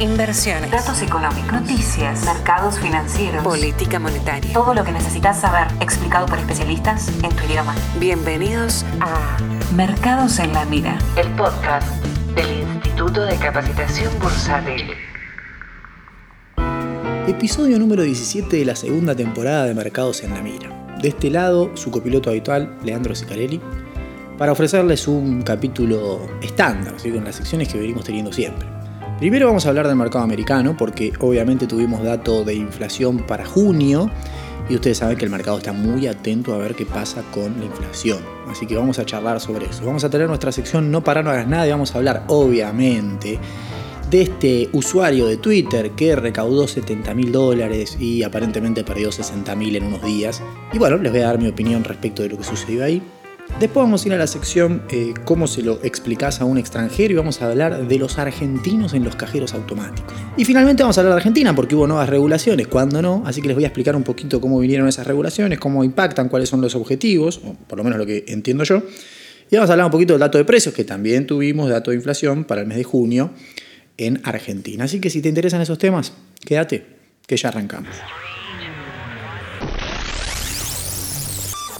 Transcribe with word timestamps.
inversiones, 0.00 0.70
datos 0.70 1.00
económicos, 1.00 1.52
noticias, 1.52 2.24
mercados 2.24 2.78
financieros, 2.78 3.42
política 3.42 3.98
monetaria. 3.98 4.52
Todo 4.52 4.74
lo 4.74 4.84
que 4.84 4.92
necesitas 4.92 5.40
saber 5.40 5.68
explicado 5.80 6.26
por 6.26 6.38
especialistas 6.38 7.08
en 7.22 7.30
tu 7.34 7.44
idioma. 7.44 7.74
Bienvenidos 7.98 8.84
a 9.00 9.38
Mercados 9.74 10.38
en 10.38 10.52
la 10.52 10.66
Mira, 10.66 10.98
el 11.16 11.28
podcast 11.30 11.88
del 12.34 12.60
Instituto 12.60 13.22
de 13.22 13.36
Capacitación 13.36 14.12
Bursátil. 14.20 14.90
Episodio 17.26 17.78
número 17.78 18.02
17 18.02 18.54
de 18.54 18.64
la 18.66 18.76
segunda 18.76 19.14
temporada 19.14 19.64
de 19.64 19.74
Mercados 19.74 20.22
en 20.22 20.34
la 20.34 20.42
Mira. 20.42 20.96
De 21.00 21.08
este 21.08 21.30
lado, 21.30 21.74
su 21.74 21.90
copiloto 21.90 22.28
habitual, 22.28 22.76
Leandro 22.84 23.14
Sicarelli, 23.14 23.60
para 24.36 24.52
ofrecerles 24.52 25.08
un 25.08 25.40
capítulo 25.40 26.20
estándar, 26.42 26.94
con 27.02 27.24
las 27.24 27.36
secciones 27.36 27.68
que 27.68 27.78
venimos 27.78 28.04
teniendo 28.04 28.32
siempre. 28.32 28.76
Primero 29.18 29.46
vamos 29.46 29.64
a 29.64 29.70
hablar 29.70 29.88
del 29.88 29.96
mercado 29.96 30.22
americano, 30.22 30.76
porque 30.76 31.10
obviamente 31.20 31.66
tuvimos 31.66 32.02
dato 32.02 32.44
de 32.44 32.54
inflación 32.54 33.18
para 33.20 33.46
junio, 33.46 34.10
y 34.68 34.74
ustedes 34.74 34.98
saben 34.98 35.16
que 35.16 35.24
el 35.24 35.30
mercado 35.30 35.56
está 35.56 35.72
muy 35.72 36.06
atento 36.06 36.52
a 36.52 36.58
ver 36.58 36.74
qué 36.74 36.84
pasa 36.84 37.22
con 37.32 37.58
la 37.58 37.64
inflación. 37.64 38.18
Así 38.46 38.66
que 38.66 38.76
vamos 38.76 38.98
a 38.98 39.06
charlar 39.06 39.40
sobre 39.40 39.66
eso. 39.66 39.86
Vamos 39.86 40.04
a 40.04 40.10
tener 40.10 40.28
nuestra 40.28 40.52
sección 40.52 40.90
No 40.90 41.02
para 41.02 41.22
no 41.22 41.30
hagas 41.30 41.48
nada 41.48 41.66
y 41.66 41.70
vamos 41.70 41.94
a 41.94 41.98
hablar, 41.98 42.24
obviamente, 42.26 43.38
de 44.10 44.22
este 44.22 44.68
usuario 44.72 45.26
de 45.26 45.38
Twitter 45.38 45.92
que 45.92 46.14
recaudó 46.14 46.68
70 46.68 47.14
mil 47.14 47.32
dólares 47.32 47.96
y 47.98 48.22
aparentemente 48.22 48.84
perdió 48.84 49.10
60 49.10 49.54
mil 49.56 49.76
en 49.76 49.84
unos 49.84 50.02
días. 50.02 50.42
Y 50.74 50.78
bueno, 50.78 50.98
les 50.98 51.10
voy 51.10 51.22
a 51.22 51.26
dar 51.26 51.38
mi 51.38 51.48
opinión 51.48 51.84
respecto 51.84 52.22
de 52.22 52.28
lo 52.28 52.36
que 52.36 52.44
sucedió 52.44 52.84
ahí. 52.84 53.02
Después 53.60 53.84
vamos 53.84 54.04
a 54.04 54.08
ir 54.08 54.12
a 54.12 54.18
la 54.18 54.26
sección 54.26 54.82
eh, 54.90 55.14
cómo 55.24 55.46
se 55.46 55.62
lo 55.62 55.82
explicas 55.82 56.42
a 56.42 56.44
un 56.44 56.58
extranjero 56.58 57.14
y 57.14 57.16
vamos 57.16 57.40
a 57.40 57.48
hablar 57.48 57.88
de 57.88 57.98
los 57.98 58.18
argentinos 58.18 58.92
en 58.92 59.02
los 59.02 59.16
cajeros 59.16 59.54
automáticos. 59.54 60.12
Y 60.36 60.44
finalmente 60.44 60.82
vamos 60.82 60.98
a 60.98 61.00
hablar 61.00 61.14
de 61.14 61.20
Argentina 61.20 61.54
porque 61.54 61.74
hubo 61.74 61.86
nuevas 61.86 62.06
regulaciones, 62.10 62.66
cuando 62.66 63.00
no, 63.00 63.22
así 63.24 63.40
que 63.40 63.48
les 63.48 63.56
voy 63.56 63.64
a 63.64 63.68
explicar 63.68 63.96
un 63.96 64.02
poquito 64.02 64.42
cómo 64.42 64.58
vinieron 64.58 64.86
esas 64.88 65.06
regulaciones, 65.06 65.58
cómo 65.58 65.84
impactan, 65.84 66.28
cuáles 66.28 66.50
son 66.50 66.60
los 66.60 66.74
objetivos, 66.74 67.40
o 67.46 67.54
por 67.54 67.78
lo 67.78 67.84
menos 67.84 67.98
lo 67.98 68.04
que 68.04 68.26
entiendo 68.28 68.62
yo. 68.64 68.82
Y 69.50 69.56
vamos 69.56 69.70
a 69.70 69.72
hablar 69.72 69.86
un 69.86 69.92
poquito 69.92 70.12
del 70.12 70.20
dato 70.20 70.36
de 70.36 70.44
precios, 70.44 70.74
que 70.74 70.84
también 70.84 71.26
tuvimos 71.26 71.70
dato 71.70 71.92
de 71.92 71.96
inflación 71.96 72.44
para 72.44 72.60
el 72.60 72.66
mes 72.66 72.76
de 72.76 72.84
junio 72.84 73.30
en 73.96 74.20
Argentina. 74.24 74.84
Así 74.84 75.00
que 75.00 75.08
si 75.08 75.22
te 75.22 75.30
interesan 75.30 75.62
esos 75.62 75.78
temas, 75.78 76.12
quédate, 76.44 76.84
que 77.26 77.38
ya 77.38 77.48
arrancamos. 77.48 77.96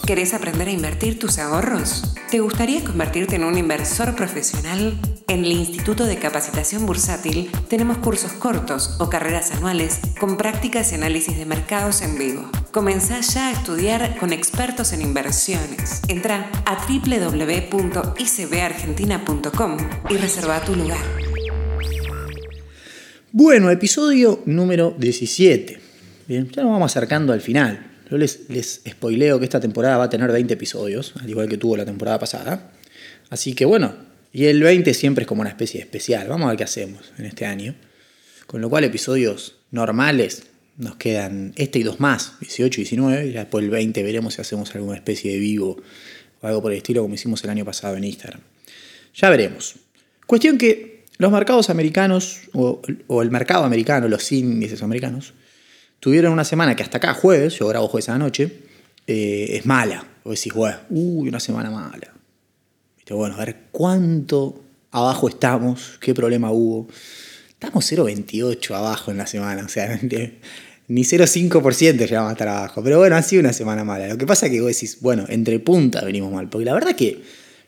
¿Querés 0.07 0.33
aprender 0.33 0.69
a 0.69 0.71
invertir 0.71 1.19
tus 1.19 1.37
ahorros? 1.37 2.15
¿Te 2.31 2.39
gustaría 2.39 2.81
convertirte 2.81 3.35
en 3.35 3.43
un 3.43 3.57
inversor 3.57 4.15
profesional? 4.15 4.97
En 5.27 5.43
el 5.43 5.51
Instituto 5.51 6.05
de 6.05 6.15
Capacitación 6.15 6.85
Bursátil 6.85 7.51
tenemos 7.67 7.97
cursos 7.97 8.31
cortos 8.31 8.95
o 8.99 9.09
carreras 9.09 9.51
anuales 9.51 9.99
con 10.17 10.37
prácticas 10.37 10.93
y 10.93 10.95
análisis 10.95 11.37
de 11.37 11.45
mercados 11.45 12.01
en 12.01 12.17
vivo. 12.17 12.49
Comenzá 12.71 13.19
ya 13.19 13.49
a 13.49 13.51
estudiar 13.51 14.15
con 14.17 14.31
expertos 14.31 14.93
en 14.93 15.01
inversiones. 15.01 16.03
Entra 16.07 16.49
a 16.65 16.77
www.icbargentina.com 16.87 19.77
y 20.09 20.15
reserva 20.15 20.61
tu 20.61 20.73
lugar. 20.73 21.03
Bueno, 23.33 23.69
episodio 23.69 24.41
número 24.45 24.95
17. 24.97 25.81
Bien, 26.29 26.49
ya 26.49 26.63
nos 26.63 26.71
vamos 26.71 26.95
acercando 26.95 27.33
al 27.33 27.41
final. 27.41 27.86
Yo 28.09 28.17
les, 28.17 28.49
les 28.49 28.81
spoileo 28.87 29.39
que 29.39 29.45
esta 29.45 29.59
temporada 29.59 29.97
va 29.97 30.05
a 30.05 30.09
tener 30.09 30.31
20 30.31 30.53
episodios, 30.53 31.13
al 31.21 31.29
igual 31.29 31.49
que 31.49 31.57
tuvo 31.57 31.75
la 31.75 31.85
temporada 31.85 32.19
pasada. 32.19 32.71
Así 33.29 33.53
que 33.53 33.65
bueno, 33.65 33.93
y 34.31 34.45
el 34.45 34.61
20 34.61 34.93
siempre 34.93 35.23
es 35.23 35.27
como 35.27 35.41
una 35.41 35.49
especie 35.49 35.79
de 35.79 35.85
especial. 35.85 36.27
Vamos 36.27 36.45
a 36.45 36.49
ver 36.49 36.57
qué 36.57 36.63
hacemos 36.63 37.11
en 37.17 37.25
este 37.25 37.45
año. 37.45 37.75
Con 38.45 38.61
lo 38.61 38.69
cual, 38.69 38.83
episodios 38.83 39.55
normales 39.71 40.43
nos 40.77 40.95
quedan 40.95 41.53
este 41.55 41.79
y 41.79 41.83
dos 41.83 41.99
más, 41.99 42.39
18 42.39 42.81
y 42.81 42.83
19. 42.83 43.25
Y 43.27 43.31
después 43.31 43.63
el 43.63 43.71
20 43.71 44.03
veremos 44.03 44.35
si 44.35 44.41
hacemos 44.41 44.73
alguna 44.75 44.95
especie 44.95 45.31
de 45.33 45.39
vivo 45.39 45.81
o 46.41 46.47
algo 46.47 46.61
por 46.61 46.71
el 46.71 46.77
estilo, 46.77 47.01
como 47.01 47.15
hicimos 47.15 47.43
el 47.43 47.49
año 47.49 47.65
pasado 47.65 47.97
en 47.97 48.03
Instagram. 48.03 48.41
Ya 49.15 49.29
veremos. 49.29 49.75
Cuestión 50.25 50.57
que 50.57 51.05
los 51.17 51.31
mercados 51.31 51.69
americanos, 51.69 52.41
o, 52.53 52.81
o 53.07 53.21
el 53.21 53.31
mercado 53.31 53.63
americano, 53.63 54.07
los 54.07 54.31
índices 54.31 54.83
americanos, 54.83 55.33
tuvieron 55.99 56.33
una 56.33 56.43
semana 56.43 56.75
que 56.75 56.83
hasta 56.83 56.97
acá, 56.97 57.13
jueves, 57.13 57.57
yo 57.59 57.67
grabo 57.67 57.87
jueves 57.87 58.09
a 58.09 58.17
noche, 58.17 58.61
eh, 59.07 59.47
es 59.51 59.65
mala. 59.65 60.05
O 60.23 60.31
decís, 60.31 60.53
uy, 60.89 61.29
una 61.29 61.39
semana 61.39 61.71
mala. 61.71 62.13
¿Viste? 62.97 63.13
Bueno, 63.13 63.35
a 63.35 63.39
ver 63.39 63.55
cuánto 63.71 64.61
abajo 64.91 65.29
estamos, 65.29 65.97
qué 66.01 66.13
problema 66.13 66.51
hubo. 66.51 66.87
Estamos 67.49 67.91
0,28 67.91 68.75
abajo 68.75 69.11
en 69.11 69.17
la 69.17 69.25
semana, 69.25 69.65
o 69.65 69.69
sea, 69.69 69.99
ni 70.87 71.01
0,5% 71.01 71.97
llegamos 71.97 72.29
a 72.29 72.33
estar 72.33 72.47
abajo. 72.47 72.83
Pero 72.83 72.97
bueno, 72.99 73.15
ha 73.15 73.21
sido 73.21 73.39
una 73.41 73.53
semana 73.53 73.83
mala. 73.83 74.07
Lo 74.07 74.17
que 74.17 74.25
pasa 74.25 74.45
es 74.45 74.51
que 74.51 74.61
vos 74.61 74.73
decís, 74.73 74.99
bueno, 75.01 75.25
entre 75.29 75.59
punta 75.59 76.03
venimos 76.03 76.31
mal. 76.31 76.49
Porque 76.49 76.65
la 76.65 76.73
verdad 76.73 76.95
que 76.95 77.21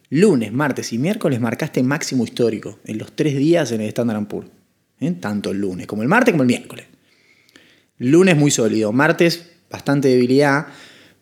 lunes, 0.09 0.51
martes 0.51 0.93
y 0.93 0.97
miércoles 0.97 1.39
marcaste 1.39 1.81
máximo 1.83 2.23
histórico 2.23 2.79
en 2.85 2.97
los 2.97 3.15
tres 3.15 3.35
días 3.37 3.71
en 3.71 3.81
el 3.81 3.87
Standard 3.87 4.27
Poor's. 4.27 4.49
¿eh? 4.99 5.11
Tanto 5.19 5.51
el 5.51 5.59
lunes 5.59 5.87
como 5.87 6.01
el 6.01 6.07
martes 6.07 6.33
como 6.33 6.43
el 6.43 6.47
miércoles. 6.47 6.85
Lunes 7.99 8.37
muy 8.37 8.49
sólido, 8.49 8.91
martes 8.93 9.45
bastante 9.69 10.07
debilidad, 10.07 10.67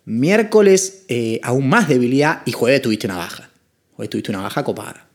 miércoles 0.06 1.04
eh, 1.10 1.40
aún 1.44 1.68
más 1.68 1.90
debilidad 1.90 2.44
y 2.46 2.52
jueves 2.52 2.82
tuviste 2.82 3.08
una 3.08 3.18
baja. 3.18 3.50
Jueves 3.94 4.12
tuviste 4.12 4.32
una 4.32 4.42
baja 4.42 4.64
copada. 4.64 5.08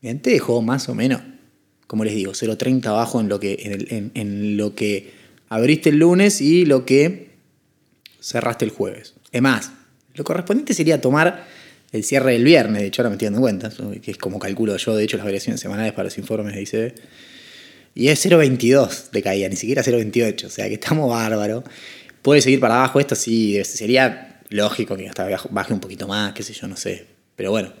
Bien, 0.00 0.20
te 0.20 0.30
dejó 0.30 0.62
más 0.62 0.88
o 0.88 0.94
menos, 0.94 1.20
como 1.86 2.04
les 2.04 2.14
digo, 2.14 2.32
0.30 2.32 2.86
abajo 2.86 3.20
en 3.20 3.28
lo, 3.28 3.38
que, 3.38 4.10
en, 4.14 4.56
lo 4.56 4.74
que 4.74 5.12
abriste 5.50 5.90
el 5.90 5.98
lunes 5.98 6.40
y 6.40 6.64
lo 6.64 6.86
que 6.86 7.30
cerraste 8.20 8.64
el 8.64 8.70
jueves. 8.70 9.14
Es 9.32 9.42
más, 9.42 9.72
lo 10.14 10.24
correspondiente 10.24 10.72
sería 10.72 11.00
tomar 11.00 11.46
el 11.92 12.04
cierre 12.04 12.32
del 12.32 12.44
viernes, 12.44 12.80
de 12.80 12.88
hecho 12.88 13.02
ahora 13.02 13.10
me 13.10 13.14
estoy 13.16 13.26
dando 13.26 13.40
cuenta, 13.40 13.70
que 14.00 14.10
es 14.12 14.16
como 14.16 14.38
calculo 14.38 14.74
yo, 14.78 14.96
de 14.96 15.04
hecho, 15.04 15.18
las 15.18 15.26
variaciones 15.26 15.60
semanales 15.60 15.92
para 15.92 16.04
los 16.04 16.16
informes 16.16 16.54
de 16.54 16.62
ICB. 16.62 16.94
Y 17.94 18.08
es 18.08 18.24
0.22 18.24 19.10
de 19.10 19.22
caída, 19.22 19.48
ni 19.48 19.56
siquiera 19.56 19.82
0.28. 19.82 20.44
O 20.44 20.50
sea 20.50 20.68
que 20.68 20.74
estamos 20.74 21.10
bárbaros. 21.10 21.64
Puede 22.22 22.40
seguir 22.40 22.60
para 22.60 22.76
abajo 22.76 23.00
esto, 23.00 23.14
sí, 23.14 23.62
sería 23.64 24.40
lógico 24.50 24.96
que 24.96 25.08
hasta 25.08 25.26
baje 25.50 25.72
un 25.72 25.80
poquito 25.80 26.06
más, 26.06 26.32
qué 26.34 26.42
sé 26.42 26.52
yo, 26.52 26.66
no 26.68 26.76
sé. 26.76 27.06
Pero 27.36 27.50
bueno, 27.50 27.72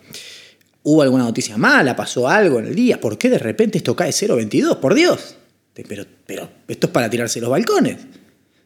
hubo 0.82 1.02
alguna 1.02 1.24
noticia 1.24 1.56
mala, 1.58 1.94
pasó 1.94 2.28
algo 2.28 2.58
en 2.58 2.66
el 2.66 2.74
día. 2.74 3.00
¿Por 3.00 3.18
qué 3.18 3.28
de 3.28 3.38
repente 3.38 3.78
esto 3.78 3.94
cae 3.94 4.10
0.22? 4.10 4.80
Por 4.80 4.94
Dios. 4.94 5.36
Pero, 5.74 6.04
pero 6.26 6.48
esto 6.68 6.86
es 6.86 6.92
para 6.92 7.10
tirarse 7.10 7.40
los 7.40 7.50
balcones. 7.50 7.98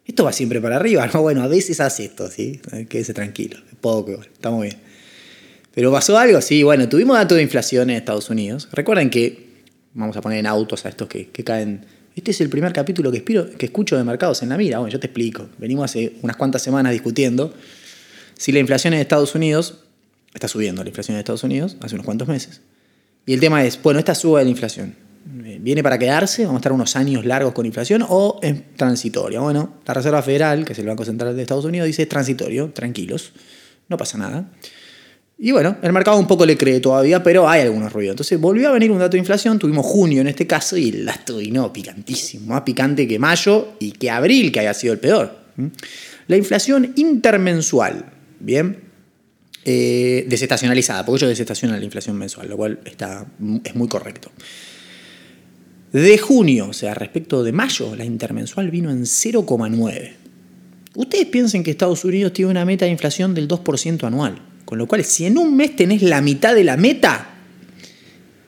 Esto 0.06 0.24
va 0.24 0.32
siempre 0.32 0.60
para 0.60 0.76
arriba. 0.76 1.08
No, 1.12 1.22
bueno, 1.22 1.42
a 1.42 1.48
veces 1.48 1.80
hace 1.80 2.04
esto, 2.04 2.30
¿sí? 2.30 2.60
Quédese 2.88 3.14
tranquilo. 3.14 3.58
Poco, 3.80 4.20
estamos 4.22 4.62
bien. 4.62 4.76
Pero 5.74 5.90
pasó 5.90 6.16
algo, 6.18 6.40
sí, 6.40 6.62
bueno, 6.62 6.88
tuvimos 6.88 7.16
datos 7.16 7.36
de 7.36 7.42
inflación 7.42 7.90
en 7.90 7.96
Estados 7.96 8.30
Unidos. 8.30 8.68
Recuerden 8.72 9.10
que 9.10 9.43
vamos 9.94 10.16
a 10.16 10.20
poner 10.20 10.38
en 10.38 10.46
autos 10.46 10.84
a 10.84 10.90
estos 10.90 11.08
que, 11.08 11.30
caen. 11.44 11.86
Este 12.14 12.30
es 12.30 12.40
el 12.40 12.48
primer 12.48 12.72
capítulo 12.72 13.10
que, 13.10 13.24
que 13.24 13.66
escucho 13.66 13.96
de 13.96 14.04
mercados 14.04 14.42
en 14.42 14.50
la 14.50 14.56
mira. 14.56 14.78
Bueno, 14.78 14.92
yo 14.92 15.00
te 15.00 15.06
explico. 15.06 15.48
Venimos 15.58 15.86
hace 15.86 16.14
unas 16.22 16.36
cuantas 16.36 16.62
semanas 16.62 16.92
discutiendo 16.92 17.52
si 18.36 18.52
la 18.52 18.58
inflación 18.58 18.94
en 18.94 19.00
Estados 19.00 19.34
Unidos 19.34 19.78
está 20.34 20.48
subiendo, 20.48 20.82
la 20.82 20.88
inflación 20.88 21.14
en 21.14 21.20
Estados 21.20 21.44
Unidos, 21.44 21.76
hace 21.80 21.94
unos 21.94 22.04
cuantos 22.04 22.28
meses. 22.28 22.60
Y 23.26 23.32
el 23.32 23.40
tema 23.40 23.64
es, 23.64 23.80
bueno, 23.80 23.98
esta 23.98 24.14
suba 24.14 24.40
de 24.40 24.44
la 24.44 24.50
inflación, 24.50 24.96
¿viene 25.60 25.82
para 25.82 25.98
quedarse? 25.98 26.44
¿Vamos 26.44 26.58
a 26.58 26.60
estar 26.60 26.72
unos 26.72 26.96
años 26.96 27.24
largos 27.24 27.54
con 27.54 27.64
inflación 27.64 28.04
o 28.06 28.38
es 28.42 28.76
transitoria? 28.76 29.40
Bueno, 29.40 29.74
la 29.86 29.94
Reserva 29.94 30.22
Federal, 30.22 30.64
que 30.64 30.72
es 30.72 30.78
el 30.78 30.86
Banco 30.86 31.04
Central 31.04 31.34
de 31.34 31.42
Estados 31.42 31.64
Unidos, 31.64 31.86
dice 31.86 32.04
transitorio, 32.06 32.70
tranquilos, 32.70 33.32
no 33.88 33.96
pasa 33.96 34.18
nada. 34.18 34.50
Y 35.36 35.50
bueno, 35.50 35.76
el 35.82 35.92
mercado 35.92 36.18
un 36.18 36.26
poco 36.26 36.46
le 36.46 36.56
cree 36.56 36.80
todavía, 36.80 37.22
pero 37.22 37.48
hay 37.48 37.62
algunos 37.62 37.92
ruidos. 37.92 38.12
Entonces 38.12 38.40
volvió 38.40 38.68
a 38.68 38.72
venir 38.72 38.90
un 38.90 38.98
dato 38.98 39.12
de 39.12 39.18
inflación, 39.18 39.58
tuvimos 39.58 39.84
junio 39.84 40.20
en 40.20 40.28
este 40.28 40.46
caso 40.46 40.76
y 40.76 40.90
el 40.90 41.04
dato 41.04 41.38
vino 41.38 41.72
picantísimo, 41.72 42.46
más 42.46 42.62
picante 42.62 43.08
que 43.08 43.18
mayo 43.18 43.72
y 43.80 43.92
que 43.92 44.10
abril, 44.10 44.52
que 44.52 44.60
haya 44.60 44.74
sido 44.74 44.92
el 44.92 45.00
peor. 45.00 45.36
La 46.28 46.36
inflación 46.36 46.92
intermensual, 46.96 48.12
¿bien? 48.38 48.78
Eh, 49.64 50.24
desestacionalizada, 50.28 51.04
porque 51.04 51.24
ellos 51.24 51.30
desestacionan 51.30 51.78
la 51.78 51.84
inflación 51.84 52.16
mensual, 52.16 52.48
lo 52.48 52.56
cual 52.56 52.80
está, 52.84 53.26
es 53.64 53.74
muy 53.74 53.88
correcto. 53.88 54.30
De 55.92 56.18
junio, 56.18 56.68
o 56.68 56.72
sea, 56.72 56.94
respecto 56.94 57.42
de 57.42 57.52
mayo, 57.52 57.94
la 57.96 58.04
intermensual 58.04 58.70
vino 58.70 58.90
en 58.90 59.02
0,9. 59.02 60.12
Ustedes 60.96 61.26
piensen 61.26 61.62
que 61.62 61.70
Estados 61.70 62.04
Unidos 62.04 62.32
tiene 62.32 62.50
una 62.50 62.64
meta 62.64 62.84
de 62.84 62.90
inflación 62.90 63.34
del 63.34 63.48
2% 63.48 64.04
anual. 64.04 64.53
Con 64.64 64.78
lo 64.78 64.86
cual, 64.86 65.04
si 65.04 65.26
en 65.26 65.38
un 65.38 65.56
mes 65.56 65.76
tenés 65.76 66.02
la 66.02 66.20
mitad 66.20 66.54
de 66.54 66.64
la 66.64 66.76
meta 66.76 67.30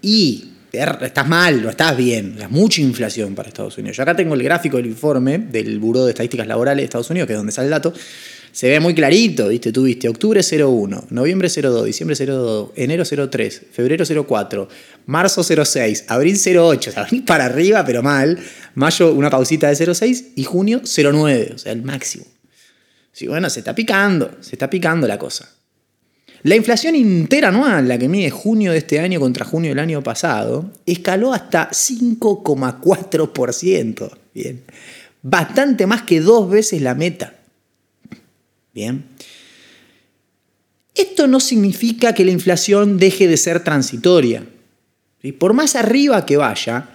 y 0.02 0.52
estás 0.72 1.26
mal, 1.28 1.62
no 1.62 1.70
estás 1.70 1.96
bien, 1.96 2.36
hay 2.40 2.48
mucha 2.48 2.80
inflación 2.80 3.34
para 3.34 3.48
Estados 3.48 3.76
Unidos. 3.78 3.96
Yo 3.96 4.02
acá 4.02 4.14
tengo 4.14 4.34
el 4.34 4.42
gráfico 4.42 4.76
del 4.76 4.86
informe 4.86 5.38
del 5.38 5.78
Buró 5.78 6.04
de 6.04 6.10
Estadísticas 6.10 6.46
Laborales 6.46 6.82
de 6.82 6.84
Estados 6.84 7.10
Unidos, 7.10 7.26
que 7.26 7.32
es 7.32 7.38
donde 7.38 7.52
sale 7.52 7.66
el 7.66 7.70
dato. 7.70 7.92
se 8.52 8.68
ve 8.70 8.80
muy 8.80 8.94
clarito, 8.94 9.48
¿viste? 9.48 9.72
Tú 9.72 9.82
viste 9.82 10.08
octubre 10.08 10.40
01, 10.42 11.08
noviembre 11.10 11.48
02, 11.48 11.84
diciembre 11.84 12.16
02, 12.16 12.70
enero 12.76 13.04
03, 13.04 13.62
febrero 13.72 14.04
04, 14.26 14.68
marzo 15.06 15.42
06, 15.42 16.04
abril 16.08 16.36
08, 16.36 16.90
o 16.90 16.92
sea, 16.92 17.06
para 17.26 17.46
arriba, 17.46 17.84
pero 17.84 18.02
mal. 18.02 18.38
Mayo 18.74 19.12
una 19.12 19.30
pausita 19.30 19.68
de 19.68 19.94
06 19.94 20.32
y 20.36 20.44
junio 20.44 20.82
09, 20.84 21.52
o 21.54 21.58
sea, 21.58 21.72
el 21.72 21.82
máximo. 21.82 22.24
Sí, 23.12 23.26
bueno, 23.26 23.48
se 23.48 23.60
está 23.60 23.74
picando, 23.74 24.30
se 24.40 24.54
está 24.54 24.68
picando 24.68 25.06
la 25.06 25.18
cosa. 25.18 25.55
La 26.46 26.54
inflación 26.54 26.94
interanual, 26.94 27.88
la 27.88 27.98
que 27.98 28.08
mide 28.08 28.30
junio 28.30 28.70
de 28.70 28.78
este 28.78 29.00
año 29.00 29.18
contra 29.18 29.44
junio 29.44 29.70
del 29.70 29.80
año 29.80 30.04
pasado, 30.04 30.70
escaló 30.86 31.32
hasta 31.32 31.70
5,4%. 31.70 34.10
Bien. 34.32 34.62
Bastante 35.22 35.88
más 35.88 36.02
que 36.02 36.20
dos 36.20 36.48
veces 36.48 36.82
la 36.82 36.94
meta. 36.94 37.34
Bien. 38.72 39.06
Esto 40.94 41.26
no 41.26 41.40
significa 41.40 42.14
que 42.14 42.24
la 42.24 42.30
inflación 42.30 42.96
deje 42.96 43.26
de 43.26 43.38
ser 43.38 43.64
transitoria. 43.64 44.46
Por 45.40 45.52
más 45.52 45.74
arriba 45.74 46.24
que 46.26 46.36
vaya, 46.36 46.90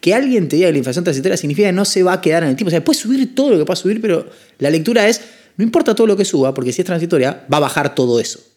que 0.00 0.14
alguien 0.14 0.48
te 0.48 0.56
diga 0.56 0.68
que 0.68 0.72
la 0.72 0.78
inflación 0.78 1.04
transitoria 1.04 1.36
significa 1.36 1.68
que 1.68 1.74
no 1.74 1.84
se 1.84 2.02
va 2.02 2.14
a 2.14 2.22
quedar 2.22 2.42
en 2.42 2.48
el 2.48 2.56
tiempo. 2.56 2.68
O 2.68 2.70
sea, 2.70 2.82
puede 2.82 2.98
subir 2.98 3.34
todo 3.34 3.50
lo 3.50 3.58
que 3.58 3.66
pueda 3.66 3.76
subir, 3.76 4.00
pero 4.00 4.26
la 4.58 4.70
lectura 4.70 5.06
es, 5.06 5.20
no 5.58 5.64
importa 5.64 5.94
todo 5.94 6.06
lo 6.06 6.16
que 6.16 6.24
suba, 6.24 6.54
porque 6.54 6.72
si 6.72 6.80
es 6.80 6.86
transitoria, 6.86 7.44
va 7.52 7.58
a 7.58 7.60
bajar 7.60 7.94
todo 7.94 8.18
eso. 8.18 8.47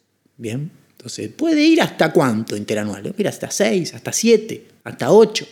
Bien, 0.42 0.72
entonces 0.98 1.30
puede 1.30 1.62
ir 1.62 1.84
hasta 1.84 2.12
cuánto 2.12 2.58
interanual, 2.58 3.14
ir 3.16 3.28
hasta 3.28 3.52
6, 3.52 3.94
hasta 3.94 4.12
7, 4.12 4.66
hasta 4.84 5.12
8. 5.12 5.48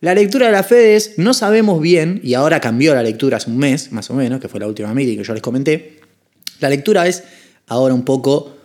La 0.00 0.14
lectura 0.14 0.46
de 0.46 0.52
la 0.52 0.62
Fed 0.62 0.96
es, 0.96 1.18
no 1.18 1.34
sabemos 1.34 1.82
bien, 1.82 2.18
y 2.24 2.32
ahora 2.32 2.60
cambió 2.60 2.94
la 2.94 3.02
lectura 3.02 3.36
hace 3.36 3.50
un 3.50 3.58
mes, 3.58 3.92
más 3.92 4.08
o 4.08 4.14
menos, 4.14 4.40
que 4.40 4.48
fue 4.48 4.58
la 4.58 4.68
última 4.68 4.94
meeting 4.94 5.18
que 5.18 5.24
yo 5.24 5.34
les 5.34 5.42
comenté. 5.42 6.00
La 6.60 6.70
lectura 6.70 7.06
es 7.06 7.24
ahora 7.66 7.92
un 7.92 8.06
poco, 8.06 8.56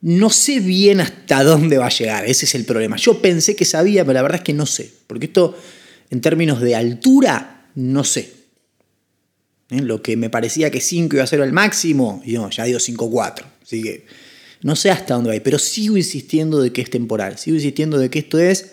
no 0.00 0.30
sé 0.30 0.58
bien 0.58 1.00
hasta 1.00 1.44
dónde 1.44 1.78
va 1.78 1.86
a 1.86 1.90
llegar, 1.90 2.26
ese 2.26 2.44
es 2.44 2.56
el 2.56 2.64
problema. 2.64 2.96
Yo 2.96 3.22
pensé 3.22 3.54
que 3.54 3.64
sabía, 3.64 4.04
pero 4.04 4.14
la 4.14 4.22
verdad 4.22 4.38
es 4.38 4.44
que 4.44 4.52
no 4.52 4.66
sé, 4.66 4.92
porque 5.06 5.26
esto 5.26 5.56
en 6.10 6.20
términos 6.20 6.60
de 6.60 6.74
altura, 6.74 7.68
no 7.76 8.02
sé. 8.02 8.32
¿Eh? 9.70 9.80
Lo 9.80 10.02
que 10.02 10.16
me 10.16 10.28
parecía 10.28 10.72
que 10.72 10.80
5 10.80 11.14
iba 11.14 11.22
a 11.22 11.28
ser 11.28 11.38
el 11.38 11.52
máximo, 11.52 12.20
y 12.24 12.32
no, 12.32 12.50
ya 12.50 12.64
dio 12.64 12.78
5-4. 12.78 13.44
Así 13.62 13.80
que 13.80 14.29
no 14.62 14.76
sé 14.76 14.90
hasta 14.90 15.14
dónde 15.14 15.34
va, 15.36 15.42
pero 15.42 15.58
sigo 15.58 15.96
insistiendo 15.96 16.60
de 16.60 16.70
que 16.72 16.82
es 16.82 16.90
temporal, 16.90 17.38
sigo 17.38 17.56
insistiendo 17.56 17.98
de 17.98 18.10
que 18.10 18.18
esto 18.18 18.38
es 18.38 18.72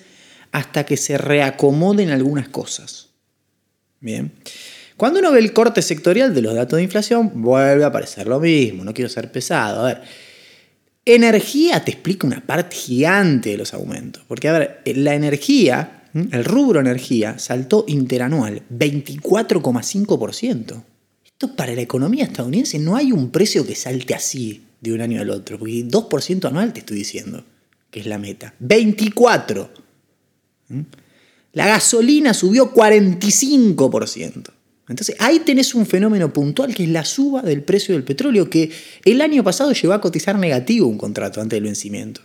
hasta 0.51 0.86
que 0.86 0.98
se 0.98 1.18
reacomoden 1.18 2.10
algunas 2.10 2.50
cosas. 2.50 3.07
Bien. 4.00 4.31
Cuando 4.95 5.18
uno 5.19 5.31
ve 5.31 5.39
el 5.39 5.54
corte 5.54 5.81
sectorial 5.81 6.36
de 6.36 6.42
los 6.42 6.54
datos 6.56 6.78
de 6.78 6.84
inflación, 6.84 7.31
vuelve 7.36 7.84
a 7.84 7.88
aparecer 7.88 8.28
lo 8.28 8.39
mismo, 8.39 8.84
no 8.84 8.94
quiero 8.94 9.10
ser 9.10 9.31
pesado. 9.31 9.81
A 9.81 9.88
ver, 9.88 10.01
energía 11.06 11.84
te 11.86 11.92
explica 11.92 12.28
una 12.28 12.45
parte 12.45 12.75
gigante 12.75 13.51
de 13.51 13.57
los 13.57 13.74
aumentos, 13.74 14.24
porque 14.28 14.50
a 14.50 14.54
ver, 14.54 14.81
la 14.86 15.13
energía, 15.13 16.04
el 16.13 16.44
rubro 16.44 16.80
energía, 16.80 17.40
saltó 17.40 17.86
interanual 17.88 18.63
24,5%. 18.72 20.83
Esto 21.25 21.56
para 21.56 21.74
la 21.75 21.81
economía 21.81 22.25
estadounidense 22.25 22.80
no 22.80 22.95
hay 22.95 23.12
un 23.12 23.30
precio 23.30 23.63
que 23.66 23.75
salte 23.75 24.16
así 24.16 24.67
de 24.82 24.94
un 24.94 25.02
año 25.02 25.22
al 25.22 25.30
otro. 25.30 25.58
Porque 25.58 25.86
2% 25.86 26.46
anual 26.46 26.74
te 26.74 26.80
estoy 26.80 26.98
diciendo, 26.98 27.44
que 27.90 28.00
es 28.00 28.06
la 28.06 28.18
meta. 28.18 28.54
24. 28.60 29.70
¿Mm? 30.70 30.82
La 31.54 31.68
gasolina 31.68 32.34
subió 32.34 32.74
45%. 32.74 34.52
Entonces 34.90 35.16
ahí 35.20 35.40
tenés 35.40 35.76
un 35.76 35.86
fenómeno 35.86 36.32
puntual 36.32 36.74
que 36.74 36.84
es 36.84 36.90
la 36.90 37.04
suba 37.04 37.42
del 37.42 37.64
precio 37.64 37.94
del 37.94 38.04
petróleo, 38.04 38.50
que 38.50 38.72
el 39.04 39.22
año 39.22 39.44
pasado 39.44 39.74
llegó 39.74 39.94
a 39.94 40.02
cotizar 40.02 40.38
negativo 40.38 40.88
un 40.88 40.98
contrato 40.98 41.42
antes 41.42 41.58
del 41.58 41.64
vencimiento. 41.64 42.22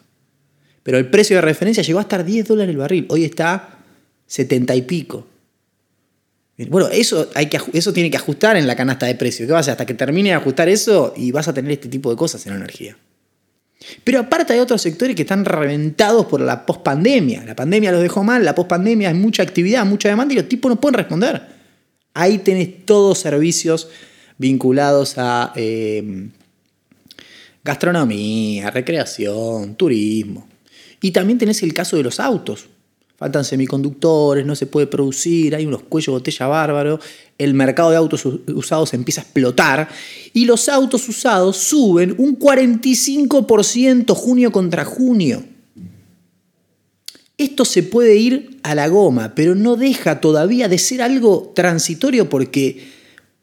Pero 0.82 0.98
el 0.98 1.10
precio 1.10 1.36
de 1.36 1.42
referencia 1.42 1.82
llegó 1.82 1.98
a 1.98 2.02
estar 2.02 2.24
10 2.24 2.46
dólares 2.46 2.72
el 2.72 2.78
barril, 2.78 3.06
hoy 3.08 3.24
está 3.24 3.78
70 4.26 4.76
y 4.76 4.82
pico. 4.82 5.26
Bueno, 6.68 6.88
eso, 6.88 7.30
hay 7.34 7.46
que, 7.46 7.58
eso 7.72 7.92
tiene 7.92 8.10
que 8.10 8.16
ajustar 8.16 8.56
en 8.56 8.66
la 8.66 8.76
canasta 8.76 9.06
de 9.06 9.14
precios. 9.14 9.46
¿Qué 9.46 9.52
va 9.52 9.58
a 9.58 9.60
hacer? 9.60 9.72
Hasta 9.72 9.86
que 9.86 9.94
termine 9.94 10.30
de 10.30 10.34
ajustar 10.34 10.68
eso 10.68 11.14
y 11.16 11.32
vas 11.32 11.48
a 11.48 11.54
tener 11.54 11.72
este 11.72 11.88
tipo 11.88 12.10
de 12.10 12.16
cosas 12.16 12.44
en 12.46 12.52
la 12.52 12.58
energía. 12.58 12.96
Pero 14.04 14.20
aparte 14.20 14.52
hay 14.52 14.60
otros 14.60 14.80
sectores 14.80 15.16
que 15.16 15.22
están 15.22 15.44
reventados 15.44 16.26
por 16.26 16.40
la 16.40 16.64
pospandemia. 16.66 17.44
La 17.44 17.56
pandemia 17.56 17.90
los 17.90 18.02
dejó 18.02 18.22
mal, 18.22 18.44
la 18.44 18.54
pospandemia 18.54 19.08
hay 19.08 19.14
mucha 19.14 19.42
actividad, 19.42 19.84
mucha 19.84 20.08
demanda 20.08 20.34
y 20.34 20.36
los 20.36 20.48
tipos 20.48 20.68
no 20.68 20.80
pueden 20.80 20.94
responder. 20.94 21.42
Ahí 22.14 22.38
tenés 22.38 22.84
todos 22.84 23.18
servicios 23.18 23.88
vinculados 24.38 25.14
a 25.16 25.52
eh, 25.56 26.28
gastronomía, 27.64 28.70
recreación, 28.70 29.74
turismo. 29.74 30.46
Y 31.00 31.10
también 31.10 31.38
tenés 31.38 31.62
el 31.62 31.74
caso 31.74 31.96
de 31.96 32.02
los 32.04 32.20
autos 32.20 32.68
faltan 33.22 33.44
semiconductores, 33.44 34.44
no 34.44 34.56
se 34.56 34.66
puede 34.66 34.88
producir, 34.88 35.54
hay 35.54 35.64
unos 35.64 35.84
cuellos 35.84 36.12
botella 36.12 36.48
bárbaros, 36.48 36.98
el 37.38 37.54
mercado 37.54 37.90
de 37.92 37.96
autos 37.96 38.26
usados 38.48 38.94
empieza 38.94 39.20
a 39.20 39.22
explotar 39.22 39.88
y 40.32 40.44
los 40.44 40.68
autos 40.68 41.08
usados 41.08 41.56
suben 41.56 42.16
un 42.18 42.36
45% 42.36 44.12
junio 44.12 44.50
contra 44.50 44.84
junio. 44.84 45.44
Esto 47.38 47.64
se 47.64 47.84
puede 47.84 48.16
ir 48.16 48.58
a 48.64 48.74
la 48.74 48.88
goma, 48.88 49.36
pero 49.36 49.54
no 49.54 49.76
deja 49.76 50.20
todavía 50.20 50.66
de 50.66 50.78
ser 50.78 51.00
algo 51.00 51.52
transitorio 51.54 52.28
porque 52.28 52.88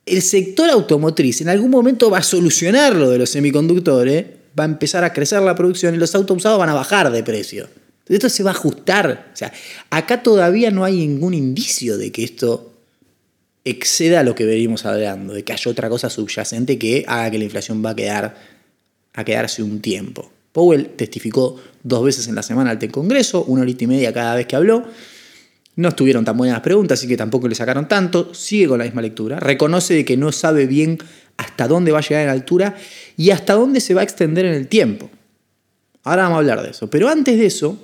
el 0.06 0.22
sector 0.22 0.70
automotriz 0.70 1.40
en 1.40 1.48
algún 1.48 1.72
momento 1.72 2.10
va 2.10 2.18
a 2.18 2.24
solucionar 2.24 2.98
lo 2.98 3.10
de 3.12 3.18
los 3.18 3.30
semiconductores, 3.30 4.26
va 4.60 4.64
a 4.64 4.68
empezar 4.68 5.06
a 5.06 5.14
crecer 5.14 5.42
la 5.42 5.56
producción 5.56 5.96
y 5.96 5.98
los 5.98 6.14
autos 6.16 6.36
usados 6.36 6.60
van 6.60 6.68
a 6.68 6.74
bajar 6.74 7.10
de 7.14 7.24
precio. 7.24 7.70
Esto 8.10 8.30
se 8.30 8.44
va 8.44 8.52
a 8.52 8.54
ajustar. 8.54 9.30
O 9.34 9.36
sea, 9.36 9.54
acá 9.90 10.24
todavía 10.24 10.72
no 10.72 10.84
hay 10.84 10.98
ningún 10.98 11.34
indicio 11.34 11.98
de 11.98 12.12
que 12.12 12.24
esto 12.24 12.74
exceda 13.64 14.24
lo 14.24 14.36
que 14.36 14.46
venimos 14.46 14.86
hablando, 14.86 15.34
de 15.34 15.44
que 15.44 15.54
haya 15.54 15.70
otra 15.70 15.90
cosa 15.90 16.10
subyacente 16.10 16.80
que 16.80 17.06
haga 17.08 17.30
que 17.32 17.38
la 17.38 17.44
inflación 17.44 17.86
va 17.86 17.92
a 17.92 17.96
quedar 17.96 18.36
a 19.14 19.24
quedarse 19.24 19.62
un 19.62 19.82
tiempo. 19.82 20.32
Powell 20.52 20.90
testificó 20.96 21.58
dos 21.84 22.04
veces 22.04 22.28
en 22.28 22.36
la 22.36 22.44
semana 22.44 22.72
ante 22.72 22.88
el 22.88 22.92
Congreso, 22.92 23.44
una 23.44 23.62
horita 23.62 23.84
y 23.84 23.88
media 23.88 24.12
cada 24.14 24.36
vez 24.36 24.48
que 24.48 24.56
habló. 24.56 24.86
No 25.76 25.90
estuvieron 25.90 26.26
tan 26.26 26.36
buenas 26.36 26.56
las 26.56 26.64
preguntas, 26.64 27.00
así 27.00 27.08
que 27.08 27.16
tampoco 27.16 27.48
le 27.48 27.56
sacaron 27.56 27.88
tanto. 27.88 28.34
Sigue 28.34 28.68
con 28.68 28.80
la 28.80 28.86
misma 28.86 29.02
lectura. 29.02 29.40
Reconoce 29.40 30.04
que 30.04 30.18
no 30.18 30.32
sabe 30.32 30.66
bien 30.66 30.98
hasta 31.38 31.68
dónde 31.68 31.92
va 31.92 32.00
a 32.00 32.02
llegar 32.02 32.24
en 32.24 32.30
altura 32.30 32.76
y 33.16 33.30
hasta 33.30 33.54
dónde 33.54 33.80
se 33.80 33.94
va 33.94 34.02
a 34.02 34.04
extender 34.04 34.46
en 34.46 34.56
el 34.56 34.68
tiempo. 34.68 35.10
Ahora 36.04 36.24
vamos 36.24 36.38
a 36.38 36.40
hablar 36.40 36.64
de 36.64 36.72
eso. 36.72 36.90
Pero 36.90 37.08
antes 37.08 37.38
de 37.38 37.46
eso, 37.46 37.78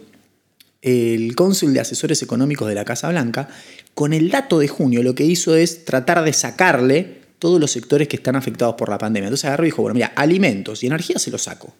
el 0.85 1.35
cónsul 1.35 1.73
de 1.73 1.79
asesores 1.79 2.21
económicos 2.21 2.67
de 2.67 2.75
la 2.75 2.85
Casa 2.85 3.09
Blanca, 3.09 3.49
con 3.95 4.13
el 4.13 4.29
dato 4.29 4.59
de 4.59 4.67
junio 4.67 5.01
lo 5.01 5.15
que 5.15 5.23
hizo 5.23 5.55
es 5.55 5.83
tratar 5.83 6.23
de 6.23 6.31
sacarle 6.31 7.21
todos 7.39 7.59
los 7.59 7.71
sectores 7.71 8.07
que 8.07 8.17
están 8.17 8.35
afectados 8.35 8.75
por 8.75 8.89
la 8.89 8.99
pandemia. 8.99 9.27
Entonces 9.27 9.45
agarró 9.45 9.63
y 9.63 9.69
dijo, 9.69 9.81
bueno, 9.81 9.95
mira, 9.95 10.13
alimentos 10.15 10.83
y 10.83 10.87
energía 10.87 11.17
se 11.17 11.31
los 11.31 11.41
saco. 11.41 11.73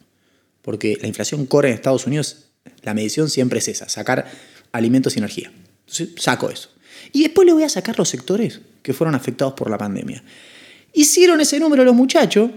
Porque 0.64 0.98
la 1.00 1.08
inflación 1.08 1.46
corre 1.46 1.70
en 1.70 1.76
Estados 1.76 2.08
Unidos, 2.08 2.48
la 2.82 2.96
medición 2.96 3.30
siempre 3.30 3.60
es 3.60 3.68
esa, 3.68 3.88
sacar 3.88 4.26
alimentos 4.72 5.16
y 5.16 5.20
energía. 5.20 5.52
Entonces 5.82 6.10
saco 6.18 6.50
eso. 6.50 6.70
Y 7.14 7.22
después 7.22 7.46
le 7.46 7.54
voy 7.54 7.62
a 7.64 7.70
sacar 7.70 8.00
los 8.00 8.10
sectores 8.10 8.62
que 8.82 8.94
fueron 8.94 9.14
afectados 9.14 9.54
por 9.54 9.70
la 9.70 9.78
pandemia. 9.78 10.24
Hicieron 10.94 11.42
ese 11.42 11.60
número 11.60 11.84
los 11.84 11.94
muchachos 11.94 12.50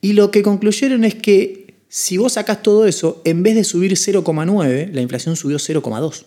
y 0.00 0.12
lo 0.12 0.30
que 0.30 0.44
concluyeron 0.44 1.02
es 1.02 1.16
que 1.16 1.67
si 1.88 2.18
vos 2.18 2.34
sacás 2.34 2.62
todo 2.62 2.86
eso, 2.86 3.22
en 3.24 3.42
vez 3.42 3.54
de 3.54 3.64
subir 3.64 3.92
0,9, 3.92 4.92
la 4.92 5.00
inflación 5.00 5.36
subió 5.36 5.58
0,2. 5.58 6.24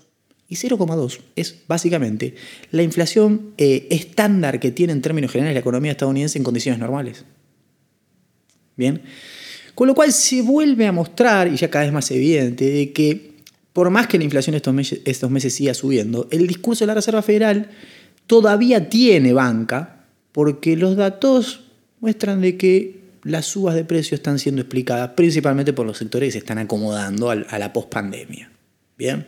Y 0.49 0.55
0,2 0.55 1.19
es 1.35 1.59
básicamente 1.67 2.35
la 2.71 2.83
inflación 2.83 3.53
eh, 3.57 3.87
estándar 3.89 4.59
que 4.59 4.71
tiene 4.71 4.91
en 4.91 5.01
términos 5.01 5.31
generales 5.31 5.55
la 5.55 5.61
economía 5.61 5.91
estadounidense 5.91 6.37
en 6.37 6.43
condiciones 6.43 6.79
normales. 6.79 7.23
Bien. 8.75 9.01
Con 9.75 9.87
lo 9.87 9.95
cual 9.95 10.11
se 10.11 10.41
vuelve 10.41 10.87
a 10.87 10.91
mostrar, 10.91 11.47
y 11.47 11.55
ya 11.55 11.69
cada 11.69 11.85
vez 11.85 11.93
más 11.93 12.11
evidente, 12.11 12.69
de 12.69 12.91
que 12.91 13.31
por 13.71 13.89
más 13.89 14.07
que 14.07 14.17
la 14.17 14.25
inflación 14.25 14.55
estos 14.55 14.73
meses, 14.73 14.99
estos 15.05 15.31
meses 15.31 15.53
siga 15.53 15.73
subiendo, 15.73 16.27
el 16.31 16.47
discurso 16.47 16.83
de 16.83 16.87
la 16.87 16.95
Reserva 16.95 17.21
Federal 17.21 17.69
todavía 18.27 18.89
tiene 18.89 19.31
banca, 19.31 20.05
porque 20.33 20.75
los 20.75 20.97
datos 20.97 21.61
muestran 22.01 22.41
de 22.41 22.57
que 22.57 23.00
las 23.23 23.45
subas 23.45 23.75
de 23.75 23.83
precios 23.83 24.19
están 24.19 24.39
siendo 24.39 24.61
explicadas 24.61 25.11
principalmente 25.11 25.73
por 25.73 25.85
los 25.85 25.97
sectores 25.97 26.27
que 26.27 26.31
se 26.33 26.37
están 26.39 26.57
acomodando 26.57 27.29
a 27.29 27.59
la 27.59 27.73
pospandemia. 27.73 28.51
Bien. 28.97 29.25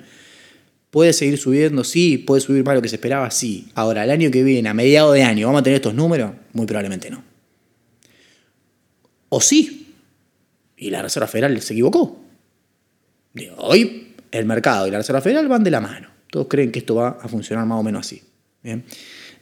¿Puede 0.89 1.13
seguir 1.13 1.37
subiendo? 1.37 1.83
Sí. 1.83 2.17
¿Puede 2.17 2.41
subir 2.41 2.63
más 2.63 2.75
lo 2.75 2.81
que 2.81 2.89
se 2.89 2.95
esperaba? 2.95 3.29
Sí. 3.31 3.67
Ahora, 3.73 4.03
el 4.03 4.11
año 4.11 4.29
que 4.29 4.43
viene, 4.43 4.69
a 4.69 4.73
mediados 4.73 5.13
de 5.13 5.23
año, 5.23 5.47
¿vamos 5.47 5.61
a 5.61 5.63
tener 5.63 5.77
estos 5.77 5.95
números? 5.95 6.31
Muy 6.53 6.65
probablemente 6.65 7.09
no. 7.09 7.23
O 9.29 9.41
sí. 9.41 9.93
Y 10.77 10.89
la 10.89 11.01
Reserva 11.01 11.27
Federal 11.27 11.59
se 11.61 11.73
equivocó. 11.73 12.19
Hoy 13.57 14.13
el 14.31 14.45
mercado 14.45 14.87
y 14.87 14.91
la 14.91 14.97
Reserva 14.97 15.21
Federal 15.21 15.47
van 15.47 15.63
de 15.63 15.71
la 15.71 15.81
mano. 15.81 16.09
Todos 16.29 16.47
creen 16.47 16.71
que 16.71 16.79
esto 16.79 16.95
va 16.95 17.17
a 17.21 17.27
funcionar 17.27 17.65
más 17.65 17.79
o 17.79 17.83
menos 17.83 18.05
así. 18.05 18.21
Bien. 18.61 18.83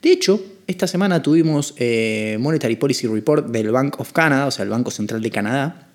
De 0.02 0.12
hecho, 0.12 0.44
esta 0.72 0.88
semana 0.88 1.22
tuvimos 1.22 1.74
eh, 1.78 2.38
Monetary 2.40 2.76
Policy 2.76 3.08
Report 3.08 3.48
del 3.48 3.72
Bank 3.72 4.00
of 4.00 4.12
Canada, 4.12 4.48
o 4.48 4.52
sea, 4.52 4.64
el 4.64 4.70
Banco 4.70 4.90
Central 4.90 5.22
de 5.22 5.30
Canadá. 5.30 5.88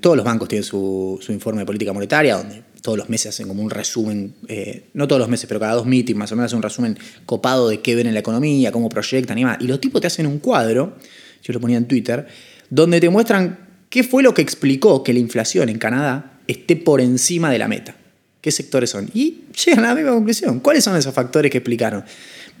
Todos 0.00 0.16
los 0.16 0.24
bancos 0.24 0.48
tienen 0.48 0.64
su, 0.64 1.20
informe 1.28 1.60
de 1.60 1.66
política 1.66 1.92
monetaria, 1.92 2.36
donde 2.36 2.64
todos 2.80 2.98
los 2.98 3.08
meses 3.08 3.28
hacen 3.28 3.46
como 3.46 3.62
un 3.62 3.70
resumen, 3.70 4.34
eh, 4.48 4.88
no 4.94 5.06
todos 5.06 5.20
los 5.20 5.28
meses, 5.28 5.46
pero 5.46 5.60
cada 5.60 5.74
dos 5.74 5.86
meetings 5.86 6.18
más 6.18 6.32
o 6.32 6.36
menos 6.36 6.48
hacen 6.48 6.56
un 6.56 6.62
resumen 6.64 6.98
copado 7.26 7.68
de 7.68 7.80
qué 7.80 7.94
ven 7.94 8.08
en 8.08 8.14
la 8.14 8.20
economía, 8.20 8.72
cómo 8.72 8.88
proyectan 8.88 9.38
y 9.38 9.42
demás. 9.42 9.58
Y 9.60 9.68
los 9.68 9.80
tipos 9.80 10.00
te 10.00 10.08
hacen 10.08 10.26
un 10.26 10.40
cuadro, 10.40 10.96
yo 11.44 11.52
lo 11.52 11.60
ponía 11.60 11.76
en 11.76 11.86
Twitter, 11.86 12.26
donde 12.70 13.00
te 13.00 13.08
muestran 13.08 13.68
qué 13.88 14.02
fue 14.02 14.24
lo 14.24 14.34
que 14.34 14.42
explicó 14.42 15.04
que 15.04 15.12
la 15.12 15.20
inflación 15.20 15.68
en 15.68 15.78
Canadá 15.78 16.40
esté 16.48 16.74
por 16.74 17.00
encima 17.00 17.50
de 17.50 17.58
la 17.58 17.68
meta. 17.68 17.94
¿Qué 18.40 18.50
sectores 18.50 18.90
son? 18.90 19.08
Y 19.14 19.44
llegan 19.64 19.84
a 19.84 19.88
la 19.88 19.94
misma 19.94 20.10
conclusión. 20.10 20.58
¿Cuáles 20.58 20.82
son 20.82 20.96
esos 20.96 21.14
factores 21.14 21.48
que 21.52 21.58
explicaron? 21.58 22.04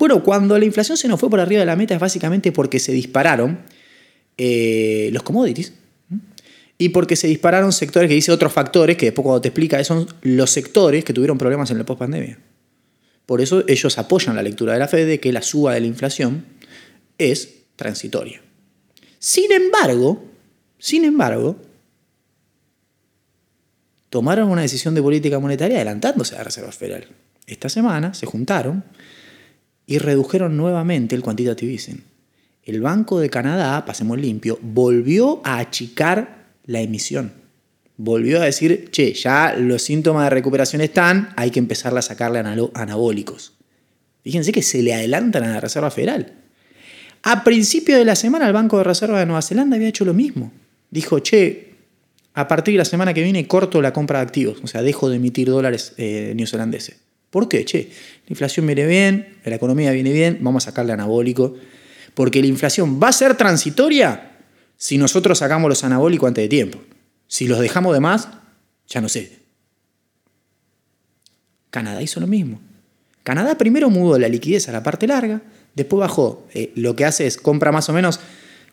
Bueno, 0.02 0.24
cuando 0.24 0.58
la 0.58 0.64
inflación 0.64 0.98
se 0.98 1.06
nos 1.06 1.20
fue 1.20 1.30
por 1.30 1.38
arriba 1.38 1.60
de 1.60 1.66
la 1.66 1.76
meta 1.76 1.94
es 1.94 2.00
básicamente 2.00 2.50
porque 2.50 2.80
se 2.80 2.90
dispararon 2.90 3.60
eh, 4.36 5.10
los 5.12 5.22
commodities 5.22 5.74
y 6.76 6.88
porque 6.88 7.14
se 7.14 7.28
dispararon 7.28 7.70
sectores 7.70 8.08
que 8.08 8.16
dice 8.16 8.32
otros 8.32 8.52
factores 8.52 8.96
que 8.96 9.06
después 9.06 9.22
cuando 9.22 9.40
te 9.42 9.50
explica 9.50 9.84
son 9.84 10.08
los 10.22 10.50
sectores 10.50 11.04
que 11.04 11.12
tuvieron 11.12 11.38
problemas 11.38 11.70
en 11.70 11.78
la 11.78 11.86
pospandemia. 11.86 12.36
Por 13.26 13.40
eso 13.40 13.62
ellos 13.68 13.96
apoyan 13.96 14.34
la 14.34 14.42
lectura 14.42 14.72
de 14.72 14.80
la 14.80 14.88
Fed 14.88 15.06
de 15.06 15.20
que 15.20 15.30
la 15.30 15.40
suba 15.40 15.74
de 15.74 15.82
la 15.82 15.86
inflación 15.86 16.46
es 17.16 17.66
transitoria. 17.76 18.42
Sin 19.20 19.52
embargo, 19.52 20.24
sin 20.80 21.04
embargo, 21.04 21.58
tomaron 24.10 24.50
una 24.50 24.62
decisión 24.62 24.96
de 24.96 25.02
política 25.02 25.38
monetaria 25.38 25.76
adelantándose 25.76 26.34
a 26.34 26.38
la 26.38 26.44
Reserva 26.44 26.72
Federal. 26.72 27.06
Esta 27.46 27.68
semana 27.68 28.14
se 28.14 28.26
juntaron 28.26 28.82
y 29.86 29.98
redujeron 29.98 30.56
nuevamente 30.56 31.14
el 31.14 31.22
quantitative 31.22 31.72
easing. 31.72 32.04
El 32.64 32.80
Banco 32.80 33.18
de 33.18 33.28
Canadá, 33.28 33.84
pasemos 33.84 34.18
limpio, 34.18 34.58
volvió 34.62 35.40
a 35.44 35.58
achicar 35.58 36.46
la 36.64 36.80
emisión. 36.80 37.32
Volvió 37.96 38.40
a 38.40 38.44
decir, 38.44 38.90
che, 38.90 39.12
ya 39.14 39.54
los 39.56 39.82
síntomas 39.82 40.24
de 40.24 40.30
recuperación 40.30 40.80
están, 40.80 41.30
hay 41.36 41.50
que 41.50 41.58
empezarle 41.58 41.98
a 41.98 42.02
sacarle 42.02 42.42
anabólicos. 42.74 43.54
Fíjense 44.22 44.52
que 44.52 44.62
se 44.62 44.82
le 44.82 44.94
adelantan 44.94 45.44
a 45.44 45.52
la 45.52 45.60
Reserva 45.60 45.90
Federal. 45.90 46.32
A 47.22 47.44
principio 47.44 47.96
de 47.96 48.04
la 48.04 48.16
semana 48.16 48.46
el 48.46 48.52
Banco 48.52 48.78
de 48.78 48.84
Reserva 48.84 49.18
de 49.18 49.26
Nueva 49.26 49.42
Zelanda 49.42 49.76
había 49.76 49.88
hecho 49.88 50.04
lo 50.04 50.14
mismo. 50.14 50.52
Dijo, 50.90 51.18
che, 51.20 51.74
a 52.34 52.48
partir 52.48 52.74
de 52.74 52.78
la 52.78 52.84
semana 52.84 53.14
que 53.14 53.22
viene 53.22 53.46
corto 53.46 53.82
la 53.82 53.92
compra 53.92 54.20
de 54.20 54.24
activos, 54.24 54.58
o 54.62 54.66
sea, 54.66 54.82
dejo 54.82 55.08
de 55.08 55.16
emitir 55.16 55.48
dólares 55.48 55.94
eh, 55.96 56.32
neozelandeses. 56.36 56.96
¿Por 57.32 57.48
qué? 57.48 57.64
Che, 57.64 57.88
la 58.26 58.28
inflación 58.28 58.66
viene 58.66 58.84
bien, 58.84 59.38
la 59.42 59.54
economía 59.54 59.90
viene 59.92 60.12
bien, 60.12 60.36
vamos 60.42 60.64
a 60.64 60.70
sacarle 60.70 60.92
anabólico. 60.92 61.54
Porque 62.12 62.42
la 62.42 62.46
inflación 62.46 63.00
va 63.02 63.08
a 63.08 63.12
ser 63.12 63.38
transitoria 63.38 64.36
si 64.76 64.98
nosotros 64.98 65.38
sacamos 65.38 65.70
los 65.70 65.82
anabólicos 65.82 66.28
antes 66.28 66.44
de 66.44 66.48
tiempo. 66.48 66.78
Si 67.26 67.48
los 67.48 67.58
dejamos 67.58 67.94
de 67.94 68.00
más, 68.00 68.28
ya 68.86 69.00
no 69.00 69.08
sé. 69.08 69.38
Canadá 71.70 72.02
hizo 72.02 72.20
lo 72.20 72.26
mismo. 72.26 72.60
Canadá 73.22 73.56
primero 73.56 73.88
mudó 73.88 74.18
la 74.18 74.28
liquidez 74.28 74.68
a 74.68 74.72
la 74.72 74.82
parte 74.82 75.06
larga, 75.06 75.40
después 75.74 76.00
bajó. 76.00 76.46
Eh, 76.52 76.70
lo 76.74 76.94
que 76.96 77.06
hace 77.06 77.26
es 77.26 77.38
compra 77.38 77.72
más 77.72 77.88
o 77.88 77.94
menos, 77.94 78.20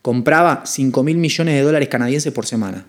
compraba 0.02 0.64
5 0.66 1.02
mil 1.02 1.16
millones 1.16 1.56
de 1.56 1.62
dólares 1.62 1.88
canadienses 1.88 2.34
por 2.34 2.46
semana 2.46 2.86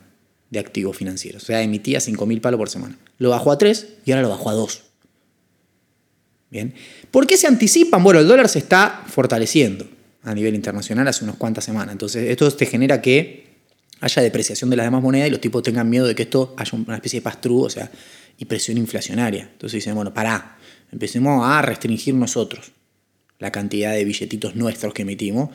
de 0.51 0.59
activos 0.59 0.97
financieros. 0.97 1.45
O 1.45 1.47
sea, 1.47 1.63
emitía 1.63 2.01
5 2.01 2.27
mil 2.27 2.41
palos 2.41 2.59
por 2.59 2.71
semana. 2.71 2.99
Lo 3.19 3.31
bajó 3.31 3.53
a 3.53 3.59
3 3.59 3.87
y 4.05 4.11
ahora 4.11 4.23
lo 4.23 4.31
bajó 4.31 4.51
a 4.51 4.55
2. 4.55 4.90
Bien. 6.51 6.75
¿Por 7.11 7.27
qué 7.27 7.37
se 7.37 7.47
anticipan? 7.47 8.03
Bueno, 8.03 8.21
el 8.21 8.27
dólar 8.27 8.49
se 8.49 8.59
está 8.59 9.05
fortaleciendo 9.07 9.87
a 10.23 10.35
nivel 10.35 10.55
internacional 10.55 11.07
hace 11.09 11.25
unas 11.25 11.37
cuantas 11.37 11.65
semanas. 11.65 11.93
Entonces, 11.93 12.29
esto 12.29 12.51
te 12.51 12.67
genera 12.67 13.01
que 13.01 13.51
haya 14.01 14.23
depreciación 14.23 14.71
de 14.71 14.77
las 14.77 14.87
demás 14.87 15.03
monedas 15.03 15.29
y 15.29 15.31
los 15.31 15.41
tipos 15.41 15.63
tengan 15.63 15.89
miedo 15.89 16.07
de 16.07 16.15
que 16.15 16.23
esto 16.25 16.55
haya 16.57 16.71
una 16.77 16.97
especie 16.97 17.21
de 17.21 17.25
pastrú, 17.25 17.65
o 17.65 17.71
sea, 17.71 17.91
y 18.39 18.47
presión 18.47 18.79
inflacionaria. 18.79 19.49
Entonces 19.53 19.79
dicen, 19.79 19.95
bueno, 19.95 20.13
pará, 20.13 20.59
empecemos 20.91 21.47
a 21.47 21.63
restringir 21.63 22.15
nosotros 22.15 22.73
la 23.39 23.53
cantidad 23.53 23.93
de 23.93 24.05
billetitos 24.05 24.57
nuestros 24.57 24.93
que 24.95 25.03
emitimos, 25.03 25.51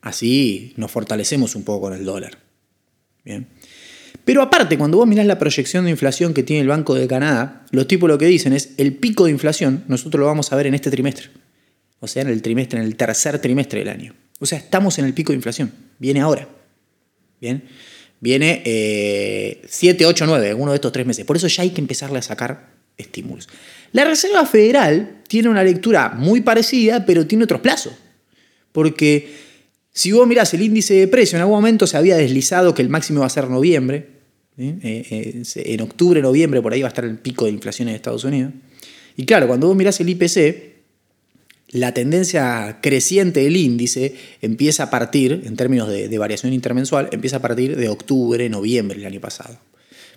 así 0.00 0.72
nos 0.76 0.90
fortalecemos 0.90 1.54
un 1.54 1.64
poco 1.64 1.82
con 1.82 1.94
el 1.94 2.04
dólar. 2.04 2.38
Bien. 3.24 3.46
Pero 4.28 4.42
aparte, 4.42 4.76
cuando 4.76 4.98
vos 4.98 5.06
mirás 5.06 5.24
la 5.24 5.38
proyección 5.38 5.86
de 5.86 5.90
inflación 5.90 6.34
que 6.34 6.42
tiene 6.42 6.60
el 6.60 6.68
Banco 6.68 6.94
de 6.94 7.08
Canadá, 7.08 7.64
los 7.70 7.88
tipos 7.88 8.10
lo 8.10 8.18
que 8.18 8.26
dicen 8.26 8.52
es, 8.52 8.74
el 8.76 8.94
pico 8.94 9.24
de 9.24 9.30
inflación 9.30 9.84
nosotros 9.88 10.20
lo 10.20 10.26
vamos 10.26 10.52
a 10.52 10.56
ver 10.56 10.66
en 10.66 10.74
este 10.74 10.90
trimestre. 10.90 11.30
O 11.98 12.06
sea, 12.06 12.20
en 12.20 12.28
el 12.28 12.42
trimestre, 12.42 12.78
en 12.78 12.84
el 12.84 12.94
tercer 12.94 13.38
trimestre 13.38 13.78
del 13.78 13.88
año. 13.88 14.14
O 14.38 14.44
sea, 14.44 14.58
estamos 14.58 14.98
en 14.98 15.06
el 15.06 15.14
pico 15.14 15.32
de 15.32 15.36
inflación. 15.36 15.72
Viene 15.98 16.20
ahora. 16.20 16.46
Bien. 17.40 17.64
Viene 18.20 18.60
eh, 18.66 19.62
7, 19.66 20.04
8, 20.04 20.26
9, 20.26 20.52
uno 20.52 20.72
de 20.72 20.74
estos 20.74 20.92
tres 20.92 21.06
meses. 21.06 21.24
Por 21.24 21.38
eso 21.38 21.46
ya 21.46 21.62
hay 21.62 21.70
que 21.70 21.80
empezarle 21.80 22.18
a 22.18 22.22
sacar 22.22 22.74
estímulos. 22.98 23.48
La 23.92 24.04
Reserva 24.04 24.44
Federal 24.44 25.22
tiene 25.26 25.48
una 25.48 25.64
lectura 25.64 26.10
muy 26.10 26.42
parecida, 26.42 27.06
pero 27.06 27.26
tiene 27.26 27.44
otros 27.44 27.62
plazos. 27.62 27.94
Porque 28.72 29.32
si 29.90 30.12
vos 30.12 30.28
mirás 30.28 30.52
el 30.52 30.60
índice 30.60 30.92
de 30.92 31.08
precio, 31.08 31.36
en 31.36 31.40
algún 31.40 31.56
momento 31.56 31.86
se 31.86 31.96
había 31.96 32.18
deslizado 32.18 32.74
que 32.74 32.82
el 32.82 32.90
máximo 32.90 33.20
va 33.20 33.26
a 33.26 33.30
ser 33.30 33.48
noviembre. 33.48 34.17
Eh, 34.60 34.76
eh, 34.82 35.42
en 35.54 35.80
octubre, 35.80 36.20
noviembre, 36.20 36.60
por 36.60 36.72
ahí 36.72 36.82
va 36.82 36.88
a 36.88 36.90
estar 36.90 37.04
el 37.04 37.18
pico 37.18 37.44
de 37.44 37.52
inflación 37.52 37.88
en 37.88 37.94
Estados 37.94 38.24
Unidos. 38.24 38.52
Y 39.16 39.24
claro, 39.24 39.46
cuando 39.46 39.68
vos 39.68 39.76
mirás 39.76 40.00
el 40.00 40.08
IPC, 40.08 40.78
la 41.70 41.94
tendencia 41.94 42.78
creciente 42.82 43.40
del 43.40 43.56
índice 43.56 44.14
empieza 44.42 44.84
a 44.84 44.90
partir, 44.90 45.42
en 45.44 45.54
términos 45.56 45.88
de, 45.88 46.08
de, 46.08 46.18
variación 46.18 46.52
intermensual, 46.52 47.08
empieza 47.12 47.36
a 47.36 47.42
partir 47.42 47.76
de 47.76 47.88
octubre, 47.88 48.48
noviembre 48.48 48.98
del 48.98 49.06
año 49.06 49.20
pasado. 49.20 49.58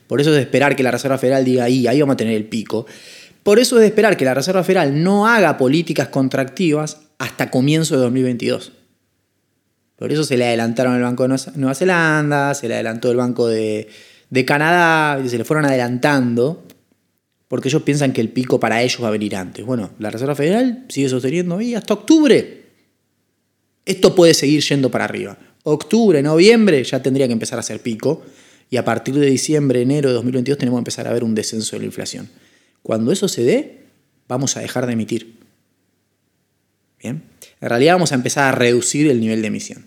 Por 0.07 0.21
eso 0.21 0.31
es 0.31 0.38
de 0.38 0.41
esperar 0.41 0.75
que 0.75 0.83
la 0.83 0.91
Reserva 0.91 1.17
Federal 1.17 1.45
diga 1.45 1.65
ahí, 1.65 1.86
ahí 1.88 2.01
vamos 2.01 2.15
a 2.15 2.17
tener 2.17 2.36
el 2.36 2.45
pico. 2.45 2.88
Por 3.43 3.60
eso 3.60 3.75
es 3.75 3.81
de 3.81 3.88
esperar 3.88 4.17
que 4.17 4.25
la 4.25 4.33
Reserva 4.33 4.63
Federal 4.63 5.03
no 5.03 5.27
haga 5.27 5.57
políticas 5.57 6.07
contractivas 6.07 7.01
hasta 7.19 7.51
comienzo 7.51 7.95
de 7.95 8.01
2022. 8.01 8.71
Por 9.98 10.12
eso 10.12 10.24
se 10.24 10.36
le 10.36 10.45
adelantaron 10.45 10.95
el 10.95 11.03
Banco 11.03 11.27
de 11.27 11.38
Nueva 11.55 11.75
Zelanda, 11.75 12.55
se 12.55 12.67
le 12.67 12.74
adelantó 12.74 13.12
el 13.12 13.17
Banco 13.17 13.48
de, 13.48 13.88
de 14.31 14.45
Canadá, 14.45 15.21
se 15.27 15.38
le 15.38 15.43
fueron 15.43 15.65
adelantando 15.65 16.65
porque 17.47 17.67
ellos 17.67 17.83
piensan 17.83 18.13
que 18.13 18.21
el 18.21 18.29
pico 18.29 18.61
para 18.61 18.81
ellos 18.81 19.03
va 19.03 19.09
a 19.09 19.11
venir 19.11 19.35
antes. 19.35 19.65
Bueno, 19.65 19.91
la 20.00 20.09
Reserva 20.09 20.35
Federal 20.35 20.85
sigue 20.88 21.09
sosteniendo 21.09 21.57
ahí 21.57 21.75
hasta 21.75 21.93
octubre. 21.93 22.63
Esto 23.85 24.15
puede 24.15 24.33
seguir 24.33 24.63
yendo 24.63 24.89
para 24.89 25.03
arriba. 25.03 25.38
Octubre, 25.63 26.23
noviembre 26.23 26.81
ya 26.83 27.03
tendría 27.03 27.27
que 27.27 27.33
empezar 27.33 27.59
a 27.59 27.59
hacer 27.59 27.81
pico 27.81 28.23
y 28.69 28.77
a 28.77 28.85
partir 28.85 29.15
de 29.15 29.25
diciembre, 29.25 29.81
enero 29.81 30.07
de 30.07 30.15
2022 30.15 30.57
tenemos 30.57 30.77
que 30.77 30.81
empezar 30.81 31.09
a 31.09 31.13
ver 31.13 31.25
un 31.25 31.35
descenso 31.35 31.75
de 31.75 31.81
la 31.81 31.85
inflación. 31.85 32.29
Cuando 32.83 33.11
eso 33.11 33.27
se 33.27 33.43
dé, 33.43 33.83
vamos 34.29 34.55
a 34.55 34.61
dejar 34.61 34.88
de 34.88 34.93
emitir. 34.93 35.39
Bien. 37.03 37.21
En 37.59 37.69
realidad 37.69 37.95
vamos 37.95 38.13
a 38.13 38.15
empezar 38.15 38.45
a 38.45 38.57
reducir 38.57 39.09
el 39.11 39.19
nivel 39.19 39.41
de 39.41 39.47
emisión. 39.47 39.85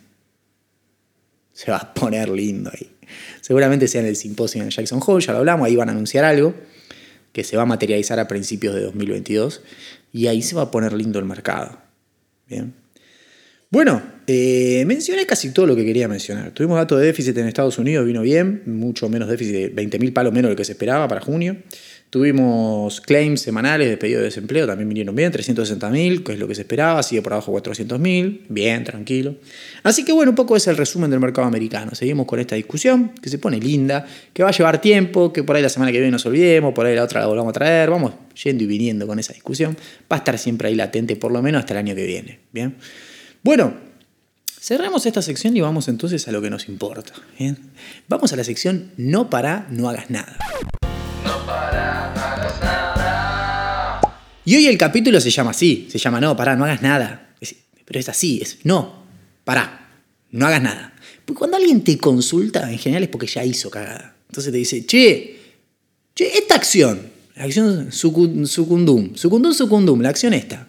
Se 1.55 1.71
va 1.71 1.79
a 1.79 1.95
poner 1.95 2.29
lindo 2.29 2.71
ahí. 2.71 2.94
Seguramente 3.45 3.89
sea 3.89 4.01
en 4.01 4.07
el 4.07 4.17
simposio 4.17 4.63
en 4.63 4.71
Jackson 4.71 5.03
Hole, 5.07 5.23
ya 5.23 5.35
lo 5.35 5.41
hablamos, 5.41 5.67
ahí 5.67 5.77
van 5.77 5.91
a 5.91 5.93
anunciar 5.93 6.25
algo 6.25 6.55
que 7.31 7.45
se 7.45 7.59
va 7.59 7.65
a 7.65 7.67
materializar 7.67 8.19
a 8.19 8.27
principios 8.27 8.75
de 8.75 8.81
2022 8.81 9.61
y 10.15 10.29
ahí 10.29 10.41
se 10.41 10.57
va 10.57 10.63
a 10.63 10.71
poner 10.71 10.95
lindo 10.95 11.19
el 11.19 11.27
mercado. 11.27 11.79
Bien. 12.49 12.73
Bueno, 13.69 14.03
eh, 14.27 14.85
mencioné 14.87 15.27
casi 15.27 15.53
todo 15.53 15.67
lo 15.67 15.77
que 15.77 15.85
quería 15.85 16.09
mencionar. 16.09 16.53
Tuvimos 16.53 16.79
datos 16.79 16.99
de 17.01 17.05
déficit 17.05 17.37
en 17.37 17.47
Estados 17.47 17.77
Unidos, 17.77 18.07
vino 18.07 18.23
bien, 18.23 18.63
mucho 18.65 19.11
menos 19.11 19.29
déficit, 19.29 19.53
de 19.53 19.75
20.000 19.75 20.15
palos 20.15 20.33
menos 20.33 20.49
de 20.49 20.53
lo 20.55 20.57
que 20.57 20.65
se 20.65 20.73
esperaba 20.73 21.07
para 21.07 21.21
junio. 21.21 21.59
Tuvimos 22.15 23.01
claims 23.01 23.41
semanales 23.41 23.89
de 23.89 23.97
pedido 23.97 24.21
de 24.21 24.27
desempleo, 24.27 24.69
también 24.69 24.89
vinieron 24.89 25.17
bien, 25.17 25.33
360.000, 25.33 26.23
que 26.23 26.35
es 26.35 26.39
lo 26.39 26.47
que 26.47 26.55
se 26.55 26.61
esperaba, 26.61 27.03
sigue 27.03 27.23
por 27.23 27.33
abajo 27.33 27.53
400.000, 27.53 28.43
bien, 28.51 28.85
tranquilo. 28.85 29.35
Así 29.83 30.05
que 30.05 30.13
bueno, 30.13 30.31
un 30.31 30.37
poco 30.37 30.55
es 30.55 30.65
el 30.69 30.77
resumen 30.77 31.11
del 31.11 31.19
mercado 31.19 31.49
americano. 31.49 31.93
Seguimos 31.97 32.27
con 32.27 32.39
esta 32.39 32.55
discusión, 32.55 33.11
que 33.21 33.29
se 33.29 33.39
pone 33.39 33.59
linda, 33.59 34.07
que 34.33 34.45
va 34.45 34.51
a 34.51 34.53
llevar 34.53 34.81
tiempo, 34.81 35.33
que 35.33 35.43
por 35.43 35.57
ahí 35.57 35.63
la 35.63 35.69
semana 35.69 35.91
que 35.91 35.99
viene 35.99 36.13
nos 36.13 36.25
olvidemos, 36.25 36.73
por 36.73 36.87
ahí 36.87 36.95
la 36.95 37.03
otra 37.03 37.19
la 37.19 37.27
volvamos 37.27 37.51
a 37.51 37.55
traer, 37.55 37.91
vamos 37.91 38.13
yendo 38.45 38.63
y 38.63 38.69
viniendo 38.69 39.09
con 39.09 39.19
esa 39.19 39.33
discusión. 39.33 39.77
Va 40.03 40.15
a 40.15 40.19
estar 40.19 40.39
siempre 40.39 40.69
ahí 40.69 40.77
latente, 40.77 41.17
por 41.17 41.33
lo 41.33 41.43
menos 41.43 41.59
hasta 41.59 41.75
el 41.75 41.79
año 41.79 41.97
que 41.97 42.07
viene. 42.07 42.39
Bien. 42.53 42.77
Bueno, 43.43 43.75
cerramos 44.61 45.05
esta 45.05 45.21
sección 45.21 45.57
y 45.57 45.63
vamos 45.63 45.89
entonces 45.89 46.29
a 46.29 46.31
lo 46.31 46.41
que 46.41 46.49
nos 46.49 46.69
importa. 46.69 47.13
Vamos 48.07 48.33
a 48.33 48.37
la 48.37 48.45
sección 48.45 48.93
No 48.97 49.31
para, 49.31 49.67
no 49.69 49.89
hagas 49.89 50.11
nada. 50.11 50.37
Y 54.45 54.57
hoy 54.57 54.67
el 54.67 54.77
capítulo 54.77 55.21
se 55.21 55.31
llama 55.31 55.51
así, 55.51 55.89
se 55.91 55.99
llama 55.99 56.21
No, 56.21 56.37
para, 56.37 56.57
no 56.57 56.65
hagas 56.65 56.83
nada. 56.83 57.35
Pero 57.87 58.01
es 58.01 58.09
así, 58.09 58.41
es 58.43 58.59
no, 58.65 59.05
para, 59.45 59.91
no 60.31 60.47
hagas 60.47 60.63
nada. 60.63 60.95
Porque 61.25 61.39
cuando 61.39 61.57
alguien 61.59 61.83
te 61.85 61.99
consulta, 61.99 62.71
en 62.71 62.79
general 62.79 63.03
es 63.05 63.09
porque 63.11 63.27
ya 63.27 63.45
hizo 63.45 63.71
cagada. 63.71 64.17
Entonces 64.29 64.53
te 64.53 64.59
dice, 64.59 64.87
che, 64.87 65.39
che, 66.15 66.39
esta 66.39 66.55
acción, 66.55 67.11
la 67.37 67.45
acción 67.45 67.91
sucu- 67.91 68.47
sucundum, 68.47 69.15
sucundum, 69.15 69.53
sucundum, 69.53 70.01
la 70.01 70.09
acción 70.09 70.33
esta, 70.33 70.67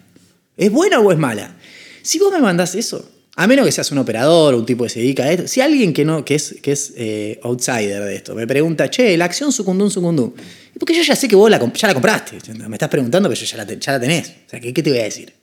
¿es 0.56 0.70
buena 0.70 1.00
o 1.00 1.10
es 1.10 1.18
mala? 1.18 1.56
Si 2.02 2.18
vos 2.18 2.30
me 2.32 2.38
mandás 2.38 2.74
eso, 2.74 3.10
a 3.38 3.46
menos 3.46 3.66
que 3.66 3.72
seas 3.72 3.90
un 3.92 3.98
operador 3.98 4.54
o 4.54 4.58
un 4.58 4.66
tipo 4.66 4.84
que 4.84 4.90
se 4.90 5.00
dedica 5.00 5.24
a 5.24 5.30
esto, 5.30 5.46
si 5.46 5.60
alguien 5.60 5.92
que, 5.92 6.04
no, 6.06 6.24
que 6.24 6.34
es, 6.34 6.56
que 6.62 6.72
es 6.72 6.94
eh, 6.96 7.38
outsider 7.42 8.02
de 8.02 8.16
esto 8.16 8.34
me 8.34 8.46
pregunta, 8.46 8.88
che, 8.88 9.16
la 9.16 9.26
acción 9.26 9.52
sucundum 9.52 9.90
sucundum, 9.90 10.32
porque 10.78 10.94
yo 10.94 11.02
ya 11.02 11.14
sé 11.14 11.28
que 11.28 11.36
vos 11.36 11.50
la, 11.50 11.58
ya 11.58 11.88
la 11.88 11.94
compraste, 11.94 12.38
me 12.66 12.74
estás 12.74 12.88
preguntando, 12.88 13.28
pero 13.28 13.40
ya 13.40 13.56
la, 13.58 14.00
tenés. 14.00 14.28
O 14.46 14.50
sea, 14.50 14.58
¿qué, 14.60 14.72
te 14.72 14.90
voy 14.90 15.00
a 15.00 15.04
decir? 15.04 15.34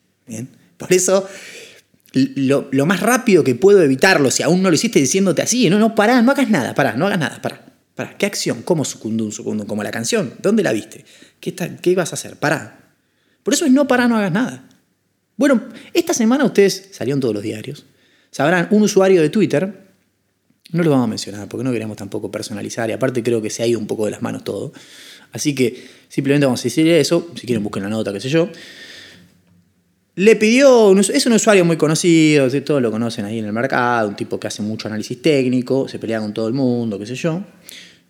Por 0.77 0.91
eso, 0.91 1.27
lo, 2.13 2.85
más 2.85 2.99
rápido 2.99 3.43
que 3.43 3.53
puedo 3.53 3.81
evitarlo, 3.81 4.31
si 4.31 4.41
aún 4.41 4.63
no 4.63 4.69
lo 4.69 4.75
hiciste 4.75 4.99
diciéndote 4.99 5.43
así, 5.43 5.69
no, 5.69 5.77
no, 5.77 5.93
pará, 5.93 6.21
no 6.23 6.31
hagas 6.31 6.49
nada, 6.49 6.73
pará, 6.73 6.93
no 6.93 7.05
hagas 7.05 7.19
nada, 7.19 7.41
pará. 7.41 7.65
Pará, 7.95 8.17
¿qué 8.17 8.25
acción? 8.25 8.63
¿Cómo 8.63 8.85
sucundum 8.85 9.31
sucundum? 9.31 9.67
¿Como 9.67 9.83
la 9.83 9.91
canción? 9.91 10.33
¿Dónde 10.41 10.63
la 10.63 10.73
viste? 10.73 11.05
¿Qué, 11.39 11.51
está- 11.51 11.77
¿Qué 11.77 11.93
vas 11.93 12.11
a 12.11 12.15
hacer? 12.15 12.37
Pará. 12.37 12.79
Por 13.43 13.53
eso 13.53 13.65
es 13.65 13.71
no 13.71 13.87
pará, 13.87 14.07
no 14.07 14.17
hagas 14.17 14.31
nada. 14.31 14.67
Bueno, 15.35 15.61
esta 15.93 16.13
semana 16.13 16.45
ustedes 16.45 16.89
salieron 16.91 17.19
todos 17.19 17.33
los 17.33 17.43
diarios. 17.43 17.85
Sabrán, 18.31 18.67
un 18.71 18.83
usuario 18.83 19.21
de 19.21 19.29
Twitter, 19.29 19.83
no 20.71 20.83
lo 20.83 20.89
vamos 20.89 21.05
a 21.05 21.07
mencionar 21.07 21.47
porque 21.47 21.63
no 21.63 21.71
queremos 21.71 21.97
tampoco 21.97 22.31
personalizar 22.31 22.89
y 22.89 22.93
aparte 22.93 23.21
creo 23.23 23.41
que 23.41 23.49
se 23.49 23.63
ha 23.63 23.67
ido 23.67 23.79
un 23.79 23.87
poco 23.87 24.05
de 24.05 24.11
las 24.11 24.21
manos 24.21 24.43
todo. 24.43 24.73
Así 25.31 25.55
que 25.55 25.83
simplemente 26.07 26.45
vamos 26.45 26.61
a 26.61 26.63
decir 26.63 26.87
eso, 26.87 27.31
si 27.35 27.45
quieren 27.45 27.63
busquen 27.63 27.83
la 27.83 27.89
nota, 27.89 28.13
qué 28.13 28.19
sé 28.19 28.29
yo. 28.29 28.49
Le 30.15 30.35
pidió, 30.35 30.97
es 30.99 31.25
un 31.25 31.33
usuario 31.33 31.65
muy 31.65 31.77
conocido, 31.77 32.47
todos 32.61 32.81
lo 32.81 32.91
conocen 32.91 33.25
ahí 33.25 33.39
en 33.39 33.45
el 33.45 33.53
mercado, 33.53 34.09
un 34.09 34.15
tipo 34.15 34.39
que 34.39 34.45
hace 34.45 34.61
mucho 34.61 34.87
análisis 34.87 35.19
técnico, 35.19 35.87
se 35.87 35.97
pelea 35.97 36.19
con 36.19 36.33
todo 36.33 36.47
el 36.47 36.53
mundo, 36.53 36.99
qué 36.99 37.07
sé 37.07 37.15
yo. 37.15 37.43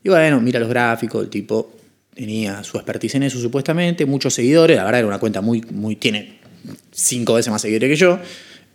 Y 0.04 0.10
bueno, 0.10 0.42
mira 0.42 0.60
los 0.60 0.68
gráficos, 0.68 1.24
el 1.24 1.30
tipo 1.30 1.72
tenía 2.14 2.62
su 2.64 2.78
expertise 2.78 3.16
en 3.16 3.24
eso 3.24 3.40
supuestamente, 3.40 4.06
muchos 4.06 4.34
seguidores, 4.34 4.76
la 4.76 4.84
verdad 4.84 5.00
era 5.00 5.08
una 5.08 5.20
cuenta 5.20 5.40
muy, 5.40 5.62
muy, 5.72 5.96
tiene 5.96 6.43
cinco 6.92 7.34
veces 7.36 7.52
más 7.52 7.62
seguidores 7.62 7.90
que 7.90 7.96
yo. 7.96 8.20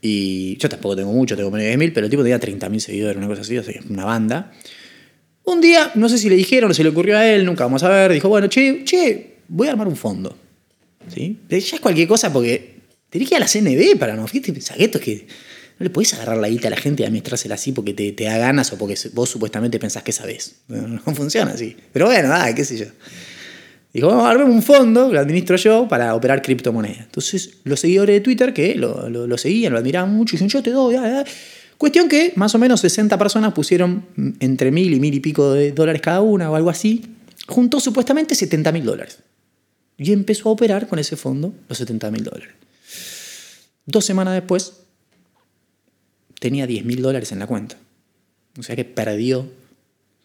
Y 0.00 0.56
yo 0.58 0.68
tampoco 0.68 0.96
tengo 0.96 1.12
mucho, 1.12 1.36
tengo 1.36 1.50
menos 1.50 1.66
de 1.66 1.76
10.000, 1.76 1.92
pero 1.92 2.06
el 2.06 2.10
tipo 2.10 2.22
tenía 2.22 2.38
30.000 2.38 2.78
seguidores, 2.78 3.16
una 3.16 3.26
cosa 3.26 3.40
así, 3.40 3.58
o 3.58 3.62
sea, 3.62 3.80
una 3.88 4.04
banda. 4.04 4.52
Un 5.44 5.60
día, 5.60 5.90
no 5.94 6.08
sé 6.08 6.18
si 6.18 6.28
le 6.28 6.36
dijeron 6.36 6.72
se 6.74 6.82
le 6.82 6.90
ocurrió 6.90 7.16
a 7.16 7.26
él, 7.26 7.44
nunca 7.44 7.64
vamos 7.64 7.82
a 7.82 7.88
ver, 7.88 8.12
dijo, 8.12 8.28
bueno, 8.28 8.48
che, 8.48 8.84
che, 8.84 9.38
voy 9.48 9.66
a 9.68 9.72
armar 9.72 9.88
un 9.88 9.96
fondo. 9.96 10.36
¿Sí? 11.12 11.38
Ya 11.48 11.56
es 11.56 11.80
cualquier 11.80 12.06
cosa 12.06 12.32
porque 12.32 12.76
tenés 13.08 13.28
que 13.28 13.34
ir 13.34 13.42
a 13.42 13.46
la 13.46 13.48
CNB 13.48 13.98
para 13.98 14.14
no. 14.14 14.26
Fíjate, 14.26 14.52
pensá 14.52 14.74
que 14.74 15.26
no 15.78 15.84
le 15.84 15.90
podés 15.90 16.12
agarrar 16.14 16.36
la 16.36 16.48
guita 16.48 16.68
a 16.68 16.72
la 16.72 16.76
gente 16.76 17.02
y 17.02 17.06
administrársela 17.06 17.54
así 17.54 17.72
porque 17.72 17.94
te, 17.94 18.12
te 18.12 18.24
da 18.24 18.36
ganas 18.36 18.72
o 18.72 18.78
porque 18.78 18.96
vos 19.14 19.30
supuestamente 19.30 19.78
pensás 19.78 20.02
que 20.02 20.12
sabés. 20.12 20.56
No, 20.68 20.86
no 20.86 21.00
funciona 21.14 21.52
así. 21.52 21.76
Pero 21.92 22.06
bueno, 22.06 22.28
nada, 22.28 22.54
qué 22.54 22.64
sé 22.64 22.76
yo. 22.76 22.86
Dijo, 23.98 24.08
vamos 24.08 24.26
a 24.40 24.44
un 24.44 24.62
fondo, 24.62 25.12
lo 25.12 25.18
administro 25.18 25.56
yo, 25.56 25.88
para 25.88 26.14
operar 26.14 26.40
criptomonedas. 26.40 27.00
Entonces, 27.00 27.58
los 27.64 27.80
seguidores 27.80 28.14
de 28.14 28.20
Twitter 28.20 28.54
que 28.54 28.74
lo, 28.76 29.08
lo- 29.08 29.38
seguían, 29.38 29.72
lo 29.72 29.78
admiraban 29.78 30.14
mucho, 30.14 30.32
dicen, 30.32 30.48
yo 30.48 30.62
te 30.62 30.70
doy. 30.70 30.96
Cuestión 31.76 32.08
que 32.08 32.32
más 32.36 32.54
o 32.54 32.58
menos 32.58 32.80
60 32.80 33.16
personas 33.18 33.52
pusieron 33.52 34.04
entre 34.40 34.70
mil 34.70 34.92
y 34.94 35.00
mil 35.00 35.14
y 35.14 35.20
pico 35.20 35.52
de 35.52 35.72
dólares 35.72 36.00
cada 36.02 36.20
una 36.20 36.50
o 36.50 36.54
algo 36.56 36.70
así. 36.70 37.04
Juntó 37.46 37.80
supuestamente 37.80 38.34
70 38.34 38.70
mil 38.72 38.84
dólares. 38.84 39.18
Y 39.96 40.12
empezó 40.12 40.48
a 40.48 40.52
operar 40.52 40.86
con 40.86 40.98
ese 41.00 41.16
fondo 41.16 41.52
los 41.68 41.78
70 41.78 42.10
mil 42.12 42.22
dólares. 42.24 42.54
Dos 43.86 44.04
semanas 44.04 44.34
después, 44.34 44.74
tenía 46.38 46.66
10 46.66 46.84
mil 46.84 47.02
dólares 47.02 47.32
en 47.32 47.38
la 47.40 47.46
cuenta. 47.46 47.76
O 48.58 48.62
sea 48.62 48.76
que 48.76 48.84
perdió 48.84 49.48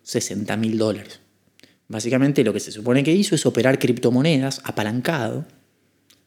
60 0.04 0.58
mil 0.58 0.78
dólares. 0.78 1.20
Básicamente 1.88 2.44
lo 2.44 2.54
que 2.54 2.60
se 2.60 2.72
supone 2.72 3.04
que 3.04 3.14
hizo 3.14 3.36
es 3.36 3.46
operar 3.46 3.80
criptomonedas 3.80 4.62
apalancado 4.64 5.46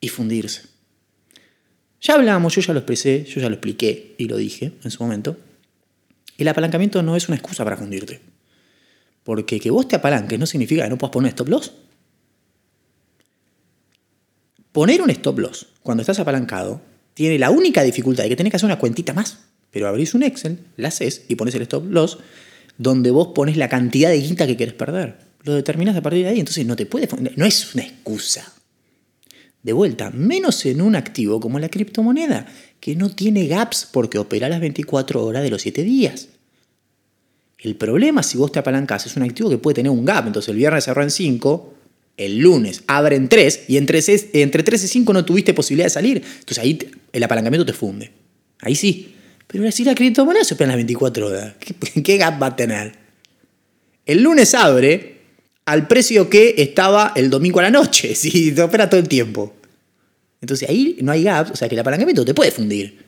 y 0.01 0.09
fundirse. 0.09 0.63
Ya 2.01 2.15
hablamos, 2.15 2.55
yo 2.55 2.61
ya 2.61 2.73
lo 2.73 2.81
expresé, 2.81 3.25
yo 3.25 3.41
ya 3.41 3.49
lo 3.49 3.55
expliqué 3.55 4.15
y 4.19 4.27
lo 4.27 4.37
dije 4.37 4.73
en 4.85 4.91
su 4.91 5.03
momento. 5.03 5.37
El 6.39 6.49
apalancamiento 6.49 7.03
no 7.03 7.17
es 7.17 7.29
una 7.29 7.37
excusa 7.37 7.65
para 7.65 7.77
fundirte. 7.77 8.21
Porque 9.25 9.59
que 9.59 9.71
vos 9.71 9.89
te 9.89 9.97
apalanques 9.97 10.39
no 10.39 10.47
significa 10.47 10.85
que 10.85 10.91
no 10.91 10.99
puedas 10.99 11.13
poner 11.13 11.31
stop 11.31 11.49
loss. 11.49 11.73
Poner 14.73 15.01
un 15.01 15.11
stop 15.11 15.39
loss 15.39 15.67
cuando 15.83 16.03
estás 16.03 16.21
apalancado 16.21 16.83
tiene 17.15 17.39
la 17.39 17.51
única 17.51 17.83
dificultad 17.83 18.25
de 18.25 18.29
que 18.29 18.37
tenés 18.37 18.51
que 18.51 18.59
hacer 18.59 18.67
una 18.67 18.79
cuentita 18.79 19.15
más. 19.15 19.47
Pero 19.71 19.89
abrís 19.89 20.15
un 20.15 20.23
Excel, 20.23 20.59
la 20.77 20.89
haces 20.89 21.25
y 21.29 21.35
pones 21.35 21.55
el 21.55 21.63
stop 21.63 21.91
loss 21.91 22.19
donde 22.79 23.11
vos 23.11 23.29
pones 23.35 23.57
la 23.57 23.69
cantidad 23.69 24.11
de 24.11 24.21
guita 24.21 24.47
que 24.47 24.57
querés 24.57 24.75
perder. 24.75 25.26
Lo 25.47 25.55
determinás 25.55 25.95
a 25.95 26.03
partir 26.03 26.25
de 26.25 26.31
ahí, 26.31 26.41
entonces 26.41 26.67
no 26.67 26.75
te 26.75 26.87
puede. 26.87 27.09
No 27.37 27.47
es 27.47 27.73
una 27.73 27.85
excusa. 27.85 28.53
De 29.63 29.73
vuelta, 29.73 30.11
menos 30.11 30.67
en 30.67 30.81
un 30.81 30.97
activo 30.97 31.39
como 31.39 31.61
la 31.61 31.69
criptomoneda, 31.69 32.47
que 32.81 32.97
no 32.97 33.11
tiene 33.11 33.47
gaps 33.47 33.89
porque 33.93 34.19
opera 34.19 34.49
las 34.49 34.59
24 34.61 35.25
horas 35.25 35.45
de 35.45 35.51
los 35.51 35.63
7 35.63 35.85
días. 35.85 36.31
El 37.59 37.77
problema 37.77 38.25
si 38.25 38.37
vos 38.37 38.51
te 38.51 38.59
apalancás 38.59 39.07
es 39.07 39.17
un 39.17 39.23
activo 39.23 39.49
que 39.49 39.59
puede 39.59 39.77
tener 39.77 39.91
un 39.91 40.05
gap. 40.05 40.27
Entonces 40.27 40.49
el 40.49 40.57
viernes 40.57 40.83
cerró 40.83 41.05
en 41.05 41.13
5, 41.13 41.75
el 42.17 42.39
lunes 42.39 42.83
abre 42.89 43.15
en 43.15 43.29
3 43.29 43.67
y 43.69 43.77
entre, 43.77 44.03
entre 44.33 44.65
3 44.65 44.83
y 44.83 44.89
5 44.89 45.13
no 45.13 45.25
tuviste 45.25 45.55
posibilidad 45.55 45.87
de 45.87 45.91
salir. 45.91 46.17
Entonces 46.41 46.59
ahí 46.59 46.77
el 47.13 47.23
apalancamiento 47.23 47.65
te 47.65 47.73
funde. 47.73 48.11
Ahí 48.63 48.75
sí. 48.75 49.15
Pero 49.47 49.71
si 49.71 49.85
la 49.85 49.95
criptomoneda 49.95 50.43
se 50.43 50.55
opera 50.55 50.69
las 50.69 50.77
24 50.77 51.27
horas, 51.29 51.55
¿qué, 51.61 52.03
qué 52.03 52.17
gap 52.17 52.43
va 52.43 52.49
a 52.49 52.57
tener? 52.57 52.95
El 54.07 54.23
lunes 54.23 54.53
abre 54.53 55.16
al 55.67 55.89
precio 55.89 56.31
que 56.31 56.55
estaba 56.59 57.13
el 57.15 57.29
domingo 57.29 57.61
a 57.61 57.65
la 57.65 57.71
noche, 57.71 58.15
si 58.17 58.53
te 58.53 58.63
opera 58.63 58.89
todo 58.89 59.01
el 59.01 59.09
tiempo. 59.09 59.55
Entonces 60.41 60.69
ahí 60.69 60.97
no 61.03 61.13
hay 61.13 61.25
gaps, 61.25 61.51
o 61.51 61.57
sea 61.57 61.69
que 61.69 61.75
el 61.75 61.81
apalancamiento 61.81 62.25
te 62.25 62.35
puede 62.35 62.51
fundir. 62.51 63.05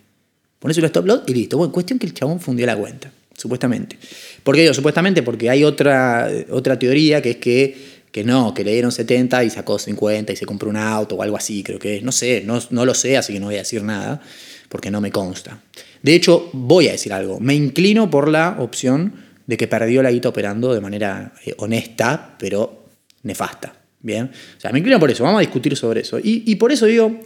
Pones 0.58 0.76
un 0.76 0.84
stop 0.84 1.06
loss 1.06 1.20
y 1.26 1.34
listo. 1.34 1.56
Bueno, 1.56 1.72
cuestión 1.72 1.98
que 1.98 2.06
el 2.06 2.14
chabón 2.14 2.40
fundió 2.40 2.66
la 2.66 2.76
cuenta, 2.76 3.12
supuestamente. 3.36 3.96
¿Por 4.42 4.56
qué 4.56 4.62
digo 4.62 4.74
supuestamente? 4.74 5.22
Porque 5.22 5.48
hay 5.48 5.62
otra, 5.62 6.28
otra 6.50 6.78
teoría 6.78 7.22
que 7.22 7.30
es 7.30 7.36
que, 7.36 7.76
que 8.10 8.24
no, 8.24 8.52
que 8.54 8.64
le 8.64 8.72
dieron 8.72 8.90
70 8.90 9.44
y 9.44 9.50
sacó 9.50 9.78
50 9.78 10.32
y 10.32 10.36
se 10.36 10.46
compró 10.46 10.68
un 10.68 10.76
auto 10.76 11.14
o 11.14 11.22
algo 11.22 11.36
así, 11.36 11.62
creo 11.62 11.78
que 11.78 11.98
es. 11.98 12.02
No 12.02 12.10
sé, 12.10 12.42
no, 12.44 12.60
no 12.70 12.84
lo 12.84 12.94
sé, 12.94 13.16
así 13.16 13.32
que 13.32 13.38
no 13.38 13.46
voy 13.46 13.54
a 13.54 13.58
decir 13.58 13.84
nada, 13.84 14.20
porque 14.68 14.90
no 14.90 15.00
me 15.00 15.12
consta. 15.12 15.62
De 16.02 16.14
hecho, 16.14 16.50
voy 16.52 16.88
a 16.88 16.92
decir 16.92 17.12
algo. 17.12 17.38
Me 17.38 17.54
inclino 17.54 18.10
por 18.10 18.28
la 18.28 18.56
opción 18.58 19.27
de 19.48 19.56
que 19.56 19.66
perdió 19.66 20.02
la 20.02 20.10
guita 20.10 20.28
operando 20.28 20.74
de 20.74 20.80
manera 20.80 21.32
eh, 21.44 21.54
honesta, 21.56 22.36
pero 22.38 22.84
nefasta. 23.22 23.74
Bien. 24.00 24.30
O 24.56 24.60
sea, 24.60 24.70
me 24.72 24.78
inclino 24.78 25.00
por 25.00 25.10
eso. 25.10 25.24
Vamos 25.24 25.38
a 25.38 25.40
discutir 25.40 25.74
sobre 25.74 26.02
eso. 26.02 26.18
Y, 26.18 26.44
y 26.46 26.56
por 26.56 26.70
eso 26.70 26.84
digo, 26.84 27.18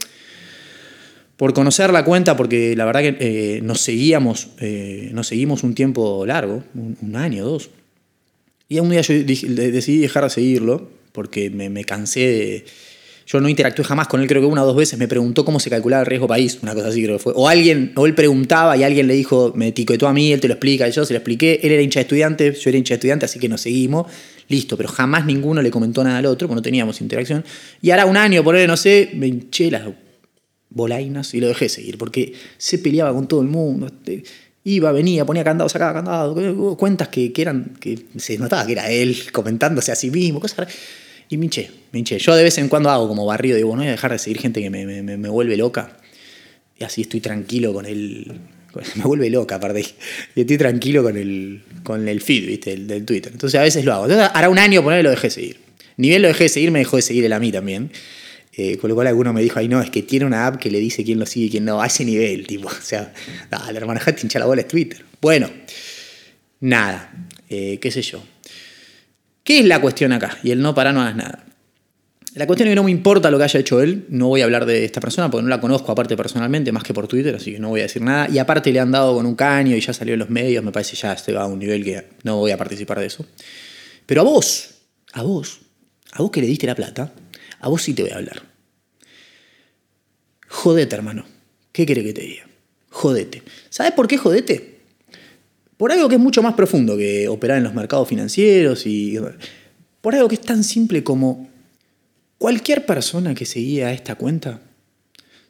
por 1.35 1.53
conocer 1.53 1.91
la 1.91 2.05
cuenta, 2.05 2.37
porque 2.37 2.77
la 2.77 2.85
verdad 2.85 3.01
que 3.01 3.17
eh, 3.19 3.61
nos 3.61 3.81
seguíamos, 3.81 4.51
eh, 4.61 5.09
nos 5.11 5.27
seguimos 5.27 5.63
un 5.63 5.75
tiempo 5.75 6.25
largo, 6.25 6.63
un, 6.73 6.97
un 7.01 7.15
año, 7.17 7.43
dos. 7.43 7.69
Y 8.69 8.79
un 8.79 8.89
día 8.89 9.01
yo 9.01 9.13
decidí 9.15 9.99
dejar 9.99 10.23
de 10.23 10.29
seguirlo, 10.29 10.89
porque 11.11 11.49
me, 11.49 11.69
me 11.69 11.83
cansé 11.83 12.21
de... 12.21 12.65
Yo 13.25 13.39
no 13.39 13.47
interactué 13.47 13.85
jamás 13.85 14.07
con 14.07 14.21
él, 14.21 14.27
creo 14.27 14.41
que 14.41 14.47
una 14.47 14.63
o 14.63 14.65
dos 14.65 14.75
veces 14.75 14.99
me 14.99 15.07
preguntó 15.07 15.45
cómo 15.45 15.59
se 15.59 15.69
calculaba 15.69 16.01
el 16.01 16.07
riesgo 16.07 16.27
país, 16.27 16.59
una 16.61 16.73
cosa 16.73 16.89
así 16.89 17.03
creo 17.03 17.17
que 17.17 17.23
fue. 17.23 17.33
O 17.35 17.47
alguien, 17.47 17.93
o 17.95 18.05
él 18.05 18.15
preguntaba 18.15 18.75
y 18.75 18.83
alguien 18.83 19.07
le 19.07 19.13
dijo, 19.13 19.53
me 19.55 19.69
etiquetó 19.69 20.07
a 20.07 20.13
mí, 20.13 20.33
él 20.33 20.39
te 20.39 20.47
lo 20.47 20.55
explica, 20.55 20.87
y 20.87 20.91
yo 20.91 21.05
se 21.05 21.13
lo 21.13 21.17
expliqué, 21.17 21.59
él 21.63 21.71
era 21.71 21.81
hincha 21.81 21.99
de 21.99 22.03
estudiante, 22.03 22.53
yo 22.53 22.69
era 22.69 22.77
hincha 22.77 22.93
de 22.93 22.95
estudiante, 22.95 23.25
así 23.25 23.39
que 23.39 23.47
nos 23.47 23.61
seguimos, 23.61 24.11
listo, 24.49 24.75
pero 24.75 24.89
jamás 24.89 25.25
ninguno 25.25 25.61
le 25.61 25.71
comentó 25.71 26.03
nada 26.03 26.17
al 26.17 26.25
otro, 26.25 26.47
porque 26.47 26.57
no 26.57 26.61
teníamos 26.61 26.99
interacción. 27.01 27.45
Y 27.81 27.91
ahora 27.91 28.05
un 28.05 28.17
año, 28.17 28.43
por 28.43 28.55
él, 28.55 28.67
no 28.67 28.77
sé, 28.77 29.11
me 29.13 29.27
hinché 29.27 29.71
las 29.71 29.83
bolainas 30.69 31.33
y 31.33 31.39
lo 31.39 31.47
dejé 31.47 31.69
seguir, 31.69 31.97
porque 31.97 32.33
se 32.57 32.79
peleaba 32.79 33.13
con 33.13 33.27
todo 33.27 33.41
el 33.41 33.47
mundo. 33.47 33.87
este, 33.87 34.23
Iba, 34.65 34.93
venía, 34.93 35.25
ponía 35.25 35.43
candado, 35.43 35.67
sacaba 35.67 35.93
candado, 35.93 36.77
cuentas 36.77 37.09
que, 37.09 37.33
que 37.33 37.41
eran, 37.41 37.75
que 37.81 38.05
se 38.15 38.37
notaba 38.37 38.65
que 38.65 38.71
era 38.71 38.89
él 38.89 39.17
comentándose 39.33 39.91
a 39.91 39.95
sí 39.95 40.09
mismo, 40.09 40.39
cosas. 40.39 40.67
Y 41.29 41.37
me 41.37 41.45
hinché, 41.45 41.69
me 41.91 41.99
hinché. 41.99 42.19
Yo 42.19 42.35
de 42.35 42.43
vez 42.43 42.57
en 42.57 42.69
cuando 42.69 42.89
hago 42.89 43.07
como 43.07 43.25
barrido, 43.25 43.57
digo, 43.57 43.71
no 43.71 43.77
voy 43.77 43.87
a 43.87 43.91
dejar 43.91 44.11
de 44.11 44.19
seguir 44.19 44.39
gente 44.39 44.61
que 44.61 44.69
me, 44.69 45.29
vuelve 45.29 45.57
loca. 45.57 45.97
Y 46.79 46.83
así 46.83 47.01
estoy 47.01 47.21
tranquilo 47.21 47.73
con 47.73 47.85
el. 47.85 48.39
Me 48.95 49.03
vuelve 49.03 49.29
loca, 49.29 49.55
aparte. 49.55 49.85
Y 50.35 50.41
estoy 50.41 50.57
tranquilo 50.57 51.03
con 51.03 51.15
el, 51.15 51.61
con 51.83 52.07
el 52.07 52.21
feed, 52.21 52.47
¿viste? 52.47 52.73
El, 52.73 52.87
del 52.87 53.05
Twitter. 53.05 53.31
Entonces 53.31 53.59
a 53.59 53.63
veces 53.63 53.85
lo 53.85 53.93
hago. 53.93 54.05
Entonces, 54.05 54.31
hará 54.33 54.49
un 54.49 54.57
año 54.57 54.81
ponerle 54.81 55.03
lo 55.03 55.11
dejé 55.11 55.27
de 55.27 55.31
seguir. 55.31 55.57
Ni 55.97 56.09
bien 56.09 56.23
lo 56.23 56.27
dejé 56.27 56.45
de 56.45 56.49
seguir, 56.49 56.71
me 56.71 56.79
dejó 56.79 56.95
de 56.95 57.03
seguir 57.03 57.23
él 57.23 57.33
a 57.33 57.39
mí 57.39 57.51
también. 57.51 57.91
Eh, 58.55 58.77
con 58.77 58.89
lo 58.89 58.95
cual 58.95 59.07
alguno 59.07 59.33
me 59.33 59.41
dijo, 59.41 59.57
ay 59.59 59.67
no, 59.67 59.81
es 59.81 59.89
que 59.89 60.03
tiene 60.03 60.25
una 60.25 60.45
app 60.45 60.57
que 60.57 60.69
le 60.69 60.79
dice 60.79 61.03
quién 61.03 61.19
lo 61.19 61.25
sigue 61.25 61.47
y 61.47 61.49
quién 61.51 61.65
no. 61.65 61.81
A 61.81 61.87
ese 61.87 62.03
nivel, 62.03 62.47
tipo. 62.47 62.67
O 62.79 62.81
sea, 62.81 63.13
dale, 63.49 63.77
hermano, 63.77 63.99
dejate 63.99 64.21
hinchar 64.23 64.39
la 64.39 64.47
bola 64.47 64.61
es 64.61 64.67
Twitter. 64.67 65.03
Bueno, 65.21 65.49
nada. 66.59 67.11
Eh, 67.49 67.77
¿Qué 67.79 67.91
sé 67.91 68.01
yo? 68.01 68.23
¿Qué 69.43 69.59
es 69.59 69.65
la 69.65 69.81
cuestión 69.81 70.11
acá? 70.11 70.37
Y 70.43 70.51
el 70.51 70.61
no 70.61 70.73
para 70.73 70.93
no 70.93 71.01
hagas 71.01 71.15
nada. 71.15 71.45
La 72.35 72.47
cuestión 72.47 72.67
es 72.67 72.71
que 72.71 72.75
no 72.75 72.83
me 72.83 72.91
importa 72.91 73.29
lo 73.29 73.37
que 73.37 73.43
haya 73.43 73.59
hecho 73.59 73.81
él, 73.81 74.07
no 74.09 74.27
voy 74.27 74.41
a 74.41 74.45
hablar 74.45 74.65
de 74.65 74.85
esta 74.85 74.99
persona 74.99 75.29
porque 75.29 75.43
no 75.43 75.49
la 75.49 75.61
conozco 75.61 75.91
aparte 75.91 76.17
personalmente, 76.17 76.71
más 76.71 76.83
que 76.83 76.93
por 76.93 77.07
Twitter, 77.07 77.35
así 77.35 77.51
que 77.53 77.59
no 77.59 77.69
voy 77.69 77.81
a 77.81 77.83
decir 77.83 78.01
nada. 78.01 78.27
Y 78.31 78.39
aparte 78.39 78.71
le 78.71 78.79
han 78.79 78.91
dado 78.91 79.13
con 79.13 79.25
un 79.25 79.35
caño 79.35 79.75
y 79.75 79.81
ya 79.81 79.93
salió 79.93 80.13
en 80.13 80.19
los 80.19 80.29
medios, 80.31 80.63
me 80.63 80.71
parece 80.71 80.95
ya 80.95 81.13
estoy 81.13 81.35
a 81.35 81.45
un 81.45 81.59
nivel 81.59 81.83
que 81.83 82.07
no 82.23 82.37
voy 82.37 82.51
a 82.51 82.57
participar 82.57 82.99
de 82.99 83.05
eso. 83.05 83.25
Pero 84.05 84.21
a 84.21 84.23
vos, 84.23 84.69
a 85.13 85.21
vos, 85.21 85.59
a 86.11 86.23
vos 86.23 86.31
que 86.31 86.41
le 86.41 86.47
diste 86.47 86.65
la 86.65 86.75
plata, 86.75 87.13
a 87.59 87.69
vos 87.69 87.83
sí 87.83 87.93
te 87.93 88.01
voy 88.01 88.11
a 88.11 88.15
hablar. 88.15 88.41
Jodete, 90.47 90.95
hermano. 90.95 91.25
¿Qué 91.71 91.85
querés 91.85 92.03
que 92.03 92.13
te 92.13 92.21
diga? 92.21 92.43
jodete. 92.93 93.43
¿Sabes 93.69 93.91
por 93.91 94.07
qué 94.07 94.17
jodete? 94.17 94.72
Por 95.77 95.91
algo 95.91 96.07
que 96.07 96.15
es 96.15 96.21
mucho 96.21 96.41
más 96.43 96.53
profundo 96.53 96.97
que 96.97 97.27
operar 97.27 97.57
en 97.57 97.63
los 97.63 97.73
mercados 97.73 98.07
financieros 98.07 98.85
y 98.85 99.19
por 100.01 100.15
algo 100.15 100.27
que 100.27 100.35
es 100.35 100.41
tan 100.41 100.63
simple 100.63 101.03
como 101.03 101.49
cualquier 102.37 102.85
persona 102.85 103.33
que 103.33 103.45
seguía 103.45 103.91
esta 103.91 104.15
cuenta 104.15 104.61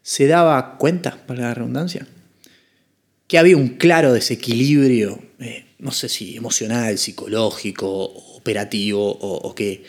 se 0.03 0.27
daba 0.27 0.77
cuenta, 0.77 1.17
para 1.25 1.43
la 1.43 1.53
redundancia, 1.53 2.05
que 3.27 3.37
había 3.37 3.57
un 3.57 3.69
claro 3.69 4.13
desequilibrio, 4.13 5.17
eh, 5.39 5.65
no 5.79 5.91
sé 5.91 6.09
si 6.09 6.35
emocional, 6.35 6.97
psicológico, 6.97 7.87
operativo, 8.35 9.09
o, 9.09 9.37
o 9.37 9.55
que 9.55 9.83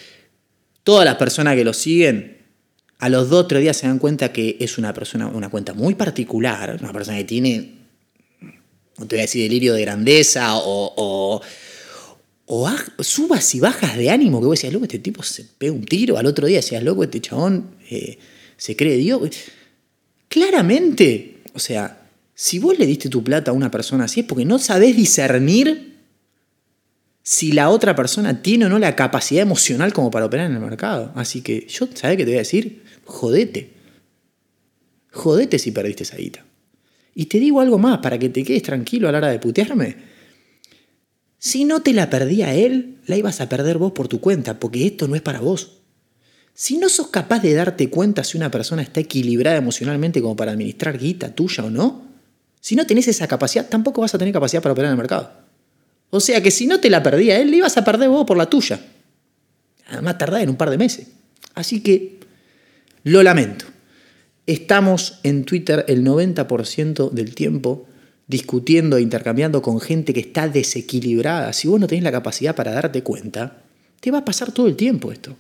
todas 0.85 1.05
las 1.05 1.17
personas 1.17 1.57
que 1.57 1.65
lo 1.65 1.73
siguen 1.73 2.39
a 2.99 3.09
los 3.09 3.29
dos 3.29 3.45
o 3.45 3.47
tres 3.47 3.63
días 3.63 3.77
se 3.77 3.89
dan 3.89 3.99
cuenta 3.99 4.33
que 4.33 4.57
es 4.61 4.79
una 4.79 4.95
persona, 4.95 5.27
una 5.27 5.51
cuenta 5.51 5.75
muy 5.75 5.95
particular, 5.95 6.79
una 6.81 6.93
persona 6.93 7.19
que 7.19 7.25
tiene, 7.25 7.84
no 8.99 9.07
te 9.07 9.17
voy 9.17 9.21
a 9.21 9.23
decir 9.23 9.43
delirio 9.43 9.75
de 9.75 9.83
grandeza 9.83 10.57
o, 10.57 11.41
o, 12.47 12.71
subas 13.01 13.55
y 13.55 13.61
bajas 13.61 13.97
de 13.97 14.11
ánimo, 14.11 14.41
que 14.41 14.47
vos 14.47 14.59
decías, 14.59 14.73
loco, 14.73 14.85
este 14.85 14.99
tipo 14.99 15.23
se 15.23 15.45
pega 15.45 15.73
un 15.73 15.85
tiro, 15.85 16.19
al 16.19 16.27
otro 16.27 16.47
día 16.47 16.59
decías, 16.59 16.83
loco, 16.83 17.03
este 17.05 17.21
chabón 17.21 17.77
eh, 17.91 18.19
se 18.57 18.77
cree 18.77 18.97
Dios. 18.97 19.21
Claramente, 20.29 21.39
o 21.55 21.59
sea, 21.59 22.09
si 22.35 22.59
vos 22.59 22.79
le 22.79 22.87
diste 22.87 23.09
tu 23.09 23.23
plata 23.23 23.51
a 23.51 23.55
una 23.55 23.71
persona 23.71 24.05
así 24.05 24.21
es 24.21 24.27
porque 24.27 24.45
no 24.45 24.59
sabés 24.59 24.97
discernir 24.97 25.95
si 27.23 27.53
la 27.53 27.71
otra 27.71 27.97
persona 27.97 28.43
tiene 28.43 28.67
o 28.67 28.69
no 28.69 28.79
la 28.79 28.95
capacidad 28.95 29.43
emocional 29.43 29.93
como 29.93 30.11
para 30.11 30.27
operar 30.27 30.51
en 30.51 30.57
el 30.57 30.61
mercado. 30.61 31.13
Así 31.15 31.41
que 31.41 31.67
yo, 31.69 31.89
¿sabés 31.95 32.17
qué 32.19 32.25
te 32.25 32.31
voy 32.31 32.37
a 32.37 32.39
decir? 32.39 32.83
Jodete. 33.07 33.71
Jodete 35.11 35.59
si 35.59 35.71
perdiste 35.71 36.03
esa 36.03 36.17
guita. 36.17 36.45
Y 37.15 37.27
te 37.27 37.39
digo 37.39 37.61
algo 37.61 37.79
más 37.79 37.99
para 37.99 38.19
que 38.19 38.29
te 38.29 38.43
quedes 38.43 38.63
tranquilo 38.63 39.09
a 39.09 39.13
la 39.13 39.19
hora 39.19 39.29
de 39.29 39.39
putearme. 39.39 39.97
Si 41.39 41.65
no 41.65 41.83
te 41.83 41.93
la 41.93 42.11
perdía 42.11 42.55
él, 42.55 42.99
la 43.07 43.17
ibas 43.17 43.41
a 43.41 43.49
perder 43.49 43.79
vos 43.79 43.93
por 43.93 44.09
tu 44.09 44.21
cuenta, 44.21 44.59
porque 44.59 44.87
esto 44.87 45.07
no 45.07 45.15
es 45.15 45.23
para 45.23 45.41
vos. 45.41 45.83
Si 46.55 46.79
no 46.79 46.89
sos 46.89 47.09
capaz 47.09 47.41
de 47.41 47.53
darte 47.53 47.91
cuenta 47.91 48.25
si 48.25 48.37
una 48.37 48.51
persona 48.51 48.83
está 48.83 49.01
equilibrada 49.01 49.57
emocionalmente 49.57 50.23
como 50.23 50.37
para 50.37 50.53
administrar 50.53 50.99
guita 50.99 51.35
tuya 51.35 51.65
o 51.65 51.71
no, 51.71 52.03
si 52.61 52.77
no 52.77 52.87
tenés 52.87 53.09
esa 53.09 53.27
capacidad, 53.29 53.69
tampoco 53.69 54.01
vas 54.01 54.15
a 54.15 54.19
tener 54.19 54.33
capacidad 54.33 54.63
para 54.63 54.73
operar 54.73 54.89
en 54.89 54.93
el 54.93 54.99
mercado. 54.99 55.33
O 56.11 56.21
sea 56.21 56.41
que 56.41 56.51
si 56.51 56.67
no 56.67 56.81
te 56.81 56.89
la 56.89 57.03
perdía 57.03 57.39
él, 57.39 57.51
le 57.51 57.59
ibas 57.59 57.77
a 57.77 57.85
perder 57.85 58.09
vos 58.09 58.25
por 58.25 58.37
la 58.37 58.47
tuya. 58.47 58.81
Además, 59.89 60.17
tardás 60.17 60.43
en 60.43 60.51
un 60.51 60.57
par 60.57 60.71
de 60.71 60.79
meses. 60.79 61.09
Así 61.55 61.83
que 61.83 62.21
lo 63.03 63.23
lamento. 63.23 63.67
Estamos 64.47 65.21
en 65.23 65.45
Twitter 65.45 65.85
el 65.89 66.05
90% 66.05 67.11
del 67.11 67.35
tiempo 67.35 67.87
discutiendo 68.27 68.97
e 68.97 69.03
intercambiando 69.03 69.63
con 69.63 69.81
gente 69.81 70.13
que 70.13 70.21
está 70.21 70.49
desequilibrada. 70.49 71.53
Si 71.53 71.69
vos 71.69 71.81
no 71.81 71.87
tenés 71.87 72.05
la 72.05 72.13
capacidad 72.13 72.55
para 72.55 72.73
darte 72.73 73.03
cuenta, 73.03 73.63
te 74.01 74.11
va 74.11 74.19
a 74.19 74.25
pasar 74.25 74.53
todo 74.53 74.67
el 74.67 74.77
tiempo 74.77 75.13
esto. 75.13 75.37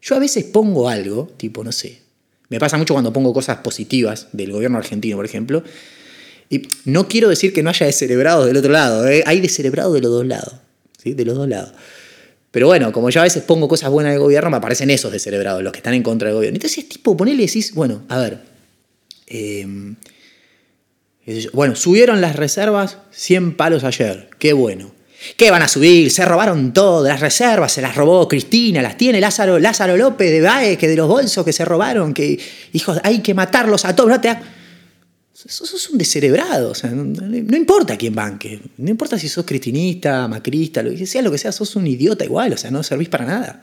Yo 0.00 0.16
a 0.16 0.18
veces 0.18 0.44
pongo 0.44 0.88
algo, 0.88 1.30
tipo, 1.36 1.64
no 1.64 1.72
sé, 1.72 2.00
me 2.48 2.58
pasa 2.58 2.76
mucho 2.76 2.94
cuando 2.94 3.12
pongo 3.12 3.32
cosas 3.32 3.58
positivas 3.58 4.28
del 4.32 4.52
gobierno 4.52 4.78
argentino, 4.78 5.16
por 5.16 5.24
ejemplo, 5.24 5.62
y 6.50 6.62
no 6.84 7.08
quiero 7.08 7.28
decir 7.28 7.52
que 7.52 7.62
no 7.62 7.70
haya 7.70 7.86
descerebrados 7.86 8.46
del 8.46 8.56
otro 8.56 8.70
lado, 8.70 9.08
¿eh? 9.08 9.22
hay 9.26 9.40
descerebrados 9.40 9.94
de 9.94 10.00
los 10.02 10.10
dos 10.10 10.26
lados, 10.26 10.54
¿sí? 11.02 11.14
de 11.14 11.24
los 11.24 11.36
dos 11.36 11.48
lados. 11.48 11.72
Pero 12.54 12.68
bueno, 12.68 12.92
como 12.92 13.10
yo 13.10 13.18
a 13.18 13.24
veces 13.24 13.42
pongo 13.42 13.66
cosas 13.66 13.90
buenas 13.90 14.12
del 14.12 14.20
gobierno, 14.20 14.48
me 14.48 14.58
aparecen 14.58 14.88
esos 14.88 15.10
descerebrados, 15.10 15.60
los 15.60 15.72
que 15.72 15.78
están 15.78 15.92
en 15.92 16.04
contra 16.04 16.28
del 16.28 16.36
gobierno. 16.36 16.54
Entonces, 16.54 16.88
tipo, 16.88 17.16
ponele 17.16 17.42
y 17.42 17.46
decís, 17.46 17.74
bueno, 17.74 18.04
a 18.08 18.18
ver, 18.20 18.38
yo, 21.26 21.50
bueno, 21.52 21.74
subieron 21.74 22.20
las 22.20 22.36
reservas 22.36 22.98
100 23.10 23.56
palos 23.56 23.82
ayer, 23.82 24.30
qué 24.38 24.52
bueno. 24.52 24.92
¿Qué 25.36 25.50
van 25.50 25.62
a 25.62 25.68
subir? 25.68 26.12
Se 26.12 26.24
robaron 26.24 26.72
todo, 26.72 27.02
las 27.08 27.18
reservas, 27.18 27.72
se 27.72 27.82
las 27.82 27.96
robó 27.96 28.28
Cristina, 28.28 28.82
las 28.82 28.96
tiene 28.96 29.20
Lázaro, 29.20 29.58
Lázaro 29.58 29.96
López 29.96 30.30
de 30.30 30.40
Baez, 30.40 30.78
que 30.78 30.86
de 30.86 30.94
los 30.94 31.08
bolsos 31.08 31.44
que 31.44 31.52
se 31.52 31.64
robaron, 31.64 32.14
que, 32.14 32.38
hijos, 32.72 33.00
hay 33.02 33.18
que 33.18 33.34
matarlos 33.34 33.84
a 33.84 33.96
todos. 33.96 34.10
No 34.10 34.20
te 34.20 34.28
Sos, 35.46 35.90
un 35.90 35.98
descerebrado, 35.98 36.70
o 36.70 36.74
sea, 36.74 36.90
no, 36.90 37.56
importa 37.56 37.98
quién 37.98 38.14
banque, 38.14 38.60
no 38.78 38.90
importa 38.90 39.18
si 39.18 39.28
sos 39.28 39.44
cristinista, 39.44 40.26
macrista, 40.26 40.82
lo 40.82 40.90
que 40.94 41.04
sea, 41.06 41.20
lo 41.20 41.30
que 41.30 41.36
sea, 41.36 41.52
sos 41.52 41.76
un 41.76 41.86
idiota 41.86 42.24
igual, 42.24 42.54
o 42.54 42.56
sea, 42.56 42.70
no 42.70 42.82
servís 42.82 43.10
para 43.10 43.26
nada. 43.26 43.62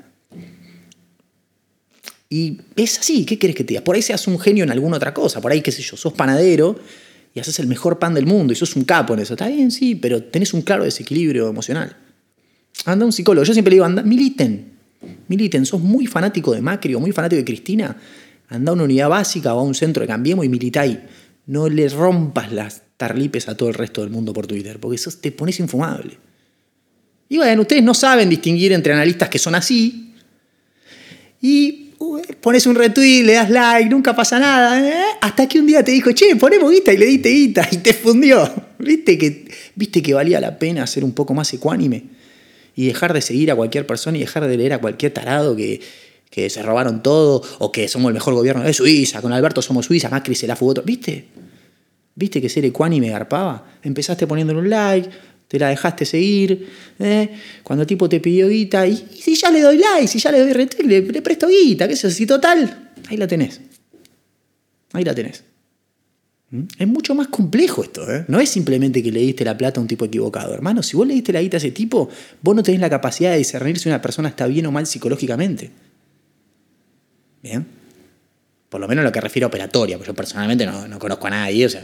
Y 2.29 2.59
es 2.75 2.99
así, 2.99 3.25
¿qué 3.25 3.39
querés 3.39 3.55
que 3.55 3.63
te 3.63 3.73
diga? 3.73 3.83
Por 3.83 3.95
ahí 3.95 4.01
seas 4.03 4.27
un 4.27 4.39
genio 4.39 4.63
en 4.63 4.71
alguna 4.71 4.97
otra 4.97 5.13
cosa, 5.13 5.41
por 5.41 5.51
ahí, 5.51 5.61
qué 5.61 5.71
sé 5.71 5.81
yo, 5.81 5.97
sos 5.97 6.13
panadero 6.13 6.79
y 7.33 7.39
haces 7.39 7.59
el 7.59 7.67
mejor 7.67 7.97
pan 7.97 8.13
del 8.13 8.27
mundo 8.27 8.53
y 8.53 8.55
sos 8.55 8.75
un 8.75 8.83
capo 8.83 9.15
en 9.15 9.21
eso. 9.21 9.33
Está 9.33 9.47
bien, 9.47 9.71
sí, 9.71 9.95
pero 9.95 10.23
tenés 10.23 10.53
un 10.53 10.61
claro 10.61 10.83
desequilibrio 10.83 11.49
emocional. 11.49 11.97
Anda 12.85 13.05
un 13.05 13.11
psicólogo, 13.11 13.43
yo 13.43 13.53
siempre 13.53 13.71
le 13.71 13.75
digo, 13.75 13.85
anda, 13.85 14.03
militen, 14.03 14.71
militen, 15.27 15.65
sos 15.65 15.81
muy 15.81 16.05
fanático 16.05 16.53
de 16.53 16.61
Macri 16.61 16.93
o 16.93 16.99
muy 16.99 17.11
fanático 17.11 17.37
de 17.37 17.45
Cristina, 17.45 17.97
anda 18.49 18.69
a 18.69 18.73
una 18.73 18.83
unidad 18.83 19.09
básica 19.09 19.53
o 19.53 19.59
a 19.59 19.63
un 19.63 19.73
centro 19.73 20.01
de 20.01 20.07
cambiemos 20.07 20.45
y 20.45 20.49
milita 20.49 20.81
ahí. 20.81 21.01
No 21.45 21.69
le 21.69 21.89
rompas 21.89 22.51
las 22.51 22.83
tarlipes 22.97 23.49
a 23.49 23.57
todo 23.57 23.69
el 23.69 23.75
resto 23.75 24.01
del 24.01 24.09
mundo 24.09 24.33
por 24.33 24.47
Twitter, 24.47 24.79
porque 24.79 24.95
eso 24.95 25.11
te 25.11 25.31
pones 25.31 25.59
infumable. 25.59 26.17
Y 27.29 27.37
bueno, 27.37 27.61
ustedes 27.61 27.83
no 27.83 27.93
saben 27.93 28.29
distinguir 28.29 28.73
entre 28.73 28.93
analistas 28.93 29.29
que 29.29 29.39
son 29.39 29.55
así 29.55 30.13
y 31.41 31.93
uh, 31.97 32.21
pones 32.39 32.65
un 32.67 32.75
retweet, 32.75 33.23
le 33.23 33.33
das 33.33 33.49
like, 33.49 33.89
nunca 33.89 34.15
pasa 34.15 34.37
nada, 34.37 34.87
¿eh? 34.87 35.17
hasta 35.21 35.47
que 35.47 35.59
un 35.59 35.65
día 35.65 35.83
te 35.83 35.91
dijo, 35.91 36.11
che, 36.11 36.35
ponemos 36.35 36.71
guita 36.71 36.93
y 36.93 36.97
le 36.97 37.05
diste 37.05 37.29
guita 37.29 37.67
y 37.71 37.77
te 37.77 37.93
fundió. 37.93 38.51
¿Viste 38.77 39.17
que, 39.17 39.45
¿Viste 39.75 40.01
que 40.01 40.13
valía 40.13 40.39
la 40.39 40.59
pena 40.59 40.85
ser 40.85 41.03
un 41.03 41.13
poco 41.13 41.33
más 41.33 41.51
ecuánime? 41.53 42.03
Y 42.75 42.87
dejar 42.87 43.13
de 43.13 43.21
seguir 43.21 43.49
a 43.51 43.55
cualquier 43.55 43.87
persona 43.87 44.17
y 44.17 44.21
dejar 44.21 44.47
de 44.47 44.57
leer 44.57 44.73
a 44.73 44.79
cualquier 44.79 45.13
tarado 45.13 45.55
que, 45.55 45.81
que 46.31 46.49
se 46.49 46.63
robaron 46.63 47.03
todo 47.03 47.43
o 47.59 47.71
que 47.71 47.87
somos 47.89 48.09
el 48.09 48.13
mejor 48.15 48.33
gobierno 48.33 48.63
de 48.63 48.73
Suiza, 48.73 49.21
con 49.21 49.33
Alberto 49.33 49.61
somos 49.61 49.85
Suiza, 49.85 50.09
Macri 50.09 50.33
se 50.33 50.47
la 50.47 50.55
fugó 50.55 50.71
otro. 50.71 50.83
¿Viste? 50.83 51.27
¿Viste 52.15 52.41
que 52.41 52.49
ser 52.49 52.65
ecuánime 52.65 53.09
garpaba? 53.09 53.77
Empezaste 53.83 54.25
poniéndole 54.25 54.59
un 54.59 54.69
like, 54.69 55.09
te 55.47 55.59
la 55.59 55.67
dejaste 55.67 56.05
seguir, 56.05 56.69
¿eh? 56.97 57.29
cuando 57.63 57.81
el 57.81 57.87
tipo 57.87 58.07
te 58.07 58.21
pidió 58.21 58.47
guita, 58.47 58.87
y, 58.87 58.95
si 58.95 59.35
ya 59.35 59.51
le 59.51 59.59
doy 59.59 59.77
like, 59.77 60.07
si 60.07 60.19
ya 60.19 60.31
le 60.31 60.39
doy 60.39 60.53
retweet, 60.53 60.87
le, 60.87 61.01
le 61.01 61.21
presto 61.21 61.49
guita, 61.49 61.89
qué 61.89 61.97
sé 61.97 62.07
yo, 62.07 62.11
si 62.11 62.25
total, 62.25 62.91
ahí 63.09 63.17
la 63.17 63.27
tenés. 63.27 63.59
Ahí 64.93 65.03
la 65.03 65.13
tenés. 65.13 65.43
¿Mm? 66.51 66.63
Es 66.79 66.87
mucho 66.87 67.13
más 67.13 67.27
complejo 67.27 67.83
esto, 67.83 68.09
¿eh? 68.09 68.23
No 68.29 68.39
es 68.39 68.49
simplemente 68.49 69.03
que 69.03 69.11
le 69.11 69.19
diste 69.19 69.43
la 69.43 69.57
plata 69.57 69.81
a 69.81 69.81
un 69.81 69.87
tipo 69.87 70.05
equivocado, 70.05 70.53
hermano. 70.53 70.81
Si 70.81 70.95
vos 70.95 71.05
le 71.05 71.13
diste 71.13 71.33
la 71.33 71.41
guita 71.41 71.57
a 71.57 71.59
ese 71.59 71.71
tipo, 71.71 72.09
vos 72.41 72.55
no 72.55 72.63
tenés 72.63 72.79
la 72.79 72.89
capacidad 72.89 73.31
de 73.31 73.37
discernir 73.37 73.77
si 73.77 73.89
una 73.89 74.01
persona 74.01 74.29
está 74.29 74.47
bien 74.47 74.65
o 74.65 74.71
mal 74.71 74.87
psicológicamente. 74.87 75.71
¿Bien? 77.41 77.65
Por 78.69 78.79
lo 78.79 78.87
menos 78.87 79.01
en 79.01 79.05
lo 79.05 79.11
que 79.11 79.21
refiere 79.21 79.43
a 79.43 79.47
operatoria, 79.47 79.97
porque 79.97 80.07
yo 80.09 80.15
personalmente 80.15 80.65
no, 80.65 80.87
no 80.87 80.99
conozco 80.99 81.27
a 81.27 81.31
nadie, 81.31 81.65
o 81.65 81.69
sea, 81.69 81.83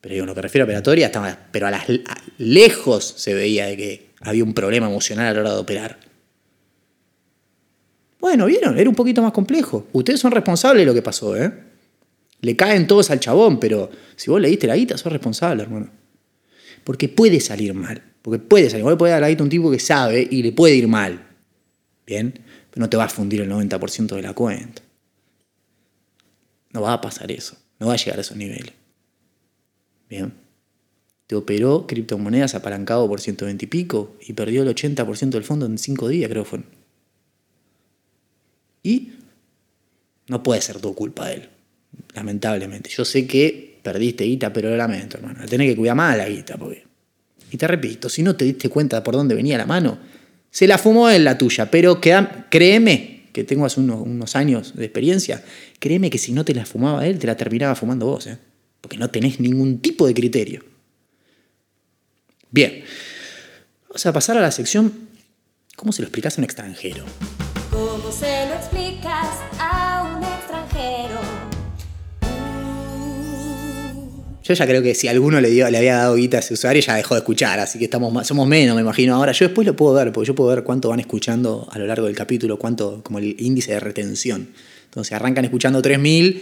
pero 0.00 0.14
digo, 0.14 0.26
lo 0.26 0.34
que 0.34 0.42
refiere 0.42 0.62
a 0.62 0.64
operatoria, 0.64 1.06
estaba, 1.06 1.36
pero 1.50 1.66
a 1.66 1.70
las 1.70 1.84
lejos 2.38 3.14
se 3.16 3.34
veía 3.34 3.66
de 3.66 3.76
que 3.76 4.10
había 4.20 4.44
un 4.44 4.54
problema 4.54 4.86
emocional 4.86 5.28
a 5.28 5.32
la 5.32 5.40
hora 5.40 5.54
de 5.54 5.58
operar. 5.58 5.98
Bueno, 8.18 8.46
vieron, 8.46 8.78
era 8.78 8.88
un 8.88 8.94
poquito 8.94 9.22
más 9.22 9.32
complejo. 9.32 9.88
Ustedes 9.92 10.20
son 10.20 10.32
responsables 10.32 10.82
de 10.82 10.86
lo 10.86 10.94
que 10.94 11.02
pasó, 11.02 11.36
¿eh? 11.36 11.52
Le 12.42 12.56
caen 12.56 12.86
todos 12.86 13.10
al 13.10 13.20
chabón, 13.20 13.58
pero 13.58 13.90
si 14.16 14.30
vos 14.30 14.40
le 14.40 14.48
diste 14.48 14.66
la 14.66 14.76
guita, 14.76 14.96
sos 14.96 15.12
responsable, 15.12 15.62
hermano. 15.62 15.90
Porque 16.84 17.08
puede 17.08 17.40
salir 17.40 17.74
mal. 17.74 18.02
Porque 18.22 18.38
puede 18.38 18.70
salir. 18.70 18.86
Le 18.86 18.96
podés 18.96 19.12
dar 19.12 19.20
la 19.20 19.28
guita 19.28 19.42
a 19.42 19.44
un 19.44 19.50
tipo 19.50 19.70
que 19.70 19.78
sabe 19.78 20.26
y 20.30 20.42
le 20.42 20.52
puede 20.52 20.74
ir 20.74 20.88
mal. 20.88 21.26
¿Bien? 22.06 22.34
Pero 22.70 22.80
no 22.82 22.90
te 22.90 22.96
va 22.96 23.04
a 23.04 23.08
fundir 23.08 23.40
el 23.40 23.50
90% 23.50 24.14
de 24.14 24.22
la 24.22 24.32
cuenta. 24.32 24.82
No 26.72 26.82
va 26.82 26.92
a 26.92 27.00
pasar 27.00 27.30
eso. 27.32 27.56
No 27.78 27.88
va 27.88 27.94
a 27.94 27.96
llegar 27.96 28.18
a 28.18 28.20
esos 28.20 28.36
niveles. 28.36 28.72
Bien. 30.08 30.32
Te 31.26 31.36
operó 31.36 31.86
criptomonedas 31.86 32.54
apalancado 32.54 33.08
por 33.08 33.20
120 33.20 33.64
y 33.64 33.68
pico 33.68 34.16
y 34.26 34.32
perdió 34.32 34.62
el 34.62 34.68
80% 34.74 35.30
del 35.30 35.44
fondo 35.44 35.66
en 35.66 35.78
5 35.78 36.08
días, 36.08 36.28
creo 36.28 36.44
que 36.44 36.50
fueron. 36.50 36.66
Y 38.82 39.12
no 40.26 40.42
puede 40.42 40.60
ser 40.60 40.80
tu 40.80 40.94
culpa 40.94 41.28
de 41.28 41.34
él. 41.34 41.48
Lamentablemente. 42.14 42.90
Yo 42.90 43.04
sé 43.04 43.26
que 43.26 43.78
perdiste 43.82 44.24
guita, 44.24 44.52
pero 44.52 44.70
lo 44.70 44.76
lamento, 44.76 45.16
hermano. 45.16 45.44
Tenés 45.46 45.70
que 45.70 45.76
cuidar 45.76 45.96
más 45.96 46.16
la 46.16 46.28
guita, 46.28 46.56
porque. 46.56 46.84
Y 47.50 47.56
te 47.56 47.66
repito, 47.66 48.08
si 48.08 48.22
no 48.22 48.36
te 48.36 48.44
diste 48.44 48.68
cuenta 48.68 49.02
por 49.02 49.14
dónde 49.14 49.34
venía 49.34 49.58
la 49.58 49.66
mano, 49.66 49.98
se 50.50 50.66
la 50.66 50.78
fumó 50.78 51.10
en 51.10 51.24
la 51.24 51.38
tuya. 51.38 51.70
Pero 51.70 52.00
créeme, 52.00 53.28
que 53.32 53.44
tengo 53.44 53.64
hace 53.64 53.80
unos, 53.80 54.00
unos 54.00 54.36
años 54.36 54.74
de 54.76 54.84
experiencia, 54.84 55.42
créeme 55.78 56.10
que 56.10 56.18
si 56.18 56.32
no 56.32 56.44
te 56.44 56.54
la 56.54 56.66
fumaba 56.66 57.06
él, 57.06 57.18
te 57.18 57.26
la 57.26 57.36
terminaba 57.36 57.74
fumando 57.74 58.06
vos, 58.06 58.26
¿eh? 58.26 58.38
Porque 58.80 58.96
no 58.96 59.10
tenés 59.10 59.40
ningún 59.40 59.80
tipo 59.80 60.06
de 60.06 60.14
criterio. 60.14 60.64
Bien. 62.50 62.82
Vamos 63.88 64.06
a 64.06 64.12
pasar 64.12 64.38
a 64.38 64.40
la 64.40 64.50
sección. 64.50 65.08
¿Cómo 65.76 65.92
se 65.92 66.02
lo 66.02 66.06
explicas 66.06 66.36
a 66.36 66.40
un 66.40 66.44
extranjero? 66.44 67.04
Yo 74.50 74.54
ya 74.54 74.66
creo 74.66 74.82
que 74.82 74.96
si 74.96 75.06
alguno 75.06 75.40
le, 75.40 75.62
había 75.62 75.94
dado 75.94 76.16
guita 76.16 76.38
a 76.38 76.40
ese 76.40 76.54
usuario, 76.54 76.82
ya 76.82 76.96
dejó 76.96 77.14
de 77.14 77.20
escuchar, 77.20 77.60
así 77.60 77.78
que 77.78 77.84
estamos 77.84 78.26
somos 78.26 78.48
menos, 78.48 78.74
me 78.74 78.82
imagino. 78.82 79.14
Ahora, 79.14 79.30
yo 79.30 79.46
después 79.46 79.64
lo 79.64 79.76
puedo 79.76 79.94
ver, 79.94 80.10
porque 80.10 80.26
yo 80.26 80.34
puedo 80.34 80.50
ver 80.50 80.64
cuánto 80.64 80.88
van 80.88 80.98
escuchando 80.98 81.68
a 81.70 81.78
lo 81.78 81.86
largo 81.86 82.08
del 82.08 82.16
capítulo, 82.16 82.58
cuánto, 82.58 83.00
como 83.04 83.20
el 83.20 83.36
índice 83.38 83.74
de 83.74 83.78
retención. 83.78 84.48
Entonces 84.86 85.12
arrancan 85.12 85.44
escuchando 85.44 85.80
3.000 85.80 86.40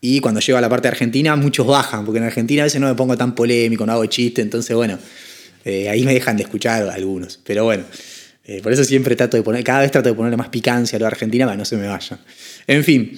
y 0.00 0.20
cuando 0.20 0.40
llego 0.40 0.56
a 0.56 0.62
la 0.62 0.70
parte 0.70 0.84
de 0.84 0.92
Argentina, 0.92 1.36
muchos 1.36 1.66
bajan, 1.66 2.06
porque 2.06 2.16
en 2.16 2.24
Argentina 2.24 2.62
a 2.62 2.64
veces 2.64 2.80
no 2.80 2.88
me 2.88 2.94
pongo 2.94 3.14
tan 3.18 3.34
polémico, 3.34 3.84
no 3.84 3.92
hago 3.92 4.06
chiste, 4.06 4.40
entonces 4.40 4.74
bueno, 4.74 4.98
eh, 5.66 5.90
ahí 5.90 6.02
me 6.06 6.14
dejan 6.14 6.38
de 6.38 6.44
escuchar 6.44 6.88
algunos. 6.88 7.38
Pero 7.44 7.64
bueno, 7.64 7.84
eh, 8.46 8.62
por 8.62 8.72
eso 8.72 8.84
siempre 8.84 9.16
trato 9.16 9.36
de 9.36 9.42
poner, 9.42 9.62
cada 9.64 9.80
vez 9.80 9.90
trato 9.90 10.08
de 10.08 10.14
ponerle 10.14 10.38
más 10.38 10.48
picancia 10.48 10.96
a 10.96 10.98
lo 10.98 11.04
de 11.04 11.08
Argentina 11.08 11.44
para 11.44 11.56
que 11.56 11.58
no 11.58 11.66
se 11.66 11.76
me 11.76 11.88
vaya. 11.88 12.20
En 12.66 12.84
fin, 12.84 13.12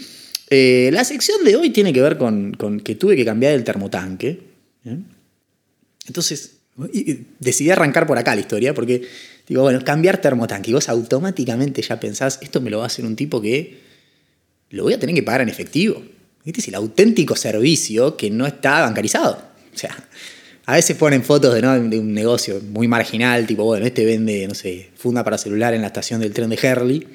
eh, 0.51 0.91
la 0.93 1.05
sección 1.05 1.45
de 1.45 1.57
hoy 1.57 1.71
tiene 1.71 1.93
que 1.93 2.03
ver 2.03 2.19
con, 2.19 2.53
que 2.85 2.95
tuve 2.95 3.17
que 3.17 3.25
cambiar 3.25 3.53
el 3.55 3.65
termotanque. 3.65 4.41
Entonces, 6.07 6.57
decidí 7.39 7.71
arrancar 7.71 8.07
por 8.07 8.19
acá 8.19 8.35
la 8.35 8.41
historia, 8.41 8.75
porque 8.75 9.03
digo, 9.47 9.63
bueno, 9.63 9.83
cambiar 9.85 10.21
termotanque. 10.21 10.71
Y 10.71 10.75
vos 10.75 10.89
automáticamente 10.89 11.83
ya 11.83 11.99
pensás, 12.01 12.39
esto 12.43 12.61
me 12.61 12.71
lo 12.71 12.79
va 12.79 12.85
a 12.85 12.87
hacer 12.89 13.05
un 13.05 13.17
tipo 13.17 13.41
que 13.41 13.81
lo 14.71 14.85
voy 14.85 14.95
a 14.95 14.99
tener 14.99 15.15
que 15.15 15.23
pagar 15.23 15.43
en 15.43 15.49
efectivo. 15.49 16.03
Este 16.45 16.61
es 16.61 16.69
el 16.69 16.75
auténtico 16.75 17.37
servicio 17.37 18.17
que 18.17 18.31
no 18.31 18.47
está 18.47 18.81
bancarizado. 18.81 19.43
O 19.75 19.79
sea, 19.79 19.97
a 20.67 20.75
veces 20.75 20.97
ponen 20.97 21.23
fotos 21.23 21.55
de, 21.55 21.63
¿no? 21.63 21.79
de 21.79 21.99
un 21.99 22.13
negocio 22.15 22.61
muy 22.61 22.89
marginal, 22.89 23.47
tipo, 23.47 23.65
bueno, 23.65 23.87
este 23.87 24.05
vende, 24.05 24.47
no 24.49 24.55
sé, 24.55 24.91
funda 24.97 25.25
para 25.25 25.39
celular 25.39 25.75
en 25.75 25.83
la 25.83 25.89
estación 25.89 26.21
del 26.21 26.33
tren 26.33 26.51
de 26.51 26.59
Herley. 26.61 27.07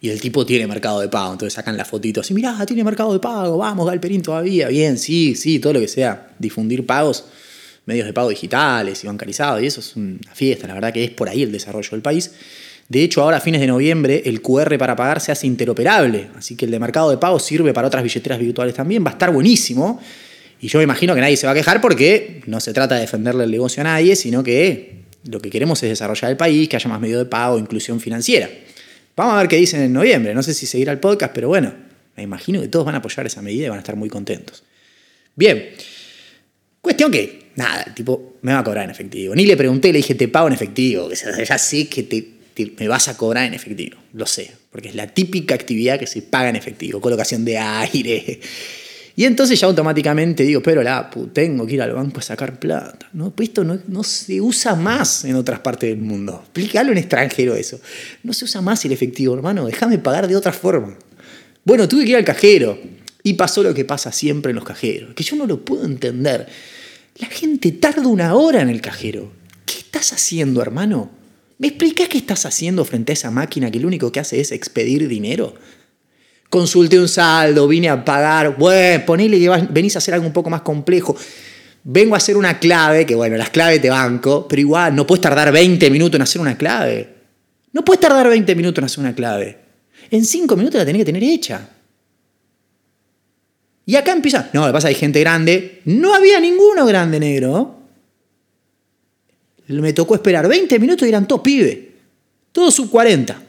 Y 0.00 0.10
el 0.10 0.20
tipo 0.20 0.46
tiene 0.46 0.66
mercado 0.66 1.00
de 1.00 1.08
pago, 1.08 1.32
entonces 1.32 1.54
sacan 1.54 1.76
la 1.76 1.84
fotito 1.84 2.20
así, 2.20 2.32
mirá, 2.32 2.64
tiene 2.66 2.84
mercado 2.84 3.12
de 3.12 3.18
pago, 3.18 3.56
vamos, 3.58 3.86
Galperín 3.86 4.22
todavía, 4.22 4.68
bien, 4.68 4.96
sí, 4.96 5.34
sí, 5.34 5.58
todo 5.58 5.72
lo 5.72 5.80
que 5.80 5.88
sea, 5.88 6.28
difundir 6.38 6.86
pagos, 6.86 7.24
medios 7.84 8.06
de 8.06 8.12
pago 8.12 8.28
digitales 8.28 9.02
y 9.02 9.08
bancarizados, 9.08 9.60
y 9.60 9.66
eso 9.66 9.80
es 9.80 9.96
una 9.96 10.18
fiesta, 10.34 10.68
la 10.68 10.74
verdad 10.74 10.92
que 10.92 11.02
es 11.02 11.10
por 11.10 11.28
ahí 11.28 11.42
el 11.42 11.50
desarrollo 11.50 11.90
del 11.90 12.02
país. 12.02 12.30
De 12.88 13.02
hecho, 13.02 13.22
ahora 13.22 13.38
a 13.38 13.40
fines 13.40 13.60
de 13.60 13.66
noviembre 13.66 14.22
el 14.24 14.40
QR 14.40 14.78
para 14.78 14.94
pagar 14.94 15.20
se 15.20 15.32
hace 15.32 15.46
interoperable, 15.46 16.28
así 16.36 16.54
que 16.54 16.64
el 16.64 16.70
de 16.70 16.78
mercado 16.78 17.10
de 17.10 17.18
pago 17.18 17.38
sirve 17.40 17.74
para 17.74 17.88
otras 17.88 18.02
billeteras 18.02 18.38
virtuales 18.38 18.74
también, 18.74 19.04
va 19.04 19.10
a 19.10 19.12
estar 19.12 19.32
buenísimo. 19.32 20.00
Y 20.60 20.68
yo 20.68 20.78
me 20.78 20.84
imagino 20.84 21.14
que 21.14 21.20
nadie 21.20 21.36
se 21.36 21.46
va 21.46 21.52
a 21.52 21.54
quejar 21.54 21.80
porque 21.80 22.42
no 22.46 22.60
se 22.60 22.72
trata 22.72 22.94
de 22.96 23.02
defenderle 23.02 23.44
el 23.44 23.50
negocio 23.50 23.80
a 23.82 23.84
nadie, 23.84 24.16
sino 24.16 24.42
que 24.42 25.04
lo 25.24 25.40
que 25.40 25.50
queremos 25.50 25.82
es 25.82 25.90
desarrollar 25.90 26.30
el 26.30 26.36
país, 26.36 26.68
que 26.68 26.76
haya 26.76 26.88
más 26.88 27.00
medios 27.00 27.18
de 27.18 27.26
pago, 27.26 27.58
inclusión 27.58 28.00
financiera. 28.00 28.48
Vamos 29.18 29.34
a 29.34 29.38
ver 29.38 29.48
qué 29.48 29.56
dicen 29.56 29.82
en 29.82 29.92
noviembre. 29.92 30.32
No 30.32 30.42
sé 30.44 30.54
si 30.54 30.64
seguirá 30.64 30.92
el 30.92 31.00
podcast, 31.00 31.34
pero 31.34 31.48
bueno, 31.48 31.74
me 32.16 32.22
imagino 32.22 32.60
que 32.60 32.68
todos 32.68 32.86
van 32.86 32.94
a 32.94 32.98
apoyar 32.98 33.26
esa 33.26 33.42
medida 33.42 33.66
y 33.66 33.68
van 33.68 33.78
a 33.78 33.80
estar 33.80 33.96
muy 33.96 34.08
contentos. 34.08 34.62
Bien. 35.34 35.70
Cuestión 36.80 37.10
que, 37.10 37.50
nada, 37.56 37.82
el 37.82 37.94
tipo 37.94 38.36
me 38.42 38.52
va 38.52 38.60
a 38.60 38.64
cobrar 38.64 38.84
en 38.84 38.90
efectivo. 38.90 39.34
Ni 39.34 39.44
le 39.44 39.56
pregunté, 39.56 39.92
le 39.92 39.98
dije, 39.98 40.14
te 40.14 40.28
pago 40.28 40.46
en 40.46 40.52
efectivo. 40.54 41.10
Ya 41.10 41.58
sé 41.58 41.88
que 41.88 42.04
te- 42.04 42.38
me 42.78 42.86
vas 42.88 43.08
a 43.08 43.16
cobrar 43.16 43.44
en 43.46 43.54
efectivo. 43.54 43.98
Lo 44.12 44.24
sé, 44.26 44.52
porque 44.70 44.88
es 44.88 44.94
la 44.94 45.08
típica 45.08 45.54
actividad 45.56 45.98
que 45.98 46.06
se 46.06 46.22
paga 46.22 46.48
en 46.48 46.56
efectivo. 46.56 47.00
Colocación 47.00 47.44
de 47.44 47.58
aire. 47.58 48.40
Y 49.18 49.24
entonces 49.24 49.58
ya 49.58 49.66
automáticamente 49.66 50.44
digo, 50.44 50.62
pero 50.62 50.80
la 50.80 51.10
tengo 51.32 51.66
que 51.66 51.74
ir 51.74 51.82
al 51.82 51.92
banco 51.92 52.20
a 52.20 52.22
sacar 52.22 52.60
plata. 52.60 53.08
¿no? 53.12 53.34
Esto 53.36 53.64
no, 53.64 53.76
no 53.88 54.04
se 54.04 54.40
usa 54.40 54.76
más 54.76 55.24
en 55.24 55.34
otras 55.34 55.58
partes 55.58 55.90
del 55.90 55.98
mundo. 55.98 56.40
Explícalo 56.44 56.92
en 56.92 56.98
extranjero 56.98 57.56
eso. 57.56 57.80
No 58.22 58.32
se 58.32 58.44
usa 58.44 58.60
más 58.60 58.84
el 58.84 58.92
efectivo, 58.92 59.34
hermano. 59.34 59.66
Déjame 59.66 59.98
pagar 59.98 60.28
de 60.28 60.36
otra 60.36 60.52
forma. 60.52 60.96
Bueno, 61.64 61.88
tuve 61.88 62.04
que 62.04 62.10
ir 62.10 62.16
al 62.16 62.24
cajero. 62.24 62.78
Y 63.24 63.32
pasó 63.32 63.64
lo 63.64 63.74
que 63.74 63.84
pasa 63.84 64.12
siempre 64.12 64.50
en 64.50 64.54
los 64.54 64.64
cajeros. 64.64 65.14
Que 65.14 65.24
yo 65.24 65.34
no 65.34 65.48
lo 65.48 65.64
puedo 65.64 65.84
entender. 65.84 66.46
La 67.16 67.26
gente 67.26 67.72
tarda 67.72 68.06
una 68.06 68.36
hora 68.36 68.62
en 68.62 68.68
el 68.68 68.80
cajero. 68.80 69.32
¿Qué 69.66 69.78
estás 69.78 70.12
haciendo, 70.12 70.62
hermano? 70.62 71.10
¿Me 71.58 71.66
explicás 71.66 72.08
qué 72.08 72.18
estás 72.18 72.46
haciendo 72.46 72.84
frente 72.84 73.10
a 73.10 73.14
esa 73.14 73.32
máquina 73.32 73.72
que 73.72 73.80
lo 73.80 73.88
único 73.88 74.12
que 74.12 74.20
hace 74.20 74.40
es 74.40 74.52
expedir 74.52 75.08
dinero? 75.08 75.56
Consulté 76.48 76.98
un 76.98 77.08
saldo, 77.08 77.68
vine 77.68 77.88
a 77.90 78.02
pagar, 78.04 78.56
bueno, 78.56 79.04
ponele 79.04 79.48
venís 79.70 79.96
a 79.96 79.98
hacer 79.98 80.14
algo 80.14 80.26
un 80.26 80.32
poco 80.32 80.48
más 80.48 80.62
complejo. 80.62 81.14
Vengo 81.84 82.14
a 82.14 82.18
hacer 82.18 82.36
una 82.36 82.58
clave, 82.58 83.04
que 83.04 83.14
bueno, 83.14 83.36
las 83.36 83.50
claves 83.50 83.80
te 83.80 83.90
banco, 83.90 84.46
pero 84.48 84.60
igual 84.60 84.94
no 84.96 85.06
puedes 85.06 85.20
tardar 85.20 85.52
20 85.52 85.90
minutos 85.90 86.16
en 86.16 86.22
hacer 86.22 86.40
una 86.40 86.56
clave. 86.56 87.08
No 87.72 87.84
puedes 87.84 88.00
tardar 88.00 88.28
20 88.28 88.54
minutos 88.54 88.78
en 88.78 88.84
hacer 88.84 89.00
una 89.00 89.14
clave. 89.14 89.58
En 90.10 90.24
5 90.24 90.56
minutos 90.56 90.78
la 90.78 90.86
tenés 90.86 91.00
que 91.00 91.04
tener 91.04 91.22
hecha. 91.22 91.68
Y 93.84 93.96
acá 93.96 94.12
empieza. 94.12 94.50
No, 94.52 94.66
lo 94.66 94.72
pasa 94.72 94.88
hay 94.88 94.94
gente 94.94 95.20
grande. 95.20 95.80
No 95.86 96.14
había 96.14 96.40
ninguno 96.40 96.84
grande 96.84 97.18
negro. 97.18 97.78
Me 99.68 99.92
tocó 99.94 100.14
esperar 100.14 100.46
20 100.46 100.78
minutos 100.78 101.06
y 101.06 101.10
eran 101.10 101.26
todos 101.26 101.42
pibes. 101.42 101.78
Todos 102.52 102.74
sub 102.74 102.90
40. 102.90 103.42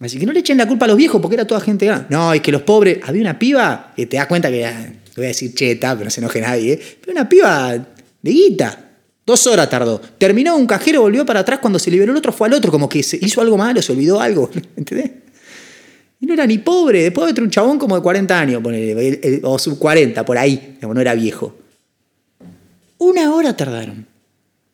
Así 0.00 0.18
que 0.18 0.26
no 0.26 0.32
le 0.32 0.40
echen 0.40 0.58
la 0.58 0.66
culpa 0.66 0.86
a 0.86 0.88
los 0.88 0.96
viejos 0.96 1.20
porque 1.20 1.36
era 1.36 1.46
toda 1.46 1.60
gente 1.60 1.86
grande. 1.86 2.06
No, 2.10 2.32
es 2.32 2.40
que 2.40 2.50
los 2.52 2.62
pobres. 2.62 2.98
Había 3.04 3.20
una 3.22 3.38
piba 3.38 3.92
que 3.96 4.06
te 4.06 4.16
das 4.16 4.26
cuenta 4.26 4.50
que. 4.50 4.64
ah, 4.66 4.92
voy 5.16 5.24
a 5.26 5.28
decir 5.28 5.54
cheta, 5.54 5.92
pero 5.94 6.04
no 6.06 6.10
se 6.10 6.20
enoje 6.20 6.40
nadie. 6.40 6.72
¿eh? 6.74 6.80
Pero 7.00 7.12
una 7.12 7.28
piba 7.28 7.72
de 8.22 8.30
guita. 8.30 8.80
Dos 9.26 9.46
horas 9.46 9.70
tardó. 9.70 10.00
Terminó 10.18 10.56
un 10.56 10.66
cajero, 10.66 11.00
volvió 11.02 11.24
para 11.24 11.40
atrás. 11.40 11.60
Cuando 11.60 11.78
se 11.78 11.90
liberó 11.90 12.12
el 12.12 12.18
otro, 12.18 12.32
fue 12.32 12.48
al 12.48 12.54
otro. 12.54 12.70
Como 12.72 12.88
que 12.88 13.02
se 13.02 13.18
hizo 13.22 13.40
algo 13.40 13.56
malo, 13.56 13.80
se 13.80 13.92
olvidó 13.92 14.20
algo. 14.20 14.50
¿Entendés? 14.76 15.10
Y 16.20 16.26
no 16.26 16.34
era 16.34 16.46
ni 16.46 16.58
pobre. 16.58 17.02
Después 17.04 17.30
otro 17.30 17.44
un 17.44 17.50
chabón 17.50 17.78
como 17.78 17.94
de 17.96 18.02
40 18.02 18.38
años, 18.38 18.62
ponele, 18.62 18.92
el- 19.08 19.20
el- 19.22 19.40
o 19.44 19.58
sub 19.58 19.78
40, 19.78 20.24
por 20.24 20.36
ahí. 20.36 20.76
No 20.82 21.00
era 21.00 21.14
viejo. 21.14 21.54
Una 22.98 23.32
hora 23.34 23.56
tardaron. 23.56 24.06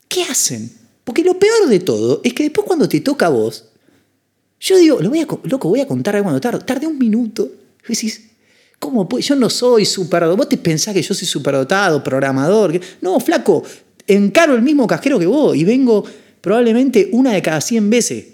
¿Qué 0.09 0.23
hacen? 0.25 0.71
Porque 1.05 1.23
lo 1.23 1.39
peor 1.39 1.69
de 1.69 1.81
todo 1.81 2.21
es 2.25 2.33
que 2.35 2.45
después 2.45 2.67
cuando 2.67 2.89
te 2.89 3.01
toca 3.01 3.27
a 3.27 3.31
vos, 3.31 3.67
yo 4.61 4.77
digo, 4.77 5.01
lo 5.01 5.09
voy 5.09 5.21
a, 5.21 5.27
co- 5.27 5.41
loco, 5.45 5.69
voy 5.69 5.81
a 5.81 5.87
contar 5.87 6.21
cuando 6.23 6.41
tardo. 6.41 6.61
Tardé 6.61 6.87
un 6.87 6.99
minuto. 6.99 7.51
Y 7.89 7.95
¿cómo 8.79 9.09
puede? 9.09 9.23
Yo 9.25 9.35
no 9.35 9.49
soy 9.51 9.85
superdotado. 9.87 10.37
Vos 10.37 10.49
te 10.49 10.59
pensás 10.59 10.95
que 10.95 11.03
yo 11.03 11.15
soy 11.15 11.27
superdotado, 11.27 12.05
programador. 12.05 12.79
No, 13.01 13.19
flaco, 13.21 13.63
encaro 14.07 14.55
el 14.55 14.63
mismo 14.63 14.87
cajero 14.87 15.19
que 15.19 15.27
vos 15.27 15.57
y 15.57 15.65
vengo 15.65 16.05
probablemente 16.41 17.09
una 17.13 17.33
de 17.33 17.43
cada 17.43 17.61
100 17.61 17.91
veces 17.91 18.27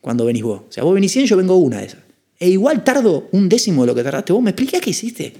cuando 0.00 0.24
venís 0.24 0.42
vos. 0.42 0.62
O 0.68 0.72
sea, 0.72 0.84
vos 0.84 0.94
venís 0.94 1.12
100, 1.12 1.26
yo 1.26 1.36
vengo 1.36 1.56
una 1.56 1.78
de 1.80 1.86
esas. 1.86 2.00
E 2.38 2.48
igual 2.48 2.82
tardo 2.84 3.28
un 3.32 3.48
décimo 3.48 3.82
de 3.82 3.86
lo 3.88 3.94
que 3.94 4.02
tardaste 4.02 4.32
vos. 4.32 4.42
¿Me 4.42 4.50
explicás 4.50 4.80
qué 4.80 4.90
hiciste? 4.90 5.32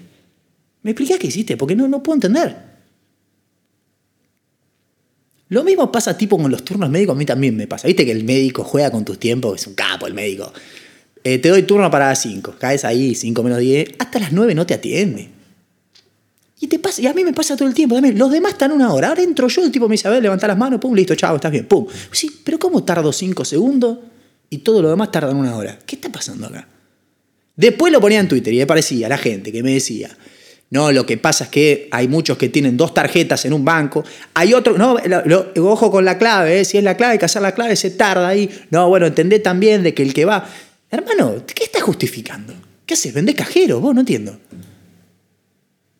¿Me 0.82 0.90
explicás 0.92 1.18
qué 1.18 1.28
hiciste? 1.28 1.56
Porque 1.56 1.74
no, 1.76 1.88
no 1.88 2.02
puedo 2.02 2.16
entender. 2.16 2.71
Lo 5.52 5.64
mismo 5.64 5.92
pasa 5.92 6.16
tipo 6.16 6.38
con 6.38 6.50
los 6.50 6.64
turnos 6.64 6.88
médicos, 6.88 7.14
a 7.14 7.18
mí 7.18 7.26
también 7.26 7.54
me 7.54 7.66
pasa. 7.66 7.86
Viste 7.86 8.06
que 8.06 8.12
el 8.12 8.24
médico 8.24 8.64
juega 8.64 8.90
con 8.90 9.04
tus 9.04 9.18
tiempos, 9.18 9.60
es 9.60 9.66
un 9.66 9.74
capo 9.74 10.06
el 10.06 10.14
médico. 10.14 10.50
Eh, 11.22 11.36
te 11.36 11.50
doy 11.50 11.64
turno 11.64 11.90
para 11.90 12.08
las 12.08 12.22
5, 12.22 12.54
caes 12.58 12.86
ahí 12.86 13.14
5 13.14 13.42
menos 13.42 13.58
10, 13.58 13.96
hasta 13.98 14.18
las 14.18 14.32
9 14.32 14.54
no 14.54 14.64
te 14.64 14.72
atiende. 14.72 15.28
Y, 16.58 16.68
te 16.68 16.78
pasa, 16.78 17.02
y 17.02 17.06
a 17.06 17.12
mí 17.12 17.22
me 17.22 17.34
pasa 17.34 17.54
todo 17.54 17.68
el 17.68 17.74
tiempo. 17.74 18.00
Los 18.00 18.30
demás 18.30 18.52
están 18.52 18.72
una 18.72 18.94
hora. 18.94 19.08
Ahora 19.08 19.22
entro 19.22 19.46
yo, 19.48 19.62
el 19.62 19.70
tipo 19.70 19.88
me 19.88 19.92
dice, 19.92 20.08
a 20.08 20.12
ver, 20.12 20.22
levanta 20.22 20.46
las 20.46 20.56
manos, 20.56 20.80
pum, 20.80 20.94
listo, 20.94 21.14
chao, 21.16 21.36
estás 21.36 21.52
bien, 21.52 21.66
pum. 21.66 21.86
Sí, 22.10 22.30
pero 22.42 22.58
¿cómo 22.58 22.82
tardo 22.82 23.12
5 23.12 23.44
segundos 23.44 23.98
y 24.48 24.56
todo 24.58 24.80
lo 24.80 24.88
demás 24.88 25.12
tardan 25.12 25.36
una 25.36 25.54
hora? 25.54 25.78
¿Qué 25.84 25.96
está 25.96 26.10
pasando 26.10 26.46
acá? 26.46 26.66
Después 27.56 27.92
lo 27.92 28.00
ponía 28.00 28.20
en 28.20 28.28
Twitter 28.28 28.54
y 28.54 28.56
me 28.56 28.66
parecía 28.66 29.06
la 29.06 29.18
gente 29.18 29.52
que 29.52 29.62
me 29.62 29.74
decía, 29.74 30.16
no, 30.72 30.90
lo 30.90 31.04
que 31.04 31.18
pasa 31.18 31.44
es 31.44 31.50
que 31.50 31.88
hay 31.90 32.08
muchos 32.08 32.38
que 32.38 32.48
tienen 32.48 32.78
dos 32.78 32.94
tarjetas 32.94 33.44
en 33.44 33.52
un 33.52 33.62
banco, 33.62 34.02
hay 34.32 34.54
otros, 34.54 34.78
no, 34.78 34.96
ojo 35.58 35.90
con 35.90 36.02
la 36.02 36.16
clave, 36.16 36.60
¿eh? 36.60 36.64
si 36.64 36.78
es 36.78 36.82
la 36.82 36.96
clave, 36.96 37.12
hay 37.12 37.18
que 37.18 37.26
hacer 37.26 37.42
la 37.42 37.52
clave, 37.52 37.76
se 37.76 37.90
tarda 37.90 38.26
ahí. 38.26 38.48
No, 38.70 38.88
bueno, 38.88 39.04
entendé 39.04 39.38
también 39.38 39.82
de 39.82 39.92
que 39.92 40.02
el 40.02 40.14
que 40.14 40.24
va... 40.24 40.48
Hermano, 40.90 41.44
¿qué 41.46 41.64
estás 41.64 41.82
justificando? 41.82 42.54
¿Qué 42.86 42.94
haces? 42.94 43.12
¿Vendés 43.12 43.34
cajero? 43.34 43.80
Vos 43.80 43.94
no 43.94 44.00
entiendo. 44.00 44.38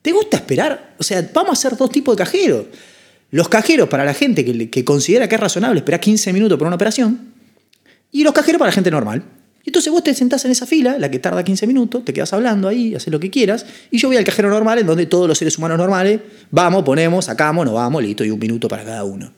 ¿Te 0.00 0.10
gusta 0.10 0.38
esperar? 0.38 0.94
O 0.98 1.02
sea, 1.02 1.28
vamos 1.34 1.50
a 1.50 1.52
hacer 1.52 1.76
dos 1.76 1.90
tipos 1.90 2.16
de 2.16 2.24
cajeros. 2.24 2.64
Los 3.30 3.50
cajeros 3.50 3.90
para 3.90 4.06
la 4.06 4.14
gente 4.14 4.42
que, 4.42 4.70
que 4.70 4.84
considera 4.86 5.28
que 5.28 5.34
es 5.34 5.40
razonable 5.42 5.80
esperar 5.80 6.00
15 6.00 6.32
minutos 6.32 6.56
por 6.56 6.66
una 6.66 6.76
operación 6.76 7.34
y 8.10 8.24
los 8.24 8.32
cajeros 8.32 8.58
para 8.58 8.70
la 8.70 8.74
gente 8.74 8.90
normal. 8.90 9.22
Y 9.64 9.68
entonces 9.70 9.92
vos 9.92 10.02
te 10.02 10.12
sentás 10.14 10.44
en 10.44 10.50
esa 10.50 10.66
fila, 10.66 10.98
la 10.98 11.10
que 11.10 11.18
tarda 11.20 11.44
15 11.44 11.66
minutos, 11.66 12.04
te 12.04 12.12
quedas 12.12 12.32
hablando 12.32 12.66
ahí, 12.68 12.94
haces 12.94 13.12
lo 13.12 13.20
que 13.20 13.30
quieras, 13.30 13.64
y 13.90 13.98
yo 13.98 14.08
voy 14.08 14.16
al 14.16 14.24
cajero 14.24 14.50
normal, 14.50 14.78
en 14.80 14.86
donde 14.86 15.06
todos 15.06 15.28
los 15.28 15.38
seres 15.38 15.56
humanos 15.56 15.78
normales, 15.78 16.20
vamos, 16.50 16.82
ponemos, 16.82 17.26
sacamos, 17.26 17.64
nos 17.64 17.74
vamos, 17.74 18.02
listo, 18.02 18.24
y 18.24 18.30
un 18.30 18.38
minuto 18.40 18.66
para 18.68 18.84
cada 18.84 19.04
uno. 19.04 19.32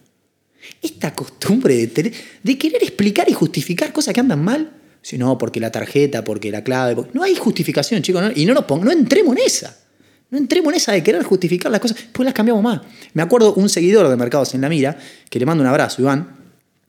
Esta 0.81 1.15
costumbre 1.15 1.87
de, 2.43 2.59
querer 2.59 2.83
explicar 2.83 3.29
y 3.29 3.35
justificar 3.35 3.93
cosas 3.93 4.15
que 4.15 4.21
andan 4.21 4.43
mal, 4.43 4.71
si 5.03 5.19
no, 5.19 5.37
porque 5.37 5.61
la 5.61 5.71
tarjeta, 5.71 6.25
porque 6.25 6.51
la 6.51 6.65
clave, 6.65 6.97
no 7.13 7.23
hay 7.23 7.35
justificación, 7.35 8.01
chicos, 8.01 8.33
y 8.35 8.47
no, 8.47 8.55
nos 8.55 8.65
pong- 8.65 8.83
no 8.85 8.91
entremos 8.93 9.37
en 9.37 9.43
esa. 9.45 9.77
No 10.31 10.39
entremos 10.39 10.73
en 10.73 10.79
esa 10.79 10.93
de 10.93 11.03
querer 11.03 11.23
justificar 11.23 11.71
las 11.71 11.81
cosas, 11.83 11.99
pues 12.13 12.25
las 12.25 12.33
cambiamos 12.35 12.63
más. 12.63 12.81
Me 13.13 13.23
acuerdo 13.23 13.53
un 13.55 13.69
seguidor 13.69 14.09
de 14.09 14.17
Mercados 14.17 14.55
en 14.55 14.63
la 14.63 14.71
Mira, 14.71 14.97
que 15.29 15.39
le 15.39 15.45
mando 15.45 15.63
un 15.63 15.69
abrazo, 15.69 16.01
Iván, 16.01 16.37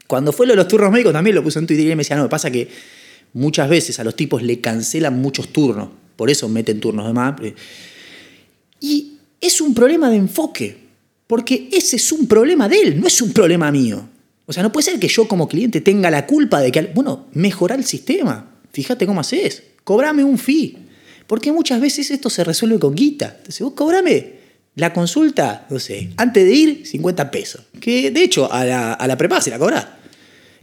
cuando 0.07 0.31
fue 0.31 0.45
lo 0.47 0.53
de 0.53 0.57
los 0.57 0.67
turnos 0.69 0.89
médicos 0.91 1.11
también 1.11 1.35
lo 1.35 1.43
puso 1.43 1.59
en 1.59 1.67
Twitter 1.67 1.85
y 1.85 1.89
me 1.89 1.97
decía, 1.97 2.15
no, 2.15 2.29
pasa 2.29 2.49
que 2.49 2.69
muchas 3.35 3.69
veces 3.69 3.99
a 3.99 4.03
los 4.03 4.15
tipos 4.15 4.41
le 4.41 4.59
cancelan 4.59 5.21
muchos 5.21 5.49
turnos, 5.49 5.89
por 6.15 6.31
eso 6.31 6.49
meten 6.49 6.79
turnos 6.79 7.05
de 7.05 7.13
más. 7.13 7.35
Y 8.79 9.17
es 9.39 9.61
un 9.61 9.75
problema 9.75 10.09
de 10.09 10.15
enfoque, 10.15 10.77
porque 11.27 11.69
ese 11.71 11.97
es 11.97 12.11
un 12.11 12.27
problema 12.27 12.67
de 12.67 12.81
él, 12.81 12.99
no 12.99 13.07
es 13.07 13.21
un 13.21 13.31
problema 13.31 13.71
mío. 13.71 14.09
O 14.47 14.53
sea, 14.53 14.63
no 14.63 14.71
puede 14.71 14.91
ser 14.91 14.99
que 14.99 15.07
yo 15.07 15.27
como 15.27 15.47
cliente 15.47 15.81
tenga 15.81 16.09
la 16.09 16.25
culpa 16.25 16.61
de 16.61 16.71
que, 16.71 16.81
bueno, 16.93 17.27
mejorar 17.33 17.79
el 17.79 17.85
sistema. 17.85 18.51
Fíjate 18.71 19.05
cómo 19.05 19.21
haces, 19.21 19.63
cobrame 19.83 20.23
un 20.23 20.37
fee. 20.37 20.77
Porque 21.27 21.51
muchas 21.51 21.81
veces 21.81 22.11
esto 22.11 22.29
se 22.29 22.43
resuelve 22.43 22.79
con 22.79 22.93
guita. 22.93 23.33
Entonces, 23.37 23.61
vos 23.61 23.73
cobrame 23.73 24.33
la 24.75 24.93
consulta, 24.93 25.65
no 25.69 25.79
sé, 25.79 26.11
antes 26.17 26.45
de 26.45 26.53
ir, 26.53 26.85
50 26.85 27.31
pesos. 27.31 27.63
Que 27.79 28.11
de 28.11 28.23
hecho, 28.23 28.51
a 28.51 28.63
la, 28.63 28.93
a 28.93 29.07
la 29.07 29.17
prepaga 29.17 29.41
se 29.41 29.49
la 29.49 29.57
cobrás. 29.57 29.85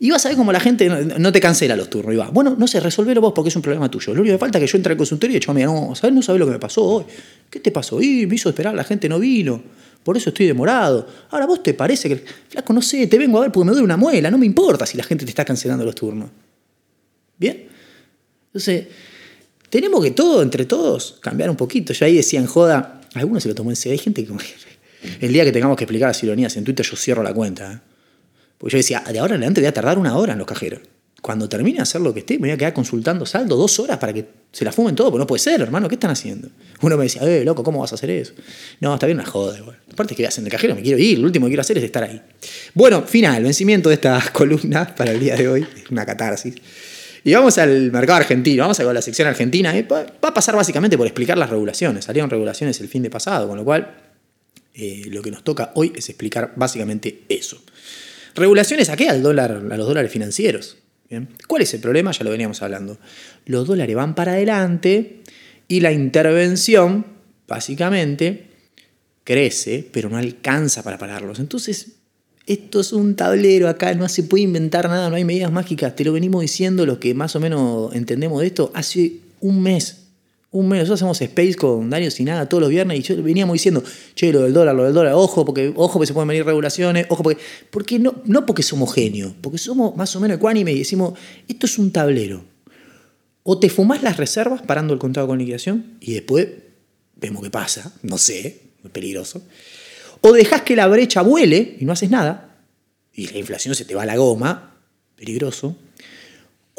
Y 0.02 0.10
vas 0.10 0.26
a 0.26 0.30
ver 0.30 0.36
cómo 0.36 0.50
la 0.50 0.58
gente 0.58 0.88
no, 0.88 1.30
te 1.30 1.40
cancela 1.40 1.76
los 1.76 1.88
turnos. 1.88 2.12
Y 2.12 2.16
va, 2.16 2.28
bueno, 2.28 2.56
no 2.58 2.66
sé, 2.66 2.80
resolverlo 2.80 3.20
vos 3.20 3.32
porque 3.32 3.50
es 3.50 3.54
un 3.54 3.62
problema 3.62 3.88
tuyo. 3.88 4.12
Lo 4.12 4.22
único 4.22 4.34
que 4.34 4.38
falta 4.38 4.58
es 4.58 4.64
que 4.64 4.72
yo 4.72 4.76
entre 4.76 4.90
al 4.94 4.96
consultorio 4.96 5.36
y 5.36 5.40
yo, 5.40 5.54
mira, 5.54 5.66
no, 5.66 5.94
¿sabes? 5.94 6.12
No 6.12 6.20
sabes 6.22 6.40
lo 6.40 6.46
que 6.46 6.50
me 6.50 6.58
pasó 6.58 6.82
hoy. 6.82 7.04
¿Qué 7.48 7.60
te 7.60 7.70
pasó? 7.70 8.02
Y 8.02 8.26
me 8.26 8.34
hizo 8.34 8.48
esperar, 8.48 8.74
la 8.74 8.82
gente 8.82 9.08
no 9.08 9.20
vino. 9.20 9.62
Por 10.02 10.16
eso 10.16 10.30
estoy 10.30 10.46
demorado. 10.46 11.06
Ahora, 11.30 11.46
¿vos 11.46 11.62
te 11.62 11.72
parece 11.72 12.08
que, 12.08 12.24
flaco, 12.48 12.72
no 12.72 12.82
sé, 12.82 13.06
te 13.06 13.16
vengo 13.16 13.38
a 13.38 13.42
ver 13.42 13.52
porque 13.52 13.66
me 13.66 13.70
duele 13.70 13.84
una 13.84 13.96
muela? 13.96 14.28
No 14.28 14.38
me 14.38 14.46
importa 14.46 14.86
si 14.86 14.98
la 14.98 15.04
gente 15.04 15.24
te 15.24 15.30
está 15.30 15.44
cancelando 15.44 15.84
los 15.84 15.94
turnos. 15.94 16.30
¿Bien? 17.38 17.68
Entonces, 18.46 18.88
tenemos 19.70 20.02
que 20.02 20.10
todo, 20.10 20.42
entre 20.42 20.64
todos, 20.64 21.18
cambiar 21.20 21.48
un 21.48 21.56
poquito. 21.56 21.92
Yo 21.92 22.06
ahí 22.06 22.16
decía 22.16 22.40
en 22.40 22.46
joda, 22.46 23.02
algunos 23.14 23.44
se 23.44 23.48
lo 23.50 23.54
tomó 23.54 23.70
en 23.70 23.76
serio. 23.76 23.92
Hay 23.92 23.98
gente 23.98 24.24
que. 24.24 24.32
El 25.20 25.32
día 25.32 25.44
que 25.44 25.52
tengamos 25.52 25.76
que 25.76 25.84
explicar 25.84 26.08
las 26.08 26.20
ironías 26.24 26.56
en 26.56 26.64
Twitter, 26.64 26.84
yo 26.84 26.96
cierro 26.96 27.22
la 27.22 27.32
cuenta. 27.32 27.72
¿eh? 27.72 27.91
Yo 28.68 28.76
decía, 28.76 29.02
de 29.10 29.18
ahora 29.18 29.34
en 29.34 29.40
adelante 29.40 29.60
voy 29.60 29.68
a 29.68 29.74
tardar 29.74 29.98
una 29.98 30.16
hora 30.16 30.32
en 30.32 30.38
los 30.38 30.46
cajeros. 30.46 30.80
Cuando 31.20 31.48
termine 31.48 31.76
de 31.76 31.82
hacer 31.82 32.00
lo 32.00 32.12
que 32.12 32.20
esté, 32.20 32.34
me 32.34 32.48
voy 32.48 32.50
a 32.50 32.56
quedar 32.56 32.72
consultando 32.72 33.24
saldo 33.26 33.56
dos 33.56 33.78
horas 33.78 33.98
para 33.98 34.12
que 34.12 34.26
se 34.50 34.64
la 34.64 34.72
fumen 34.72 34.96
todo, 34.96 35.10
porque 35.10 35.20
no 35.20 35.26
puede 35.26 35.38
ser, 35.38 35.60
hermano, 35.60 35.88
¿qué 35.88 35.94
están 35.94 36.10
haciendo? 36.10 36.48
Uno 36.80 36.96
me 36.96 37.04
decía, 37.04 37.22
eh, 37.22 37.44
loco, 37.44 37.62
¿cómo 37.62 37.78
vas 37.78 37.92
a 37.92 37.94
hacer 37.94 38.10
eso? 38.10 38.32
No, 38.80 38.94
está 38.94 39.06
bien 39.06 39.18
una 39.18 39.26
joda, 39.26 39.56
igual. 39.56 39.78
Aparte, 39.92 40.16
que 40.16 40.26
hacen 40.26 40.42
de 40.42 40.50
cajero? 40.50 40.74
Me 40.74 40.82
quiero 40.82 40.98
ir, 40.98 41.20
lo 41.20 41.26
último 41.26 41.46
que 41.46 41.50
quiero 41.50 41.60
hacer 41.60 41.78
es 41.78 41.84
estar 41.84 42.02
ahí. 42.02 42.20
Bueno, 42.74 43.02
final, 43.02 43.44
vencimiento 43.44 43.88
de 43.88 43.94
esta 43.94 44.20
columna 44.32 44.92
para 44.96 45.12
el 45.12 45.20
día 45.20 45.36
de 45.36 45.48
hoy, 45.48 45.66
una 45.90 46.04
catarsis. 46.04 46.56
Y 47.24 47.32
vamos 47.34 47.56
al 47.58 47.92
mercado 47.92 48.18
argentino, 48.18 48.64
vamos 48.64 48.80
a 48.80 48.92
la 48.92 49.00
sección 49.02 49.28
argentina. 49.28 49.76
¿eh? 49.76 49.86
Va 49.88 50.28
a 50.28 50.34
pasar 50.34 50.56
básicamente 50.56 50.98
por 50.98 51.06
explicar 51.06 51.38
las 51.38 51.50
regulaciones. 51.50 52.04
Salieron 52.04 52.28
regulaciones 52.28 52.80
el 52.80 52.88
fin 52.88 53.02
de 53.02 53.10
pasado, 53.10 53.46
con 53.46 53.56
lo 53.56 53.64
cual 53.64 53.94
eh, 54.74 55.04
lo 55.08 55.22
que 55.22 55.30
nos 55.30 55.44
toca 55.44 55.70
hoy 55.74 55.92
es 55.94 56.08
explicar 56.08 56.52
básicamente 56.56 57.22
eso. 57.28 57.62
¿Regulaciones 58.34 58.88
a 58.88 58.96
qué? 58.96 59.08
Al 59.08 59.22
dólar, 59.22 59.62
a 59.70 59.76
los 59.76 59.86
dólares 59.86 60.10
financieros. 60.10 60.78
¿bien? 61.08 61.28
¿Cuál 61.46 61.62
es 61.62 61.74
el 61.74 61.80
problema? 61.80 62.12
Ya 62.12 62.24
lo 62.24 62.30
veníamos 62.30 62.62
hablando. 62.62 62.98
Los 63.46 63.66
dólares 63.66 63.94
van 63.94 64.14
para 64.14 64.32
adelante 64.32 65.22
y 65.68 65.80
la 65.80 65.92
intervención, 65.92 67.06
básicamente, 67.46 68.48
crece, 69.24 69.88
pero 69.92 70.08
no 70.08 70.16
alcanza 70.16 70.82
para 70.82 70.98
pararlos. 70.98 71.38
Entonces, 71.38 71.92
esto 72.46 72.80
es 72.80 72.92
un 72.92 73.14
tablero 73.14 73.68
acá, 73.68 73.94
no 73.94 74.08
se 74.08 74.24
puede 74.24 74.42
inventar 74.42 74.88
nada, 74.88 75.08
no 75.08 75.16
hay 75.16 75.24
medidas 75.24 75.52
mágicas. 75.52 75.94
Te 75.94 76.04
lo 76.04 76.12
venimos 76.12 76.42
diciendo 76.42 76.84
los 76.86 76.98
que 76.98 77.14
más 77.14 77.36
o 77.36 77.40
menos 77.40 77.94
entendemos 77.94 78.40
de 78.40 78.48
esto 78.48 78.72
hace 78.74 79.18
un 79.40 79.62
mes. 79.62 80.01
Un 80.52 80.68
mes. 80.68 80.80
Nosotros 80.80 81.00
hacemos 81.00 81.20
Space 81.20 81.54
con 81.54 81.90
Dario 81.90 82.10
Sinaga 82.10 82.48
todos 82.48 82.60
los 82.60 82.70
viernes 82.70 82.98
y 82.98 83.02
yo 83.02 83.22
veníamos 83.22 83.54
diciendo, 83.54 83.82
che, 84.14 84.32
lo 84.32 84.42
del 84.42 84.52
dólar, 84.52 84.74
lo 84.74 84.84
del 84.84 84.94
dólar, 84.94 85.14
ojo, 85.14 85.44
porque, 85.44 85.72
ojo, 85.74 85.94
porque 85.94 86.06
se 86.06 86.14
pueden 86.14 86.28
venir 86.28 86.44
regulaciones, 86.44 87.06
ojo, 87.08 87.22
porque. 87.22 87.42
porque 87.70 87.98
no, 87.98 88.14
no 88.26 88.46
porque 88.46 88.62
somos 88.62 88.94
genios, 88.94 89.32
porque 89.40 89.58
somos 89.58 89.96
más 89.96 90.14
o 90.14 90.20
menos 90.20 90.36
ecuánime 90.36 90.72
y 90.72 90.78
decimos, 90.78 91.18
esto 91.48 91.66
es 91.66 91.78
un 91.78 91.90
tablero. 91.90 92.44
O 93.42 93.58
te 93.58 93.68
fumás 93.68 94.02
las 94.02 94.18
reservas 94.18 94.62
parando 94.62 94.94
el 94.94 95.00
contrato 95.00 95.26
con 95.26 95.38
liquidación 95.38 95.96
y 96.00 96.12
después 96.12 96.48
vemos 97.16 97.42
qué 97.42 97.50
pasa, 97.50 97.92
no 98.02 98.18
sé, 98.18 98.60
muy 98.82 98.92
peligroso. 98.92 99.42
O 100.20 100.32
dejás 100.32 100.62
que 100.62 100.76
la 100.76 100.86
brecha 100.86 101.22
vuele 101.22 101.76
y 101.80 101.84
no 101.84 101.92
haces 101.92 102.10
nada, 102.10 102.58
y 103.12 103.26
la 103.28 103.38
inflación 103.38 103.74
se 103.74 103.84
te 103.84 103.94
va 103.94 104.02
a 104.02 104.06
la 104.06 104.16
goma, 104.16 104.76
peligroso. 105.16 105.76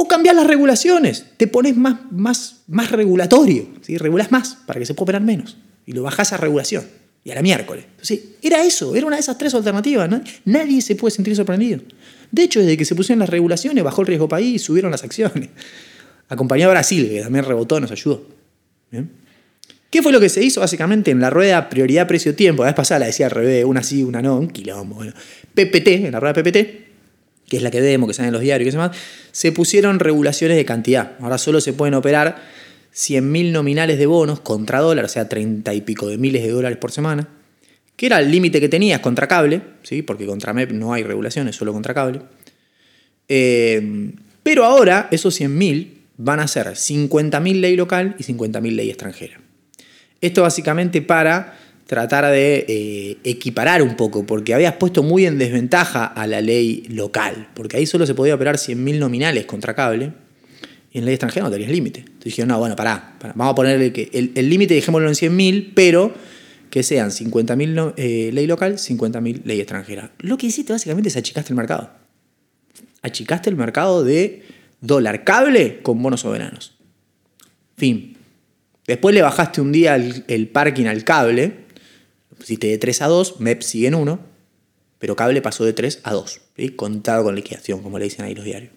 O 0.03 0.07
cambias 0.09 0.35
las 0.35 0.45
regulaciones, 0.45 1.27
te 1.37 1.47
pones 1.47 1.77
más, 1.77 1.95
más, 2.11 2.63
más 2.67 2.91
regulatorio, 2.91 3.69
¿sí? 3.79 3.97
regulás 3.97 4.33
más 4.33 4.57
para 4.65 4.77
que 4.77 4.85
se 4.85 4.93
pueda 4.93 5.03
operar 5.03 5.21
menos, 5.21 5.55
y 5.85 5.93
lo 5.93 6.03
bajás 6.03 6.33
a 6.33 6.37
regulación, 6.37 6.83
y 7.23 7.31
a 7.31 7.35
la 7.35 7.41
miércoles. 7.41 7.85
Entonces, 7.89 8.19
era 8.41 8.65
eso, 8.65 8.97
era 8.97 9.05
una 9.05 9.15
de 9.15 9.21
esas 9.21 9.37
tres 9.37 9.53
alternativas, 9.53 10.09
nadie 10.43 10.81
se 10.81 10.97
puede 10.97 11.15
sentir 11.15 11.37
sorprendido. 11.37 11.79
De 12.29 12.43
hecho, 12.43 12.59
desde 12.59 12.75
que 12.75 12.83
se 12.83 12.95
pusieron 12.95 13.19
las 13.19 13.29
regulaciones, 13.29 13.81
bajó 13.81 14.01
el 14.01 14.07
riesgo 14.07 14.27
país, 14.27 14.61
subieron 14.61 14.91
las 14.91 15.05
acciones. 15.05 15.47
Acompañó 16.27 16.67
a 16.67 16.71
Brasil, 16.71 17.07
que 17.07 17.21
también 17.21 17.45
rebotó, 17.45 17.79
nos 17.79 17.91
ayudó. 17.91 18.27
¿Qué 19.89 20.01
fue 20.01 20.11
lo 20.11 20.19
que 20.19 20.27
se 20.27 20.43
hizo 20.43 20.59
básicamente 20.59 21.11
en 21.11 21.21
la 21.21 21.29
rueda 21.29 21.69
prioridad 21.69 22.09
precio-tiempo? 22.09 22.63
La 22.63 22.71
vez 22.71 22.75
pasada 22.75 22.99
la 22.99 23.05
decía 23.05 23.27
al 23.27 23.31
revés, 23.31 23.63
una 23.63 23.83
sí, 23.83 24.03
una 24.03 24.21
no, 24.21 24.37
un 24.37 24.49
quilombo. 24.49 24.95
Bueno. 24.95 25.13
PPT, 25.53 25.87
en 25.87 26.11
la 26.11 26.19
rueda 26.19 26.33
PPT, 26.33 26.92
que 27.53 27.57
es 27.57 27.63
la 27.63 27.69
que 27.69 27.81
vemos, 27.81 28.07
que 28.07 28.15
sale 28.15 28.29
en 28.29 28.33
los 28.33 28.41
diarios 28.41 28.67
y 28.67 28.71
qué 28.71 28.77
más, 28.77 28.97
se 29.31 29.51
pusieron 29.51 29.99
regulaciones 29.99 30.57
de 30.57 30.65
cantidad. 30.65 31.11
Ahora 31.19 31.37
solo 31.37 31.61
se 31.61 31.71
pueden 31.71 31.93
operar 31.93 32.41
100.000 32.95 33.51
nominales 33.51 33.99
de 33.99 34.07
bonos 34.07 34.39
contra 34.39 34.79
dólar, 34.79 35.05
o 35.05 35.07
sea, 35.07 35.29
30 35.29 35.71
y 35.71 35.81
pico 35.81 36.07
de 36.07 36.17
miles 36.17 36.41
de 36.41 36.49
dólares 36.49 36.79
por 36.79 36.91
semana, 36.91 37.29
que 37.95 38.07
era 38.07 38.19
el 38.19 38.31
límite 38.31 38.59
que 38.59 38.69
tenías 38.69 39.01
contra 39.01 39.27
cable, 39.27 39.61
¿sí? 39.83 40.01
porque 40.01 40.25
contra 40.25 40.51
MEP 40.51 40.71
no 40.71 40.93
hay 40.93 41.03
regulaciones, 41.03 41.55
solo 41.55 41.73
contra 41.73 41.93
cable. 41.93 42.21
Eh, 43.29 44.11
pero 44.41 44.65
ahora 44.65 45.09
esos 45.11 45.39
100.000 45.39 45.89
van 46.17 46.39
a 46.39 46.47
ser 46.47 46.65
50.000 46.69 47.59
ley 47.59 47.75
local 47.75 48.15
y 48.17 48.23
50.000 48.23 48.71
ley 48.71 48.89
extranjera. 48.89 49.39
Esto 50.21 50.41
básicamente 50.41 51.03
para 51.03 51.59
tratar 51.93 52.25
de 52.31 52.65
eh, 52.67 53.17
equiparar 53.23 53.83
un 53.83 53.95
poco, 53.95 54.25
porque 54.25 54.53
habías 54.53 54.73
puesto 54.73 55.03
muy 55.03 55.25
en 55.25 55.37
desventaja 55.37 56.05
a 56.05 56.25
la 56.25 56.41
ley 56.41 56.85
local, 56.89 57.49
porque 57.53 57.77
ahí 57.77 57.85
solo 57.85 58.05
se 58.07 58.15
podía 58.15 58.33
operar 58.33 58.55
100.000 58.57 58.97
nominales 58.97 59.45
contra 59.45 59.75
cable, 59.75 60.11
y 60.91 60.97
en 60.97 61.05
ley 61.05 61.13
extranjera 61.13 61.45
no 61.45 61.51
tenías 61.51 61.71
límite. 61.71 61.99
Entonces 61.99 62.23
dijeron, 62.25 62.49
no, 62.49 62.59
bueno, 62.59 62.75
pará, 62.75 63.15
vamos 63.35 63.51
a 63.51 63.55
ponerle 63.55 63.93
el 64.11 64.49
límite 64.49 64.73
dejémoslo 64.73 65.07
en 65.07 65.15
100.000, 65.15 65.71
pero 65.75 66.13
que 66.69 66.81
sean 66.81 67.11
50.000 67.11 67.67
no- 67.69 67.93
eh, 67.97 68.31
ley 68.33 68.47
local, 68.47 68.77
50.000 68.79 69.41
ley 69.45 69.59
extranjera. 69.59 70.11
Lo 70.19 70.37
que 70.37 70.47
hiciste 70.47 70.73
básicamente 70.73 71.09
es 71.09 71.17
achicaste 71.17 71.53
el 71.53 71.57
mercado. 71.57 71.91
Achicaste 73.03 73.49
el 73.51 73.55
mercado 73.55 74.03
de 74.03 74.41
dólar 74.81 75.23
cable 75.23 75.81
con 75.83 76.01
bonos 76.01 76.21
soberanos. 76.21 76.73
Fin. 77.77 78.17
Después 78.87 79.15
le 79.15 79.21
bajaste 79.21 79.61
un 79.61 79.71
día 79.71 79.95
el, 79.95 80.47
parking 80.49 80.85
al 80.87 81.03
cable, 81.03 81.62
pusiste 82.43 82.67
de 82.67 82.77
3 82.77 83.01
a 83.03 83.07
2, 83.07 83.39
MEP 83.39 83.61
sigue 83.61 83.87
en 83.87 83.95
1, 83.95 84.19
pero 84.99 85.15
cable 85.15 85.41
pasó 85.41 85.63
de 85.63 85.71
3 85.71 86.01
a 86.03 86.11
2, 86.11 86.41
¿sí? 86.57 86.69
contado 86.69 87.23
con 87.23 87.35
liquidación, 87.35 87.81
como 87.81 87.97
le 87.97 88.03
dicen 88.03 88.25
ahí 88.25 88.35
los 88.35 88.43
diarios. 88.43 88.73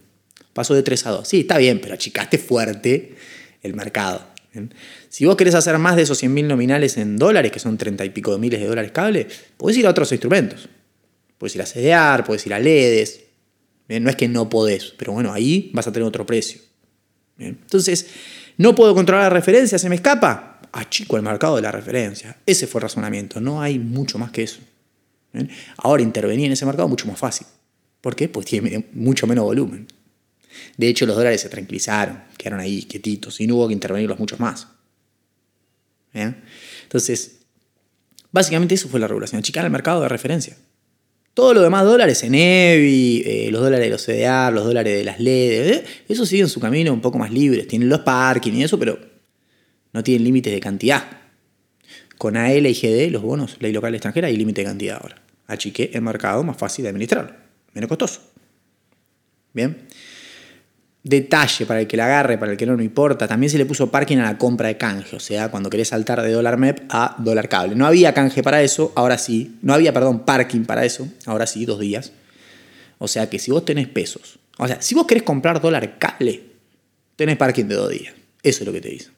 Pasó 0.52 0.72
de 0.72 0.84
3 0.84 1.06
a 1.06 1.10
2. 1.10 1.28
Sí, 1.28 1.40
está 1.40 1.58
bien, 1.58 1.80
pero 1.80 1.94
achicaste 1.94 2.38
fuerte 2.38 3.16
el 3.62 3.74
mercado. 3.74 4.24
Si 5.08 5.26
vos 5.26 5.36
querés 5.36 5.56
hacer 5.56 5.76
más 5.78 5.96
de 5.96 6.02
esos 6.02 6.22
100.000 6.22 6.44
nominales 6.44 6.96
en 6.96 7.16
dólares, 7.16 7.50
que 7.50 7.58
son 7.58 7.76
30 7.76 8.04
y 8.04 8.10
pico 8.10 8.32
de 8.32 8.38
miles 8.38 8.60
de 8.60 8.66
dólares 8.66 8.92
cable, 8.92 9.26
podés 9.56 9.76
ir 9.76 9.86
a 9.86 9.90
otros 9.90 10.12
instrumentos. 10.12 10.68
Podés 11.38 11.56
ir 11.56 11.62
a 11.62 11.66
CDR, 11.66 12.24
podés 12.24 12.46
ir 12.46 12.54
a 12.54 12.60
LEDs. 12.60 13.20
¿bien? 13.88 14.04
No 14.04 14.10
es 14.10 14.16
que 14.16 14.28
no 14.28 14.48
podés, 14.48 14.94
pero 14.96 15.12
bueno, 15.12 15.32
ahí 15.32 15.70
vas 15.74 15.88
a 15.88 15.92
tener 15.92 16.06
otro 16.06 16.24
precio. 16.24 16.60
Bien. 17.36 17.58
Entonces, 17.60 18.06
no 18.56 18.74
puedo 18.74 18.94
controlar 18.94 19.24
la 19.24 19.30
referencia, 19.30 19.78
se 19.78 19.88
me 19.88 19.96
escapa. 19.96 20.55
Achico 20.76 21.16
el 21.16 21.22
mercado 21.22 21.56
de 21.56 21.62
la 21.62 21.72
referencia. 21.72 22.36
Ese 22.44 22.66
fue 22.66 22.80
el 22.80 22.82
razonamiento. 22.82 23.40
No 23.40 23.62
hay 23.62 23.78
mucho 23.78 24.18
más 24.18 24.30
que 24.30 24.42
eso. 24.42 24.60
Ahora 25.78 26.02
intervenir 26.02 26.46
en 26.46 26.52
ese 26.52 26.66
mercado 26.66 26.86
mucho 26.86 27.06
más 27.06 27.18
fácil. 27.18 27.46
¿Por 28.00 28.14
qué? 28.14 28.28
Pues 28.28 28.46
tiene 28.46 28.86
mucho 28.92 29.26
menos 29.26 29.44
volumen. 29.44 29.86
De 30.76 30.88
hecho, 30.88 31.06
los 31.06 31.16
dólares 31.16 31.40
se 31.40 31.48
tranquilizaron, 31.48 32.22
quedaron 32.36 32.60
ahí 32.60 32.82
quietitos 32.82 33.40
y 33.40 33.46
no 33.46 33.56
hubo 33.56 33.68
que 33.68 33.74
intervenirlos 33.74 34.18
muchos 34.18 34.38
más. 34.38 34.68
Entonces, 36.12 37.40
básicamente 38.30 38.74
eso 38.74 38.88
fue 38.88 39.00
la 39.00 39.08
regulación, 39.08 39.38
achicar 39.38 39.64
el 39.64 39.70
mercado 39.70 40.02
de 40.02 40.08
referencia. 40.08 40.56
Todo 41.34 41.52
lo 41.52 41.60
demás, 41.60 41.84
dólares 41.84 42.22
en 42.22 42.34
EBI, 42.34 43.22
eh, 43.26 43.48
los 43.50 43.60
dólares 43.60 43.84
de 43.84 43.90
los 43.90 44.02
CDR, 44.02 44.54
los 44.54 44.64
dólares 44.64 44.96
de 44.96 45.04
las 45.04 45.20
LED, 45.20 45.68
eh, 45.68 45.84
eso 46.08 46.24
sigue 46.24 46.42
en 46.42 46.48
su 46.48 46.60
camino 46.60 46.92
un 46.94 47.02
poco 47.02 47.18
más 47.18 47.30
libres. 47.30 47.68
Tienen 47.68 47.90
los 47.90 48.00
parking 48.00 48.52
y 48.54 48.64
eso, 48.64 48.78
pero 48.78 49.15
no 49.96 50.04
tienen 50.04 50.24
límites 50.24 50.52
de 50.52 50.60
cantidad. 50.60 51.04
Con 52.18 52.36
AL 52.36 52.66
y 52.66 52.74
GD, 52.74 53.10
los 53.10 53.22
bonos, 53.22 53.56
ley 53.60 53.72
local 53.72 53.94
extranjera, 53.94 54.28
hay 54.28 54.36
límite 54.36 54.60
de 54.60 54.66
cantidad 54.66 54.98
ahora. 55.00 55.22
Achiqué 55.46 55.90
el 55.94 56.02
mercado 56.02 56.42
más 56.44 56.58
fácil 56.58 56.82
de 56.82 56.90
administrarlo, 56.90 57.32
menos 57.72 57.88
costoso. 57.88 58.20
Bien. 59.54 59.88
Detalle 61.02 61.64
para 61.64 61.80
el 61.80 61.86
que 61.86 61.96
la 61.96 62.04
agarre, 62.04 62.36
para 62.36 62.52
el 62.52 62.58
que 62.58 62.66
no, 62.66 62.76
no 62.76 62.82
importa. 62.82 63.26
También 63.26 63.48
se 63.48 63.56
le 63.56 63.64
puso 63.64 63.90
parking 63.90 64.18
a 64.18 64.24
la 64.24 64.36
compra 64.36 64.68
de 64.68 64.76
canje. 64.76 65.16
O 65.16 65.20
sea, 65.20 65.50
cuando 65.50 65.70
querés 65.70 65.88
saltar 65.88 66.20
de 66.20 66.30
dólar 66.30 66.58
MEP 66.58 66.82
a 66.90 67.16
dólar 67.18 67.48
cable. 67.48 67.74
No 67.74 67.86
había 67.86 68.12
canje 68.12 68.42
para 68.42 68.62
eso, 68.62 68.92
ahora 68.96 69.16
sí. 69.16 69.56
No 69.62 69.72
había, 69.72 69.94
perdón, 69.94 70.26
parking 70.26 70.66
para 70.66 70.84
eso, 70.84 71.08
ahora 71.24 71.46
sí, 71.46 71.64
dos 71.64 71.80
días. 71.80 72.12
O 72.98 73.08
sea 73.08 73.30
que 73.30 73.38
si 73.38 73.50
vos 73.50 73.64
tenés 73.64 73.88
pesos. 73.88 74.40
O 74.58 74.68
sea, 74.68 74.82
si 74.82 74.94
vos 74.94 75.06
querés 75.06 75.22
comprar 75.22 75.62
dólar 75.62 75.96
cable, 75.98 76.42
tenés 77.16 77.38
parking 77.38 77.64
de 77.64 77.76
dos 77.76 77.88
días. 77.88 78.12
Eso 78.42 78.62
es 78.62 78.66
lo 78.66 78.74
que 78.74 78.82
te 78.82 78.90
dicen. 78.90 79.16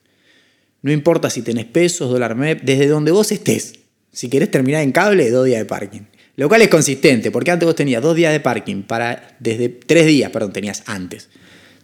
No 0.82 0.92
importa 0.92 1.28
si 1.30 1.42
tenés 1.42 1.64
pesos, 1.66 2.10
dólar 2.10 2.34
MEP, 2.34 2.62
desde 2.62 2.86
donde 2.86 3.10
vos 3.10 3.32
estés. 3.32 3.74
Si 4.12 4.28
querés 4.28 4.50
terminar 4.50 4.82
en 4.82 4.92
cable, 4.92 5.30
dos 5.30 5.44
días 5.46 5.58
de 5.60 5.64
parking. 5.66 6.02
Lo 6.36 6.48
cual 6.48 6.62
es 6.62 6.68
consistente, 6.68 7.30
porque 7.32 7.50
antes 7.50 7.66
vos 7.66 7.74
tenías 7.74 8.00
dos 8.00 8.14
días 8.14 8.32
de 8.32 8.40
parking 8.40 8.82
para. 8.82 9.36
Desde. 9.40 9.68
Tres 9.68 10.06
días, 10.06 10.30
perdón, 10.30 10.52
tenías 10.52 10.82
antes. 10.86 11.28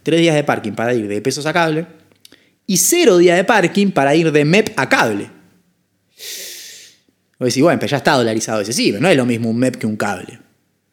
Tres 0.03 0.21
días 0.21 0.35
de 0.37 0.45
parking 0.45 0.73
para 0.73 0.95
ir 0.95 1.09
de 1.09 1.21
pesos 1.21 1.45
a 1.47 1.53
cable. 1.53 1.87
Y 2.67 2.77
cero 2.77 3.19
días 3.19 3.37
de 3.37 3.45
parking 3.45 3.91
para 3.91 4.15
ir 4.15 4.31
de 4.31 4.45
MEP 4.45 4.73
a 4.77 4.89
cable. 4.89 5.29
Vos 7.39 7.49
decís, 7.49 7.63
bueno, 7.63 7.79
pero 7.81 7.91
ya 7.91 7.97
está 7.97 8.13
dolarizado 8.13 8.61
ese, 8.61 8.73
sí, 8.73 8.91
pero 8.93 9.03
no 9.03 9.09
es 9.09 9.17
lo 9.17 9.27
mismo 9.27 9.51
un 9.51 9.59
MEP 9.59 9.77
que 9.77 9.87
un 9.87 9.97
cable. 9.97 10.39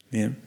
Bien. 0.10 0.38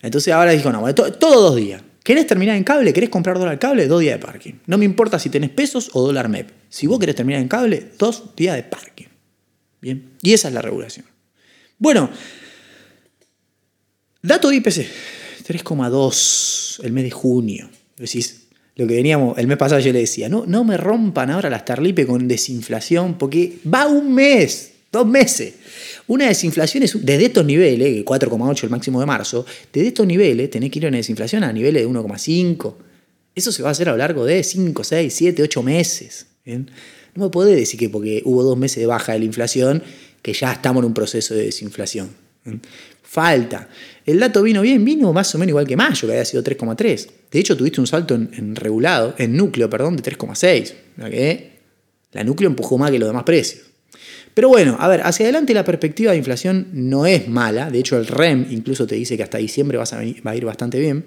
Entonces 0.00 0.32
ahora 0.32 0.52
dijo, 0.52 0.70
no, 0.70 0.80
bueno, 0.80 0.94
to- 0.94 1.12
todo 1.14 1.42
dos 1.42 1.56
días. 1.56 1.82
¿Querés 2.06 2.28
terminar 2.28 2.54
en 2.54 2.62
cable? 2.62 2.92
¿Querés 2.92 3.10
comprar 3.10 3.36
dólar 3.36 3.58
cable? 3.58 3.88
Dos 3.88 4.00
días 4.00 4.20
de 4.20 4.24
parking. 4.24 4.52
No 4.66 4.78
me 4.78 4.84
importa 4.84 5.18
si 5.18 5.28
tenés 5.28 5.50
pesos 5.50 5.90
o 5.92 6.06
dólar 6.06 6.28
MEP. 6.28 6.50
Si 6.68 6.86
vos 6.86 7.00
querés 7.00 7.16
terminar 7.16 7.42
en 7.42 7.48
cable, 7.48 7.90
dos 7.98 8.36
días 8.36 8.54
de 8.54 8.62
parking. 8.62 9.08
Bien. 9.80 10.12
Y 10.22 10.32
esa 10.32 10.46
es 10.46 10.54
la 10.54 10.62
regulación. 10.62 11.04
Bueno, 11.80 12.08
dato 14.22 14.50
de 14.50 14.54
IPC, 14.54 14.86
3,2 15.48 16.84
el 16.84 16.92
mes 16.92 17.02
de 17.02 17.10
junio. 17.10 17.68
Decís, 17.96 18.50
lo 18.76 18.86
que 18.86 18.94
veníamos, 18.94 19.36
el 19.36 19.48
mes 19.48 19.56
pasado 19.56 19.80
yo 19.80 19.92
le 19.92 19.98
decía, 19.98 20.28
no, 20.28 20.46
no 20.46 20.62
me 20.62 20.76
rompan 20.76 21.32
ahora 21.32 21.50
las 21.50 21.64
tarlipe 21.64 22.06
con 22.06 22.28
desinflación, 22.28 23.18
porque 23.18 23.58
va 23.66 23.88
un 23.88 24.14
mes, 24.14 24.74
dos 24.96 25.06
meses. 25.06 25.54
Una 26.06 26.28
desinflación 26.28 26.82
es, 26.82 27.04
desde 27.04 27.26
estos 27.26 27.44
niveles, 27.44 27.94
que 27.94 28.04
4,8 28.04 28.64
el 28.64 28.70
máximo 28.70 29.00
de 29.00 29.06
marzo, 29.06 29.44
desde 29.72 29.88
estos 29.88 30.06
niveles 30.06 30.50
tenés 30.50 30.70
que 30.70 30.78
ir 30.78 30.86
a 30.86 30.88
una 30.88 30.98
desinflación 30.98 31.44
a 31.44 31.52
niveles 31.52 31.82
de 31.82 31.88
1,5. 31.88 32.74
Eso 33.34 33.52
se 33.52 33.62
va 33.62 33.68
a 33.68 33.72
hacer 33.72 33.88
a 33.88 33.92
lo 33.92 33.98
largo 33.98 34.24
de 34.24 34.42
5, 34.42 34.84
6, 34.84 35.12
7, 35.12 35.42
8 35.42 35.62
meses. 35.62 36.26
No 36.44 37.24
me 37.24 37.30
podés 37.30 37.56
decir 37.56 37.78
que 37.78 37.88
porque 37.88 38.22
hubo 38.24 38.42
dos 38.42 38.56
meses 38.56 38.78
de 38.78 38.86
baja 38.86 39.12
de 39.12 39.18
la 39.20 39.24
inflación, 39.24 39.82
que 40.22 40.32
ya 40.32 40.52
estamos 40.52 40.82
en 40.82 40.86
un 40.86 40.94
proceso 40.94 41.34
de 41.34 41.44
desinflación. 41.44 42.10
Falta. 43.02 43.68
El 44.04 44.20
dato 44.20 44.42
vino 44.42 44.62
bien, 44.62 44.84
vino 44.84 45.12
más 45.12 45.34
o 45.34 45.38
menos 45.38 45.50
igual 45.50 45.66
que 45.66 45.76
mayo, 45.76 46.06
que 46.06 46.12
había 46.12 46.24
sido 46.24 46.42
3,3. 46.42 47.08
De 47.30 47.38
hecho, 47.38 47.56
tuviste 47.56 47.80
un 47.80 47.86
salto 47.86 48.14
en, 48.14 48.30
en 48.32 48.56
regulado, 48.56 49.14
en 49.18 49.36
núcleo, 49.36 49.68
perdón, 49.68 49.96
de 49.96 50.02
3,6. 50.02 50.74
La 50.96 51.10
que 51.10 51.56
la 52.12 52.24
núcleo 52.24 52.48
empujó 52.48 52.78
más 52.78 52.90
que 52.90 52.98
los 52.98 53.08
demás 53.08 53.24
precios. 53.24 53.62
Pero 54.36 54.50
bueno, 54.50 54.76
a 54.78 54.86
ver, 54.86 55.00
hacia 55.02 55.24
adelante 55.24 55.54
la 55.54 55.64
perspectiva 55.64 56.12
de 56.12 56.18
inflación 56.18 56.66
no 56.74 57.06
es 57.06 57.26
mala. 57.26 57.70
De 57.70 57.78
hecho, 57.78 57.96
el 57.96 58.06
REM 58.06 58.48
incluso 58.50 58.86
te 58.86 58.94
dice 58.94 59.16
que 59.16 59.22
hasta 59.22 59.38
diciembre 59.38 59.78
va 59.78 60.30
a 60.30 60.36
ir 60.36 60.44
bastante 60.44 60.78
bien. 60.78 61.06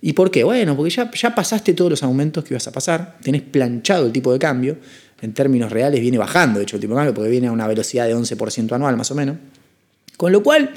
¿Y 0.00 0.12
por 0.12 0.30
qué? 0.30 0.44
Bueno, 0.44 0.76
porque 0.76 0.90
ya, 0.90 1.10
ya 1.10 1.34
pasaste 1.34 1.74
todos 1.74 1.90
los 1.90 2.04
aumentos 2.04 2.44
que 2.44 2.54
ibas 2.54 2.64
a 2.68 2.70
pasar, 2.70 3.18
tenés 3.20 3.42
planchado 3.42 4.06
el 4.06 4.12
tipo 4.12 4.32
de 4.32 4.38
cambio, 4.38 4.76
en 5.20 5.34
términos 5.34 5.72
reales 5.72 6.00
viene 6.00 6.18
bajando, 6.18 6.60
de 6.60 6.62
hecho, 6.62 6.76
el 6.76 6.80
tipo 6.80 6.94
de 6.94 6.98
cambio, 6.98 7.14
porque 7.14 7.30
viene 7.30 7.48
a 7.48 7.52
una 7.52 7.66
velocidad 7.66 8.06
de 8.06 8.14
11% 8.14 8.70
anual 8.70 8.96
más 8.96 9.10
o 9.10 9.16
menos. 9.16 9.38
Con 10.16 10.30
lo 10.30 10.44
cual, 10.44 10.72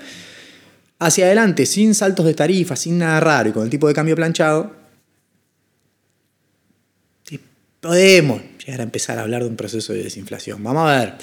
hacia 0.98 1.28
adelante, 1.28 1.68
sin 1.68 1.94
saltos 1.94 2.26
de 2.26 2.34
tarifa, 2.34 2.76
sin 2.76 2.98
nada 2.98 3.20
raro 3.20 3.50
y 3.50 3.52
con 3.52 3.62
el 3.62 3.70
tipo 3.70 3.88
de 3.88 3.94
cambio 3.94 4.16
planchado, 4.16 4.74
podemos 7.80 8.42
llegar 8.66 8.80
a 8.80 8.84
empezar 8.84 9.20
a 9.20 9.22
hablar 9.22 9.44
de 9.44 9.50
un 9.50 9.56
proceso 9.56 9.94
de 9.94 10.02
desinflación. 10.02 10.64
Vamos 10.64 10.90
a 10.90 11.00
ver. 11.00 11.14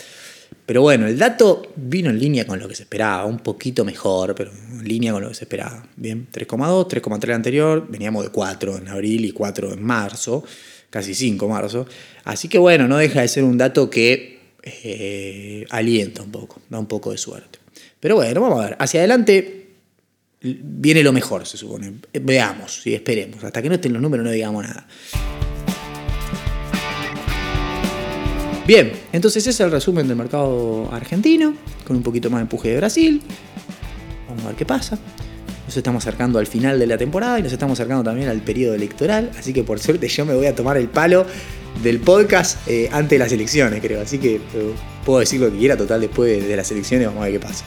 Pero 0.66 0.82
bueno, 0.82 1.07
el 1.07 1.18
dato 1.18 1.72
vino 1.76 2.11
en 2.11 2.18
línea 2.18 2.46
con 2.46 2.59
lo 2.59 2.68
que 2.68 2.74
se 2.74 2.82
esperaba, 2.84 3.24
un 3.26 3.38
poquito 3.38 3.84
mejor, 3.84 4.34
pero 4.34 4.50
en 4.53 4.84
línea 4.84 5.12
con 5.12 5.22
lo 5.22 5.28
que 5.28 5.34
se 5.34 5.44
esperaba. 5.44 5.86
Bien, 5.96 6.28
3,2, 6.32 6.88
3,3 6.88 7.24
el 7.24 7.30
anterior, 7.32 7.86
veníamos 7.88 8.24
de 8.24 8.30
4 8.30 8.78
en 8.78 8.88
abril 8.88 9.24
y 9.24 9.32
4 9.32 9.72
en 9.72 9.82
marzo, 9.82 10.44
casi 10.90 11.14
5 11.14 11.48
marzo. 11.48 11.86
Así 12.24 12.48
que 12.48 12.59
bueno, 12.59 12.88
no 12.88 12.96
deja 12.96 13.20
de 13.20 13.28
ser 13.28 13.44
un 13.44 13.59
dato 13.59 13.90
que 13.90 14.40
eh, 14.62 15.66
alienta 15.70 16.22
un 16.22 16.30
poco, 16.30 16.61
da 16.68 16.78
un 16.78 16.86
poco 16.86 17.11
de 17.11 17.18
suerte. 17.18 17.59
Pero 18.00 18.16
bueno, 18.16 18.40
vamos 18.40 18.61
a 18.61 18.68
ver, 18.68 18.76
hacia 18.78 19.00
adelante 19.00 19.62
viene 20.42 21.03
lo 21.03 21.12
mejor, 21.12 21.46
se 21.46 21.57
supone. 21.57 21.92
Veamos, 22.12 22.82
sí, 22.82 22.94
esperemos. 22.94 23.42
Hasta 23.44 23.62
que 23.62 23.68
no 23.68 23.76
estén 23.76 23.92
los 23.92 24.03
números 24.03 24.24
no 24.24 24.32
digamos 24.32 24.64
nada. 24.64 24.86
Bien, 28.67 28.93
entonces 29.13 29.43
ese 29.43 29.51
es 29.51 29.61
el 29.61 29.73
resumen 29.73 30.07
del 30.07 30.17
mercado 30.17 30.89
argentino, 30.93 31.55
con 31.85 31.97
un 31.97 32.03
poquito 32.05 32.31
más 32.31 32.39
de 32.39 32.43
empuje 32.43 32.69
de 32.69 32.77
Brasil. 32.77 33.21
Vamos 34.29 34.45
a 34.45 34.49
ver 34.49 34.57
qué 34.57 34.65
pasa. 34.65 34.97
Nos 35.67 35.77
estamos 35.77 36.05
acercando 36.05 36.39
al 36.39 36.47
final 36.47 36.79
de 36.79 36.87
la 36.87 36.97
temporada 36.97 37.41
y 37.41 37.43
nos 37.43 37.53
estamos 37.53 37.79
acercando 37.79 38.05
también 38.05 38.29
al 38.29 38.41
periodo 38.41 38.75
electoral, 38.75 39.33
así 39.37 39.53
que 39.53 39.65
por 39.65 39.81
suerte 39.81 40.07
yo 40.07 40.25
me 40.25 40.35
voy 40.35 40.47
a 40.47 40.55
tomar 40.55 40.77
el 40.77 40.89
palo 40.89 41.27
del 41.83 41.99
podcast 41.99 42.57
eh, 42.69 42.89
antes 42.93 43.11
de 43.11 43.19
las 43.19 43.33
elecciones, 43.33 43.81
creo. 43.81 44.01
Así 44.01 44.19
que 44.19 44.37
eh, 44.37 44.41
puedo 45.05 45.19
decir 45.19 45.41
lo 45.41 45.51
que 45.51 45.59
quiera, 45.59 45.77
total, 45.77 46.01
después 46.01 46.47
de, 46.47 46.57
las 46.57 46.71
elecciones 46.71 47.09
vamos 47.09 47.23
a 47.23 47.25
ver 47.25 47.33
qué 47.33 47.41
pasa. 47.41 47.65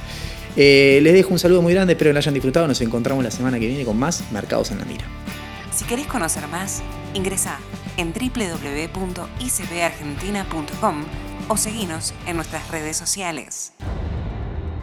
Eh, 0.56 1.02
les 1.04 1.14
dejo 1.14 1.34
un 1.34 1.40
saludo 1.40 1.62
muy 1.62 1.74
grande, 1.74 1.94
espero 1.94 2.10
que 2.10 2.14
lo 2.14 2.20
hayan 2.20 2.34
disfrutado. 2.34 2.68
Nos 2.70 2.80
encontramos 2.80 3.22
la 3.22 3.32
semana 3.32 3.60
que 3.60 3.68
viene 3.68 3.84
con 3.84 3.98
más 3.98 4.24
Mercados 4.32 4.72
en 4.72 4.80
la 4.80 4.86
Mira. 4.86 5.04
Si 5.76 5.84
querés 5.84 6.08
conocer 6.08 6.48
más, 6.48 6.82
ingresa 7.14 7.60
en 7.98 8.14
www.icbargentina.com 8.14 11.04
o 11.48 11.58
seguinos 11.58 12.14
en 12.26 12.36
nuestras 12.36 12.68
redes 12.70 12.98
sociales. 12.98 13.74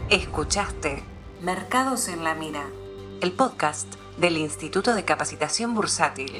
Escuchaste 0.09 1.03
Mercados 1.41 2.07
en 2.07 2.23
la 2.23 2.35
Mira, 2.35 2.63
el 3.21 3.33
podcast 3.33 3.93
del 4.17 4.37
Instituto 4.37 4.95
de 4.95 5.03
Capacitación 5.03 5.73
Bursátil. 5.73 6.31